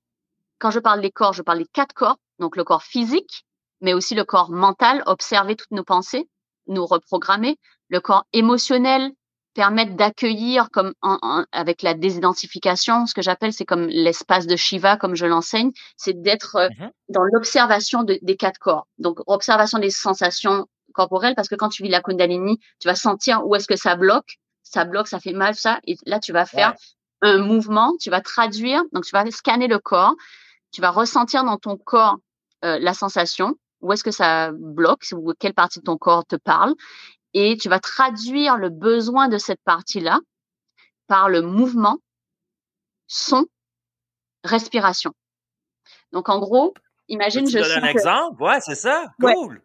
[0.59, 2.17] Quand je parle des corps, je parle des quatre corps.
[2.39, 3.45] Donc le corps physique,
[3.81, 6.29] mais aussi le corps mental, observer toutes nos pensées,
[6.67, 7.59] nous reprogrammer.
[7.89, 9.13] Le corps émotionnel,
[9.59, 14.55] permettre d'accueillir comme en- en- avec la désidentification, ce que j'appelle, c'est comme l'espace de
[14.55, 16.91] Shiva, comme je l'enseigne, c'est d'être euh, Mhm.
[17.09, 18.87] dans l'observation de- des quatre corps.
[18.99, 23.45] Donc observation des sensations corporelles, parce que quand tu vis la Kundalini, tu vas sentir
[23.45, 26.47] où est-ce que ça bloque, ça bloque, ça fait mal, ça, et là tu vas
[26.47, 26.75] faire
[27.23, 27.31] Ouais.
[27.31, 30.15] un mouvement, tu vas traduire, donc tu vas scanner le corps,
[30.71, 32.19] tu vas ressentir dans ton corps
[32.65, 36.37] euh, la sensation, où est-ce que ça bloque, ou quelle partie de ton corps te
[36.37, 36.75] parle,
[37.35, 40.21] et tu vas traduire le besoin de cette partie-là
[41.07, 41.99] par le mouvement,
[43.07, 43.47] son,
[44.45, 45.13] respiration.
[46.13, 46.75] Donc en gros,
[47.09, 48.43] imagine, Peux-tu je donner sens un que, exemple?
[48.43, 49.07] Ouais, c'est ça.
[49.21, 49.35] Ouais.
[49.35, 49.63] Cool.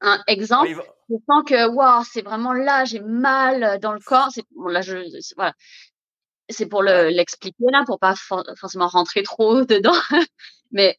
[0.00, 0.82] un exemple, va.
[1.08, 4.28] je sens que waouh, c'est vraiment là, j'ai mal dans le corps.
[4.32, 5.52] C'est bon, là, je c'est- voilà,
[6.48, 9.96] c'est pour le l'expliquer là, pour pas for- forcément rentrer trop dedans.
[10.72, 10.98] Mais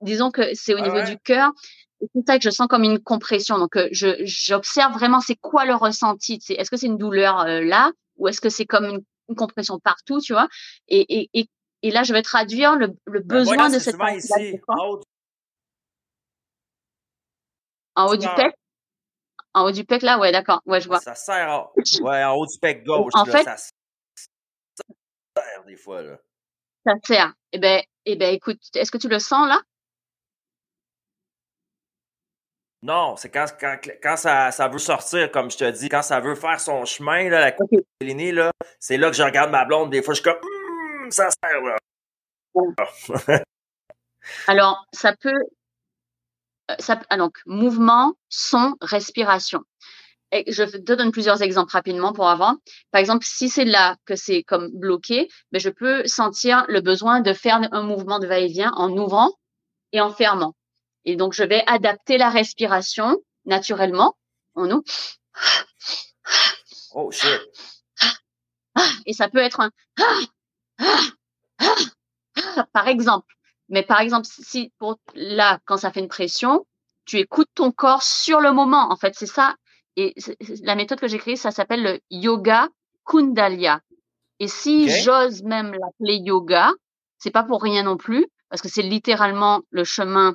[0.00, 1.04] disons que c'est au niveau ouais.
[1.10, 1.50] du cœur.
[2.00, 3.58] C'est ça que je sens comme une compression.
[3.58, 6.38] Donc euh, je j'observe vraiment c'est quoi le ressenti.
[6.40, 9.36] C'est est-ce que c'est une douleur euh, là ou est-ce que c'est comme une, une
[9.36, 10.48] compression partout, tu vois?
[10.88, 11.48] Et, et, et,
[11.82, 15.04] et là je vais traduire le, le Ben, besoin de cette ici, en haut du
[17.96, 18.54] en haut du pec?
[19.52, 21.00] En haut du pec là, ouais, d'accord, ouais, je vois.
[21.00, 21.72] Ça sert en,
[22.02, 26.18] ouais, en haut du pec gauche, En là, fait, ça sert des fois, là.
[26.86, 27.34] ça sert.
[27.52, 29.60] Eh ben, eh ben, écoute, est-ce que tu le sens là?
[32.82, 36.20] Non, c'est quand, quand, quand ça, ça veut sortir, comme je te dis, quand ça
[36.20, 37.82] veut faire son chemin, là, la Ok.
[38.00, 39.90] Kundalini, là, c'est là que je regarde ma blonde.
[39.90, 41.76] Des fois, je suis comme, Hum, ça sert, là.
[44.46, 45.42] Alors, ça peut,
[46.70, 49.60] euh, ça, ah, donc, mouvement, son, respiration.
[50.32, 52.56] Et je te donne plusieurs exemples rapidement pour avant.
[52.92, 57.20] Par exemple, si c'est là que c'est comme bloqué, ben je peux sentir le besoin
[57.20, 59.32] de faire un mouvement de va-et-vient en ouvrant
[59.92, 60.54] et en fermant.
[61.04, 64.16] Et donc, je vais adapter la respiration naturellement.
[64.54, 64.84] On ouvre.
[66.92, 67.40] Oh, shit.
[69.06, 69.70] Et ça peut être un
[72.72, 73.34] par exemple.
[73.68, 76.66] Mais par exemple, si pour là, quand ça fait une pression,
[77.04, 78.90] tu écoutes ton corps sur le moment.
[78.90, 79.54] En fait, c'est ça.
[79.96, 80.14] Et
[80.62, 82.68] la méthode que j'ai créée, ça s'appelle le yoga
[83.04, 83.80] Kundalya.
[84.38, 86.72] Et si j'ose même l'appeler yoga,
[87.18, 90.34] c'est pas pour rien non plus, parce que c'est littéralement le chemin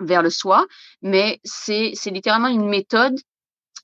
[0.00, 0.66] vers le soi,
[1.02, 3.18] mais c'est c'est littéralement une méthode,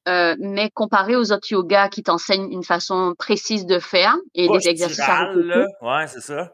[0.08, 4.68] euh, mais comparée aux autres yogas qui t'enseignent une façon précise de faire et des
[4.68, 5.66] exercices à répéter.
[5.80, 6.52] Ouais, c'est ça.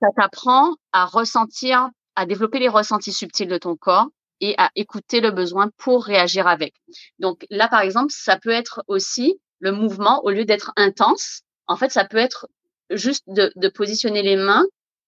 [0.00, 4.08] ça t'apprend à ressentir, à développer les ressentis subtils de ton corps
[4.40, 6.74] et à écouter le besoin pour réagir avec.
[7.18, 11.76] Donc là, par exemple, ça peut être aussi le mouvement, au lieu d'être intense, en
[11.76, 12.48] fait, ça peut être
[12.90, 14.64] juste de, de positionner les mains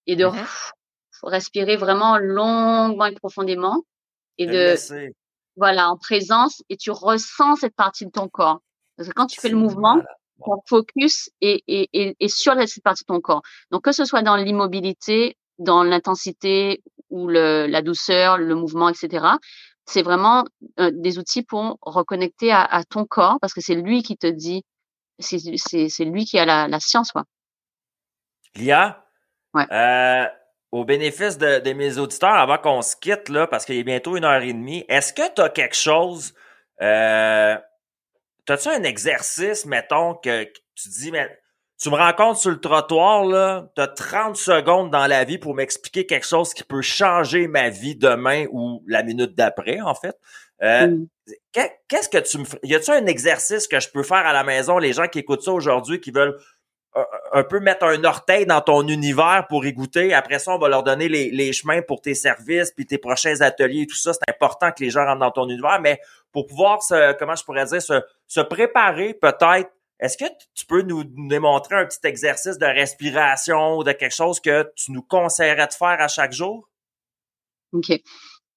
[0.07, 0.33] et de Mhm.
[1.29, 3.83] Respirer vraiment longuement et profondément
[4.39, 4.77] et De
[5.57, 8.61] voilà, en présence et tu ressens cette partie de ton corps.
[8.97, 9.97] Parce que quand tu fais le mouvement,
[10.45, 13.43] ton focus est, est, est, est sur cette partie de ton corps.
[13.71, 19.27] Donc, que ce soit dans l'immobilité, dans l'intensité ou le, la douceur, le mouvement, etc.,
[19.85, 20.45] c'est vraiment
[20.79, 24.27] euh, des outils pour reconnecter à, à ton corps parce que c'est lui qui te
[24.29, 24.63] dit,
[25.19, 27.25] c'est c'est- c'est lui qui a la, la science, quoi.
[28.55, 29.05] Lia,
[29.53, 29.67] Ouais.
[29.73, 30.27] euh,
[30.73, 34.17] au bénéfice de, de mes auditeurs, avant qu'on se quitte, là, parce qu'il est bientôt
[34.17, 36.35] une heure et demie, est-ce que tu as quelque chose,
[36.81, 37.57] euh,
[38.49, 41.29] as-tu un exercice, mettons, que, que tu dis, mais
[41.81, 46.07] tu me rencontres sur le trottoir, là, t'as 30 secondes dans la vie pour m'expliquer
[46.07, 50.17] quelque chose qui peut changer ma vie demain ou la minute d'après, en fait?
[50.63, 51.07] Euh, Mm.
[51.89, 52.45] Qu'est-ce que tu me?
[52.63, 55.43] Y a-tu un exercice que je peux faire à la maison, les gens qui écoutent
[55.43, 56.37] ça aujourd'hui, qui veulent
[57.33, 60.13] un, peu mettre un orteil dans ton univers pour y goûter.
[60.13, 63.87] Après ça, on va leur donner les, chemins pour tes services puis tes prochains ateliers
[63.87, 64.13] tout ça.
[64.13, 66.01] C'est important que les gens rentrent dans ton univers, mais
[66.33, 71.05] pour pouvoir se, comment je pourrais dire, se, préparer peut-être est-ce que tu peux nous
[71.05, 75.75] démontrer un petit exercice de respiration ou de quelque chose que tu nous conseillerais de
[75.75, 76.71] faire à chaque jour?
[77.73, 77.93] Ok.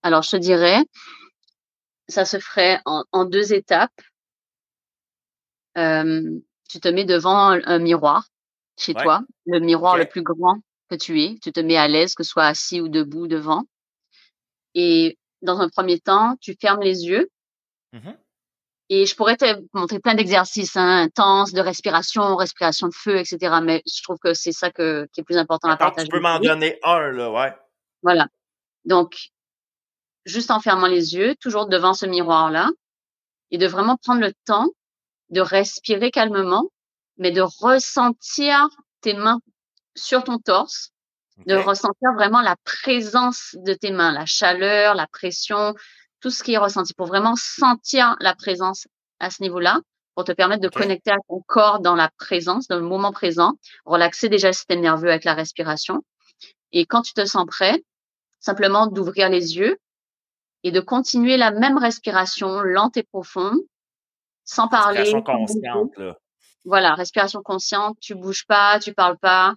[0.03, 0.79] Alors, je te dirais,
[2.07, 3.91] ça se ferait en, en deux étapes.
[5.77, 6.39] Euh,
[6.69, 8.25] tu te mets devant un, un miroir
[8.77, 9.03] chez Ouais.
[9.03, 10.57] toi, le miroir le plus grand
[10.89, 11.37] que tu aies.
[11.41, 13.63] Tu te mets à l'aise, que ce soit assis ou debout devant.
[14.73, 17.29] Et dans un premier temps, tu fermes les yeux
[17.93, 18.17] Mhm.
[18.89, 23.59] Et je pourrais te montrer plein d'exercices hein, intenses de respiration, respiration de feu, etc.
[23.63, 26.07] Mais je trouve que c'est ça que, qui est plus important à partager.
[26.07, 27.53] tu peux m'en donner un, là, ouais.
[28.01, 28.27] Voilà.
[28.85, 29.29] Donc,
[30.25, 32.69] juste en fermant les yeux, toujours devant ce miroir-là,
[33.51, 34.69] et de vraiment prendre le temps
[35.29, 36.69] de respirer calmement,
[37.17, 38.69] mais de ressentir
[39.01, 39.39] tes mains
[39.95, 40.91] sur ton torse,
[41.45, 45.73] de ressentir vraiment la présence de tes mains, la chaleur, la pression,
[46.19, 48.87] tout ce qui est ressenti, pour vraiment sentir la présence
[49.19, 49.79] à ce niveau-là,
[50.15, 53.53] pour te permettre de connecter à ton corps dans la présence, dans le moment présent,
[53.85, 56.03] relaxer déjà le système nerveux avec la respiration.
[56.71, 57.83] Et quand tu te sens prêt,
[58.39, 59.77] simplement d'ouvrir les yeux
[60.63, 63.59] et de continuer la même respiration lente et profonde,
[64.45, 64.99] sans parler.
[64.99, 66.17] Respiration consciente, là.
[66.65, 69.55] Voilà, respiration consciente, tu bouges pas, tu parles pas,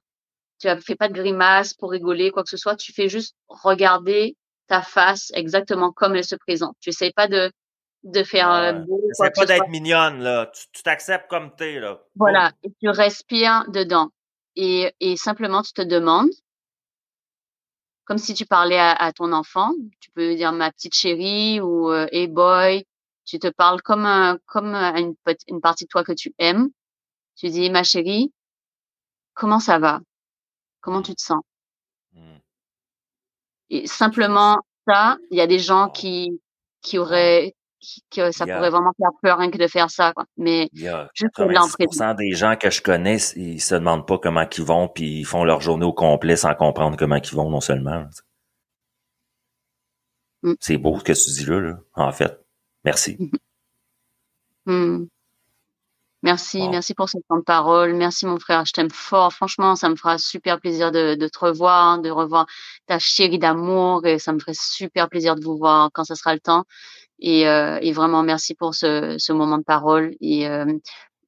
[0.60, 4.36] tu fais pas de grimace pour rigoler, quoi que ce soit, tu fais juste regarder
[4.66, 6.74] ta face exactement comme elle se présente.
[6.80, 7.52] Tu essayes pas de,
[8.02, 10.46] de faire euh, beau, que pas d'être mignonne, là.
[10.46, 12.00] Tu tu t'acceptes comme t'es, là.
[12.16, 14.08] Voilà, et tu respires dedans.
[14.56, 16.30] Et, et simplement, tu te demandes,
[18.04, 21.90] comme si tu parlais à, à ton enfant, tu peux dire ma petite chérie ou
[21.90, 22.84] euh, hey boy,
[23.26, 25.14] tu te parles comme, un, comme à une,
[25.60, 26.68] partie de toi que tu aimes.
[27.34, 28.32] Tu dis ma chérie,
[29.34, 30.00] comment ça va?
[30.80, 31.42] Comment tu te sens?
[32.12, 32.38] Hmm.
[33.68, 36.40] Et simplement ça, il y a des gens qui,
[36.80, 38.56] qui auraient, qui, que ça Yeah.
[38.56, 40.24] pourrait vraiment faire peur rien que de faire ça, quoi.
[40.36, 41.86] Mais Il y a juste l'entrée.
[41.86, 45.26] 90% des gens que je connais, ils se demandent pas comment ils vont, puis ils
[45.26, 48.06] font leur journée au complet sans comprendre comment ils vont, non seulement.
[50.42, 50.54] Mm.
[50.60, 52.45] C'est beau ce que tu dis là, là, en fait.
[52.86, 53.18] Merci.
[54.64, 55.04] Hmm.
[56.22, 56.70] Merci, Wow.
[56.70, 57.94] merci pour ce temps de parole.
[57.94, 59.32] Merci mon frère, je t'aime fort.
[59.32, 62.46] Franchement, ça me fera super plaisir de, de te revoir, de revoir
[62.86, 66.32] ta chérie d'amour et ça me ferait super plaisir de vous voir quand ça sera
[66.34, 66.64] le temps.
[67.18, 70.14] Et, euh, et vraiment merci pour ce, ce moment de parole.
[70.20, 70.64] Et euh,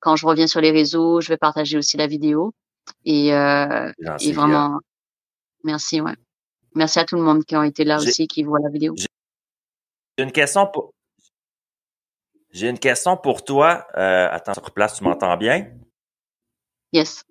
[0.01, 2.53] quand je reviens sur les réseaux, je vais partager aussi la vidéo.
[3.05, 4.33] Et, euh, et bien.
[4.33, 4.79] vraiment,
[5.65, 6.15] merci, ouais.
[6.75, 8.95] Merci à tout le monde qui ont été là aussi, qui voient la vidéo.
[8.97, 10.93] J'ai une question pour.
[12.51, 13.87] J'ai une question pour toi.
[13.97, 15.71] Euh, attends, sur place, tu m'entends bien?
[16.93, 17.23] Yes.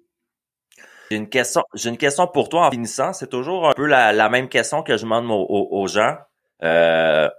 [1.09, 1.63] J'ai une question.
[1.73, 3.13] J'ai une question pour toi en finissant.
[3.13, 6.17] C'est toujours un peu la, la même question que je demande aux, aux- gens.
[6.63, 7.29] Euh,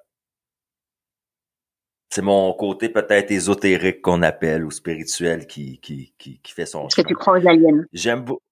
[2.10, 6.86] c'est mon côté peut-être ésotérique qu'on appelle ou spirituel qui, qui, qui, qui fait son
[6.86, 7.84] Est-ce que tu crois aux aliens?
[7.92, 8.42] J'aime beaucoup.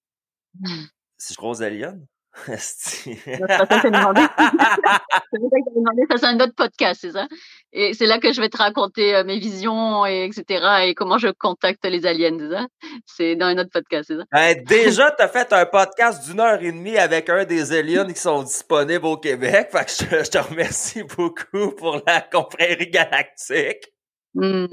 [1.17, 1.99] Si je crois aux aliens?
[2.59, 3.17] C'est
[6.25, 7.27] un autre podcast, c'est ça?
[7.73, 10.65] Et c'est là que je vais te raconter euh, mes visions et etc.
[10.85, 12.67] et comment je contacte les aliens, c'est ça?
[13.07, 14.25] C'est dans un autre podcast, c'est ça?
[14.33, 18.21] Ben, déjà, t'as fait un podcast d'une heure et demie avec un des aliens qui
[18.21, 19.69] sont disponibles au Québec.
[19.73, 23.93] Fait que je, te- je te remercie beaucoup pour la confrérie galactique.
[24.35, 24.67] Hmm.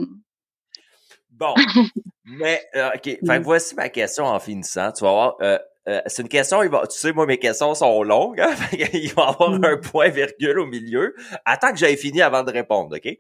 [1.30, 1.53] Bon.
[2.26, 3.03] Mais, euh, OK.
[3.03, 4.91] Fait que voici ma question en finissant.
[4.91, 7.74] Tu vas voir, euh, euh, c'est une question, il va, tu sais, moi, mes questions
[7.76, 8.40] sont longues.
[8.40, 8.56] Hein?
[8.94, 9.66] Il va y avoir Mm.
[9.66, 11.14] un point virgule au milieu.
[11.46, 13.18] Attends que j'aie fini avant de répondre, OK?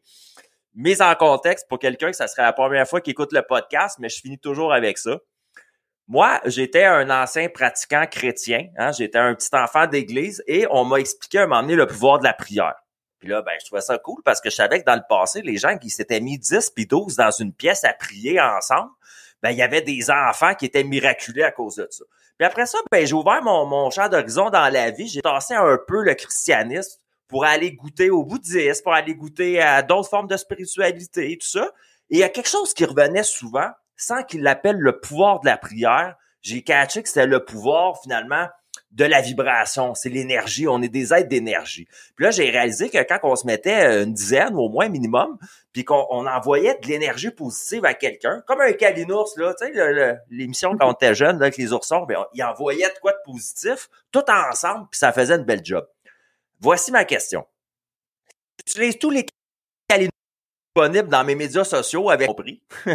[0.73, 3.97] Mise en contexte pour quelqu'un que ça serait la première fois qu'il écoute le podcast,
[3.99, 5.19] mais je finis toujours avec ça.
[6.07, 8.67] Moi, j'étais un ancien pratiquant chrétien.
[8.77, 8.91] Hein?
[8.91, 12.19] J'étais un petit enfant d'église et on m'a expliqué à un moment donné le pouvoir
[12.19, 12.75] de la prière.
[13.19, 15.41] Puis là, ben, je trouvais ça cool parce que je savais que dans le passé,
[15.41, 18.89] les gens qui s'étaient mis 10 puis 12 dans une pièce à prier ensemble,
[19.41, 22.03] ben, il y avait des enfants qui étaient miraculés à cause de ça.
[22.43, 25.07] Après ça, ben, j'ai ouvert mon, mon champ d'horizon dans la vie.
[25.07, 29.81] J'ai tassé un peu le christianisme pour aller goûter au bouddhisme, pour aller goûter à
[29.81, 31.71] d'autres formes de spiritualité et tout ça.
[32.09, 35.47] Et il y a quelque chose qui revenait souvent, sans qu'il l'appelle le pouvoir de
[35.47, 36.15] la prière.
[36.41, 38.47] J'ai catché que c'était le pouvoir, finalement,
[38.93, 41.87] de la vibration, c'est l'énergie, on est des êtres d'énergie.
[42.15, 45.39] Puis là, j'ai réalisé que quand on se mettait une dizaine au moins minimum,
[45.71, 50.77] puis qu'on envoyait de l'énergie positive à quelqu'un, comme un calinours, là, tu sais, l'émission
[50.77, 54.23] quand on était jeune, avec les oursons, ben, ils envoyaient de quoi de positif, tout
[54.29, 55.87] ensemble, puis ça faisait une belle job.
[56.59, 57.47] Voici ma question.
[58.65, 59.25] J'utilise tous les
[59.87, 60.11] calinours
[60.75, 62.61] disponibles dans mes médias sociaux avec compris.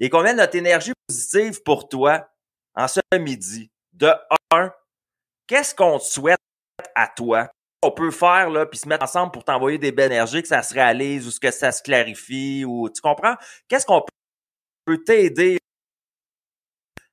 [0.00, 2.26] Et combien de notre énergie positive pour toi
[2.74, 3.70] en ce midi?
[3.92, 4.12] De
[4.50, 4.72] un,
[5.46, 6.40] qu'est-ce qu'on te souhaite
[6.94, 7.50] à toi?
[7.82, 10.62] On peut faire, là, puis se mettre ensemble pour t'envoyer des belles énergies, que ça
[10.62, 13.34] se réalise ou que ça se clarifie, ou tu comprends?
[13.68, 14.04] Qu'est-ce qu'on
[14.84, 15.58] peut t'aider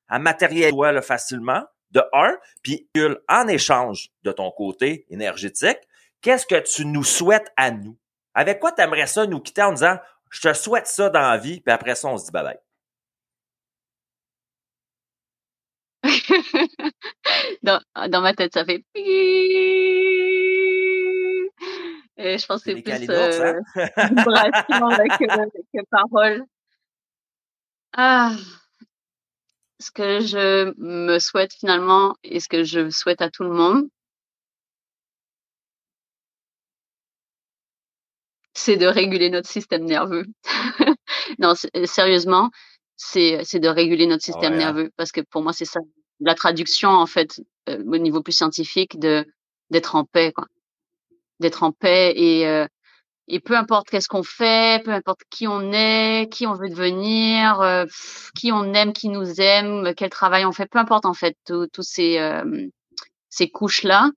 [0.07, 1.64] à matérialiser toi, facilement?
[1.91, 2.88] De un, puis
[3.27, 5.80] en échange de ton côté énergétique,
[6.22, 7.97] qu'est-ce que tu nous souhaites à nous?
[8.35, 9.97] Avec quoi tu aimerais ça nous quitter en disant
[10.30, 12.60] je te souhaite ça dans la vie, puis après ça, on se dit bye bye.
[17.64, 17.80] dans,
[18.10, 18.84] dans, ma tête, ça fait
[22.18, 23.60] Et je pense que c'est plus euh,
[24.10, 24.89] vibration
[25.73, 26.43] que, parole.
[27.93, 28.35] Ah,
[29.80, 33.89] ce que je me souhaite finalement et ce que je souhaite à tout le monde,
[38.53, 40.26] c'est de réguler notre système nerveux.
[41.39, 41.53] non,
[41.85, 42.51] sérieusement,
[42.97, 44.57] c'est de réguler notre système hein.
[44.57, 45.80] nerveux parce que pour moi, c'est ça.
[46.20, 49.26] La traduction, en fait, euh, au niveau plus scientifique, de
[49.70, 50.48] d'être en paix, quoi.
[51.40, 52.66] D'être en paix et euh,
[53.28, 57.62] et peu importe qu'est-ce qu'on fait, peu importe qui on est, qui on veut devenir,
[57.62, 57.86] euh,
[58.36, 61.84] qui on aime, qui nous aime, quel travail on fait, peu importe en fait tous
[61.84, 62.20] ces
[63.30, 64.10] ces couches là,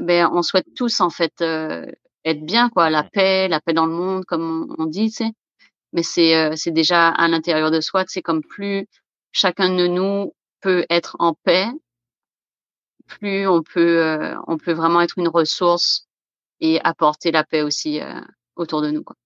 [0.00, 3.86] ben on souhaite tous en fait être bien quoi, la mmh paix, la paix dans
[3.86, 5.30] le monde comme on, dit, tu sais.
[5.94, 8.86] Mais c'est c'est déjà à l'intérieur de soi, c'est comme plus
[9.32, 10.34] chacun de nous
[10.64, 11.68] peut être en paix,
[13.06, 16.08] plus on peut euh, on peut vraiment être une ressource
[16.60, 18.20] et apporter la paix aussi euh,
[18.56, 19.16] autour de nous quoi.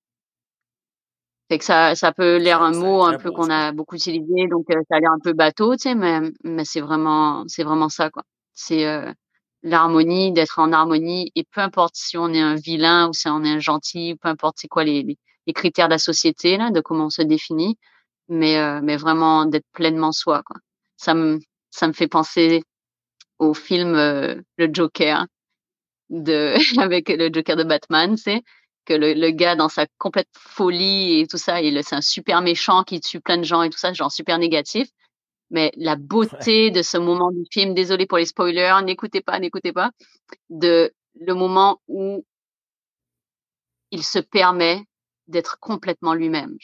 [1.48, 4.66] Fait que ça ça peut l'air un mot un peu qu'on a beaucoup utilisé donc
[4.68, 8.10] ça a l'air un peu bateau, tu sais mais mais c'est vraiment c'est vraiment ça
[8.10, 8.24] quoi.
[8.54, 8.84] C'est
[9.62, 13.42] l'harmonie, d'être en harmonie, et peu importe si on est un vilain ou si on
[13.44, 15.02] est un gentil, peu importe c'est quoi les,
[15.46, 17.78] les, critères de la société, là, de comment on se définit,
[18.28, 20.42] mais, euh, mais vraiment d'être pleinement soi.
[20.44, 20.56] Quoi.
[20.98, 22.62] Ça, me, ça me fait penser
[23.38, 25.26] au film euh, Le Joker,
[26.10, 28.42] de, avec le Joker de Batman, c'est
[28.84, 32.42] que le, le, gars dans sa complète folie et tout ça, il c'est un super
[32.42, 34.88] méchant qui tue plein de gens et tout ça, genre super négatif
[35.50, 39.72] mais la beauté de ce moment du film, désolé pour les spoilers, n'écoutez pas, n'écoutez
[39.72, 39.92] pas,
[40.50, 42.24] de le moment où
[43.90, 44.84] il se permet
[45.26, 46.56] d'être complètement lui-même.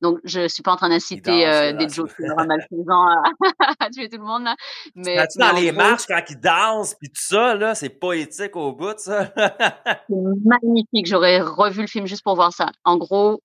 [0.00, 3.22] Donc, je suis pas en train d'inciter euh, des jokers malfaisants à,
[3.80, 4.56] à, tuer tout le monde, là.
[4.94, 8.72] Mais, mais dans les marches, quand ils dansent, puis tout ça, là, c'est poétique au
[8.72, 9.32] bout, ça.
[9.36, 11.06] c'est magnifique.
[11.06, 12.70] J'aurais revu le film juste pour voir ça.
[12.84, 13.42] En gros,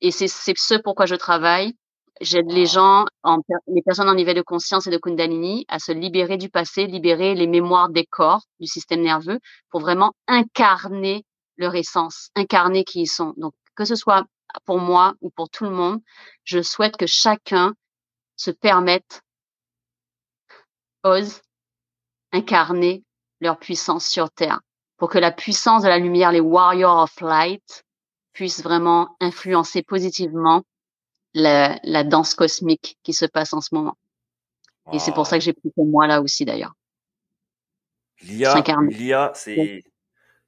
[0.00, 1.74] et c'est ce pourquoi je travaille,
[2.20, 5.92] J'aide les gens, en, les personnes en niveau de conscience et de Kundalini, à se
[5.92, 9.38] libérer du passé, libérer les mémoires des corps, du système nerveux,
[9.70, 11.24] pour vraiment incarner
[11.56, 13.34] leur essence, incarner qui ils sont.
[13.36, 14.24] Donc, que ce soit
[14.64, 16.00] pour moi ou pour tout le monde,
[16.44, 17.74] je souhaite que chacun
[18.36, 19.22] se permette,
[21.02, 21.40] ose
[22.32, 23.04] incarner
[23.40, 24.60] leur puissance sur Terre,
[24.96, 27.84] pour que la puissance de la lumière, les warriors of light,
[28.32, 30.62] puissent vraiment influencer positivement
[31.34, 33.96] la, la, danse cosmique qui se passe en ce moment.
[34.92, 36.72] Et c'est pour ça que j'ai pris pour moi là aussi d'ailleurs.
[38.22, 38.54] Lia,
[38.88, 39.84] Lia, c'est,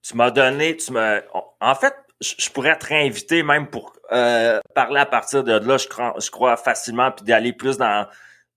[0.03, 1.21] tu m'as donné, tu m'as,
[1.61, 5.77] en fait, je pourrais te réinviter même pour euh, parler à partir de là.
[5.79, 8.07] Je crois, je crois facilement puis d'aller plus dans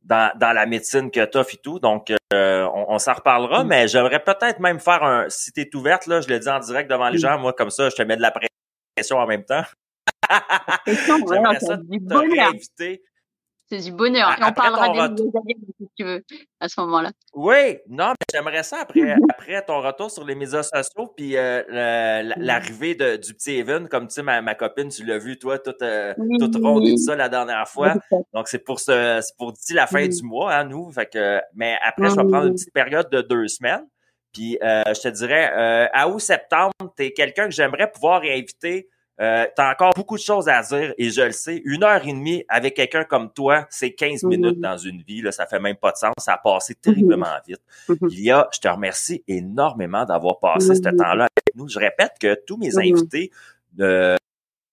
[0.03, 1.79] dans, dans la médecine que tu et tout.
[1.79, 3.67] Donc, euh, on, s'en reparlera, mm.
[3.67, 5.29] mais j'aimerais peut-être même faire un.
[5.29, 7.21] Si tu es ouverte, là, je le dis en direct devant les mm.
[7.21, 8.33] gens, moi, comme ça, je te mets de la
[8.95, 9.63] pression en même temps.
[11.59, 12.51] c'est du bonheur.
[13.73, 14.35] C'est du bonheur.
[14.39, 16.23] Et on parlera des si tu veux,
[16.59, 17.11] à ce moment-là.
[17.33, 22.21] Oui, non, mais j'aimerais ça après, après ton retour sur les médias sociaux, puis euh,
[22.37, 25.81] l'arrivée du petit Evan, comme tu sais, ma, ma copine, tu l'as vu, toi, toute,
[25.81, 27.95] euh, toute ronde et tout ça la dernière fois.
[28.31, 30.91] Donc, c'est pour ce, pour d'ici la fin du mois, hein, nous.
[30.91, 33.87] Fait que, mais après, je vais prendre une petite période de deux semaines.
[34.33, 38.87] Puis, euh, je te dirais, euh, à août-septembre, tu es quelqu'un que j'aimerais pouvoir réinviter
[39.21, 41.61] euh, t'as encore beaucoup de choses à dire et je le sais.
[41.65, 44.29] Une heure et demie avec quelqu'un comme toi, c'est 15 mhm.
[44.29, 45.21] minutes dans une vie.
[45.21, 46.13] Là, ça fait même pas de sens.
[46.17, 47.41] Ça a passé terriblement mhm.
[47.47, 47.61] vite.
[47.89, 48.09] Mhm.
[48.09, 51.67] Il y a, je te remercie énormément d'avoir passé ce temps-là avec nous.
[51.67, 53.31] Je répète que tous mes invités,
[53.79, 54.15] euh,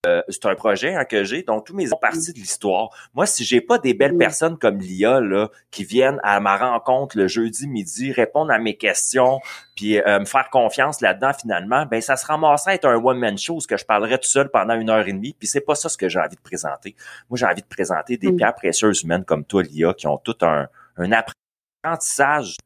[0.06, 2.88] euh, c'est un projet hein, que j'ai, donc tous mes parties de l'histoire.
[3.12, 4.18] Moi, si j'ai pas des belles Mm.
[4.18, 8.76] personnes comme Lia là, qui viennent à ma rencontre le jeudi midi, répondre à mes
[8.76, 9.40] questions,
[9.76, 13.36] puis euh, me faire confiance là-dedans finalement, ben ça se ramasserait à être un one-man
[13.36, 15.74] show, ce que je parlerais tout seul pendant une heure et demie, puis c'est pas
[15.74, 16.96] ça ce que j'ai envie de présenter.
[17.28, 18.36] Moi, j'ai envie de présenter des Mm.
[18.36, 22.56] pierres précieuses humaines comme toi, Lia, qui ont tout un, un apprentissage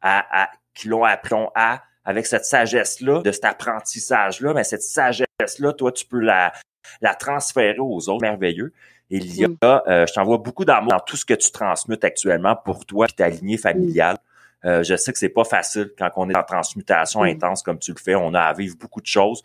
[0.00, 5.72] à, à qui l'ont appris à avec cette sagesse-là, de cet apprentissage-là, mais cette sagesse-là,
[5.74, 6.52] toi, tu peux la,
[7.02, 8.22] la transférer aux autres.
[8.22, 8.72] Merveilleux.
[9.10, 9.56] Et Lia, Mm.
[9.64, 13.12] euh, je t'envoie beaucoup d'amour dans tout ce que tu transmutes actuellement pour toi et
[13.12, 14.16] ta lignée familiale.
[14.64, 17.26] Euh, je sais que c'est pas facile quand on est en transmutation Mm.
[17.28, 18.14] intense comme tu le fais.
[18.14, 19.42] On a à vivre beaucoup de choses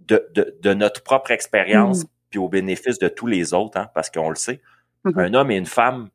[0.00, 2.08] de, de, de notre propre expérience Mm.
[2.30, 4.60] puis au bénéfice de tous les autres, hein, parce qu'on le sait.
[5.04, 5.18] Mhm.
[5.18, 6.08] Un homme et une femme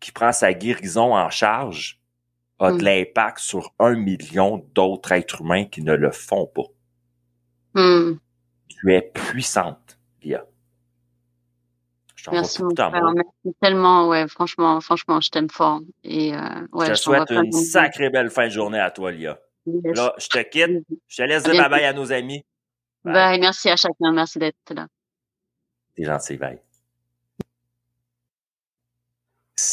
[0.00, 1.99] qui prend sa guérison en charge
[2.60, 2.82] a de Mm.
[2.82, 6.62] l'impact sur un million d'autres êtres humains qui ne le font pas.
[7.74, 8.18] Hmm.
[8.68, 10.44] Tu es puissante, Lia.
[12.16, 13.12] Je t'envoie Merci frère, d'amour.
[13.14, 15.80] merci tellement, ouais, franchement, franchement, je t'aime fort.
[16.04, 16.38] Et euh,
[16.72, 19.38] ouais, je te je souhaite une sacrée belle fin de journée à toi, Lia.
[19.66, 19.96] Yes.
[19.96, 20.84] Là, je te quitte.
[21.08, 22.44] Je te laisse À dire bye bye à nos amis.
[23.04, 23.14] Bye.
[23.14, 24.86] Bye, merci à chacun, merci d'être là.
[25.94, 26.60] T'es gentil, bye.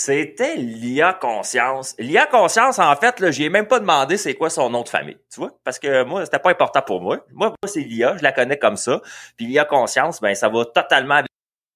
[0.07, 1.93] C'était Lia Conscience.
[1.99, 5.17] Lia Conscience, en fait, là, j'ai même pas demandé c'est quoi son nom de famille,
[5.29, 5.51] tu vois?
[5.65, 7.25] Parce que moi, c'était pas important pour moi.
[7.34, 9.01] Moi, moi c'est Lia, je la connais comme ça.
[9.35, 11.15] Puis Lia Conscience, ben, ça va totalement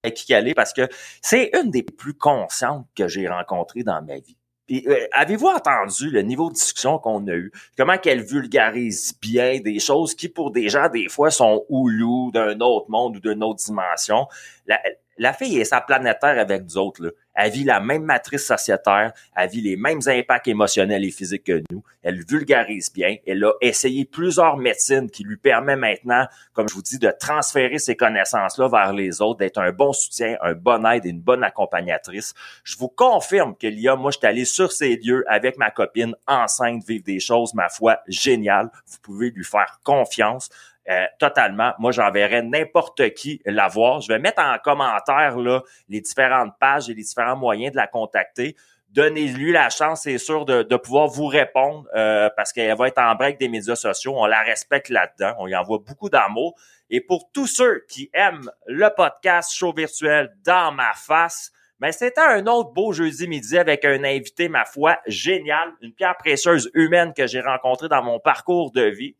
[0.05, 0.87] avec qui est parce que
[1.21, 4.37] c'est une des plus conscientes que j'ai rencontrées dans ma vie.
[4.65, 7.51] Puis, euh, avez-vous entendu le niveau de discussion qu'on a eu?
[7.77, 12.61] Comment qu'elle vulgarise bien des choses qui, pour des gens, des fois, sont houlous d'un
[12.61, 14.27] autre monde ou d'une autre dimension?
[14.67, 14.79] La,
[15.17, 17.03] la fille est sa planète Terre avec nous autres.
[17.03, 17.09] Là.
[17.33, 21.63] Elle vit la même matrice sociétaire, elle vit les mêmes impacts émotionnels et physiques que
[21.71, 21.83] nous.
[22.03, 23.15] Elle vulgarise bien.
[23.25, 27.77] Elle a essayé plusieurs médecines qui lui permettent maintenant, comme je vous dis, de transférer
[27.77, 31.43] ces connaissances-là vers les autres, d'être un bon soutien, un bon aide et une bonne
[31.43, 32.33] accompagnatrice.
[32.63, 36.15] Je vous confirme que Lia, moi, je suis allé sur ces lieux avec ma copine
[36.27, 38.69] enceinte, vivre des choses, ma foi, géniales.
[38.87, 40.49] Vous pouvez lui faire confiance.
[40.89, 41.73] Euh, totalement.
[41.77, 44.01] Moi, j'enverrai n'importe qui la voir.
[44.01, 47.85] Je vais mettre en commentaire là, les différentes pages et les différents moyens de la
[47.85, 48.55] contacter.
[48.89, 52.97] Donnez-lui la chance, c'est sûr, de, de pouvoir vous répondre euh, parce qu'elle va être
[52.97, 54.15] en break des médias sociaux.
[54.17, 55.35] On la respecte là-dedans.
[55.37, 56.55] On y envoie beaucoup d'amour.
[56.89, 62.21] Et pour tous ceux qui aiment le podcast show virtuel dans ma face, mais c'était
[62.21, 67.13] un autre beau jeudi midi avec un invité, ma foi, génial, une pierre précieuse humaine
[67.13, 69.15] que j'ai rencontrée dans mon parcours de vie.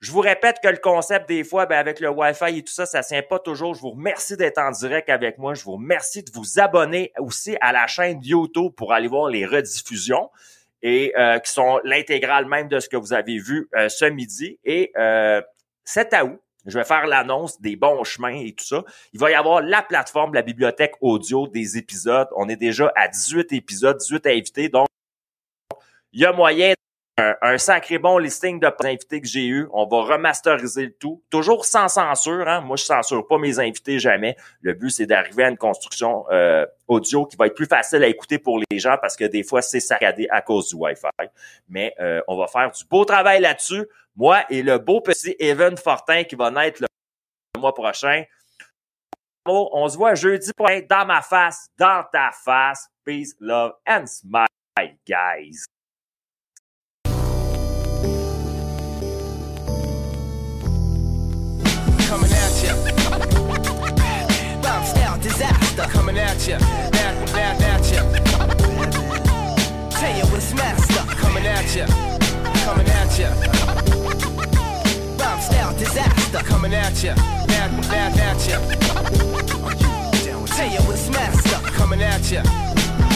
[0.00, 2.86] Je vous répète que le concept, des fois, ben, avec le Wi-Fi et tout ça,
[2.86, 3.74] ça tient pas toujours.
[3.74, 5.54] Je vous remercie d'être en direct avec moi.
[5.54, 9.44] Je vous remercie de vous abonner aussi à la chaîne YouTube pour aller voir les
[9.44, 10.30] rediffusions
[10.82, 14.60] et euh, qui sont l'intégrale même de ce que vous avez vu euh, ce midi.
[14.64, 15.42] Et euh,
[15.84, 18.84] 7 août, je vais faire l'annonce des bons chemins et tout ça.
[19.12, 22.28] Il va y avoir la plateforme, la bibliothèque audio des épisodes.
[22.36, 24.68] On est déjà à 18 épisodes, 18 invités.
[24.68, 24.86] Donc,
[26.12, 26.74] il y a moyen
[27.18, 29.68] un, sacré bon listing de invités que j'ai eu.
[29.72, 31.22] On va remasteriser le tout.
[31.30, 32.46] Toujours sans censure.
[32.46, 32.60] Hein?
[32.60, 34.36] Moi, je censure pas mes invités jamais.
[34.60, 38.06] Le but, c'est d'arriver à une construction euh, audio qui va être plus facile à
[38.06, 41.28] écouter pour les gens parce que des fois, c'est saccadé à cause du Wi-Fi.
[41.68, 43.86] Mais euh, on va faire du beau travail là-dessus.
[44.16, 48.24] Moi et le beau petit Evan Fortin qui va naître le mois prochain.
[49.44, 52.88] On se voit jeudi prochain dans ma face, dans ta face.
[53.04, 55.64] Peace, love and smile, guys.
[65.18, 66.56] Style disaster coming at ya.
[66.56, 68.02] At, at, at ya.
[69.90, 71.86] Tell you what's master coming at ya.
[72.64, 73.30] Coming at ya.
[75.16, 77.12] Bomb style disaster coming at ya.
[77.12, 78.58] At, at, at ya.
[80.46, 82.42] Tell you what's master coming at ya.